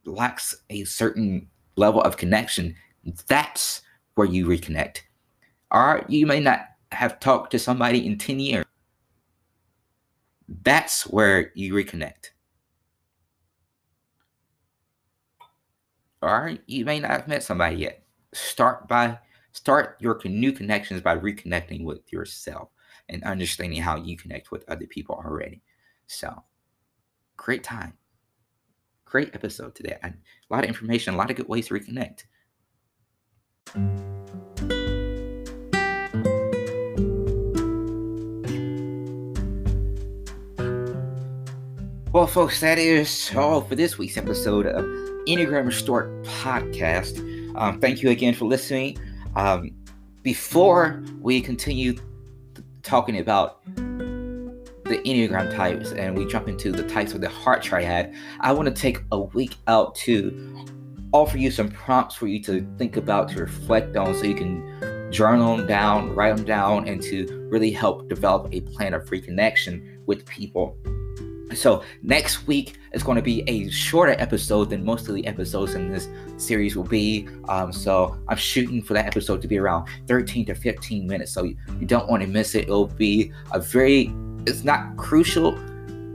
lacks 0.06 0.56
a 0.70 0.84
certain 0.86 1.48
level 1.76 2.02
of 2.02 2.18
connection. 2.18 2.76
That's 3.28 3.82
where 4.16 4.28
you 4.28 4.46
reconnect. 4.48 5.00
Or 5.72 6.06
you 6.08 6.26
may 6.26 6.40
not 6.40 6.62
have 6.92 7.20
talked 7.20 7.52
to 7.52 7.60
somebody 7.60 8.06
in 8.06 8.18
10 8.18 8.40
years. 8.40 8.66
That's 10.64 11.04
where 11.04 11.52
you 11.56 11.74
reconnect. 11.74 12.32
Or 16.22 16.58
you 16.68 16.86
may 16.86 17.00
not 17.00 17.12
have 17.12 17.28
met 17.28 17.44
somebody 17.44 17.78
yet. 17.78 18.04
Start 18.34 18.88
by 18.88 19.20
start 19.54 19.98
your 20.00 20.20
new 20.26 20.52
connections 20.52 21.02
by 21.02 21.18
reconnecting 21.18 21.84
with 21.84 22.12
yourself 22.12 22.70
and 23.10 23.24
understanding 23.24 23.82
how 23.82 23.98
you 23.98 24.18
connect 24.18 24.52
with 24.52 24.68
other 24.70 24.86
people 24.86 25.16
already. 25.16 25.62
So, 26.08 26.44
great 27.38 27.64
time. 27.64 27.94
Great 29.06 29.34
episode 29.34 29.76
today. 29.76 29.98
a 30.04 30.14
lot 30.50 30.64
of 30.64 30.70
information, 30.70 31.14
a 31.14 31.18
lot 31.18 31.30
of 31.30 31.38
good 31.38 31.50
ways 31.50 31.68
to 31.68 31.74
reconnect. 31.74 32.24
Well, 42.14 42.28
folks, 42.28 42.60
that 42.60 42.78
is 42.78 43.32
all 43.38 43.62
for 43.62 43.76
this 43.76 43.98
week's 43.98 44.18
episode 44.18 44.66
of 44.66 44.84
Enneagram 45.30 45.66
Restored 45.66 46.26
Podcast. 46.26 47.18
Um, 47.56 47.80
thank 47.80 48.02
you 48.02 48.10
again 48.10 48.34
for 48.34 48.44
listening. 48.44 48.98
Um, 49.38 49.72
before 50.22 51.02
we 51.22 51.40
continue 51.40 51.96
talking 52.84 53.18
about 53.18 53.64
the 53.76 55.02
Enneagram 55.06 55.56
types 55.56 55.94
and 55.94 56.18
we 56.18 56.26
jump 56.26 56.50
into 56.50 56.74
the 56.74 56.84
types 56.84 57.14
of 57.14 57.22
the 57.22 57.30
heart 57.30 57.64
triad, 57.64 58.14
I 58.42 58.52
want 58.52 58.68
to 58.68 58.74
take 58.74 59.00
a 59.14 59.20
week 59.22 59.56
out 59.68 59.96
to 59.96 60.68
offer 61.14 61.38
you 61.38 61.50
some 61.50 61.72
prompts 61.72 62.16
for 62.16 62.28
you 62.28 62.44
to 62.44 62.68
think 62.78 62.98
about, 62.98 63.30
to 63.30 63.40
reflect 63.40 63.96
on, 63.96 64.14
so 64.16 64.26
you 64.26 64.36
can 64.36 65.12
journal 65.14 65.56
them 65.56 65.66
down, 65.66 66.14
write 66.14 66.36
them 66.36 66.46
down, 66.46 66.90
and 66.90 67.02
to 67.04 67.48
really 67.50 67.72
help 67.72 68.10
develop 68.10 68.50
a 68.52 68.60
plan 68.60 68.94
of 68.94 69.06
reconnection 69.06 70.06
with 70.08 70.26
people 70.26 70.76
so 71.56 71.84
next 72.02 72.48
week 72.48 72.78
is 72.94 73.04
going 73.04 73.16
to 73.16 73.22
be 73.22 73.44
a 73.48 73.70
shorter 73.70 74.16
episode 74.18 74.70
than 74.70 74.84
most 74.84 75.08
of 75.08 75.16
the 75.16 75.26
episodes 75.26 75.74
in 75.76 75.92
this 75.92 76.08
series 76.38 76.76
will 76.76 76.84
be. 76.84 77.28
Um, 77.48 77.72
so 77.72 78.18
I'm 78.28 78.38
shooting 78.38 78.82
for 78.82 78.94
that 78.94 79.06
episode 79.06 79.42
to 79.42 79.48
be 79.48 79.58
around 79.58 79.88
13 80.08 80.46
to 80.48 80.56
15 80.56 81.08
minutes. 81.08 81.32
So 81.32 81.44
you, 81.44 81.58
you 81.80 81.86
don't 81.86 82.10
want 82.10 82.22
to 82.24 82.28
miss 82.28 82.56
it. 82.56 82.64
It'll 82.64 82.88
be 82.88 83.32
a 83.52 83.60
very, 83.60 84.14
it's 84.46 84.64
not 84.64 84.98
crucial, 84.98 85.58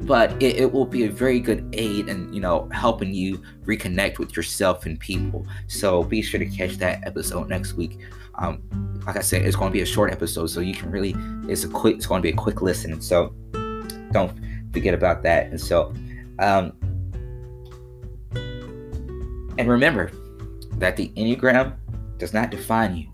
but 0.02 0.30
it, 0.42 0.56
it, 0.56 0.72
will 0.72 0.84
be 0.84 1.04
a 1.04 1.10
very 1.10 1.40
good 1.40 1.68
aid 1.72 2.08
in 2.08 2.32
you 2.32 2.40
know 2.40 2.68
helping 2.72 3.12
you 3.12 3.42
reconnect 3.64 4.18
with 4.18 4.36
yourself 4.36 4.86
and 4.86 5.00
people. 5.00 5.46
So 5.66 6.04
be 6.04 6.22
sure 6.22 6.38
to 6.38 6.46
catch 6.46 6.76
that 6.76 7.06
episode 7.06 7.48
next 7.48 7.74
week. 7.74 7.98
Um, 8.36 8.62
like 9.06 9.16
I 9.16 9.20
said, 9.20 9.42
it's 9.42 9.56
going 9.56 9.70
to 9.70 9.72
be 9.72 9.80
a 9.80 9.86
short 9.86 10.12
episode, 10.12 10.48
so 10.48 10.60
you 10.60 10.74
can 10.74 10.90
really 10.90 11.14
it's 11.50 11.64
a 11.64 11.68
quick. 11.68 11.96
It's 11.96 12.06
going 12.06 12.20
to 12.20 12.26
be 12.26 12.32
a 12.32 12.36
quick 12.36 12.60
listen. 12.60 13.00
So 13.00 13.34
don't 14.12 14.32
forget 14.76 14.92
about 14.92 15.22
that. 15.22 15.46
And 15.46 15.58
so, 15.58 15.94
um, 16.38 16.70
and 19.56 19.70
remember 19.70 20.10
that 20.72 20.96
the 20.96 21.08
Enneagram 21.16 21.74
does 22.18 22.34
not 22.34 22.50
define 22.50 22.94
you, 22.94 23.08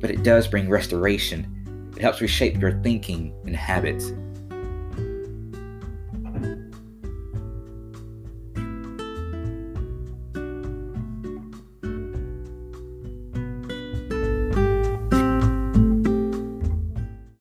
but 0.00 0.10
it 0.10 0.24
does 0.24 0.48
bring 0.48 0.68
restoration. 0.68 1.92
It 1.94 2.02
helps 2.02 2.20
reshape 2.20 2.60
your 2.60 2.72
thinking 2.82 3.32
and 3.46 3.54
habits. 3.54 4.12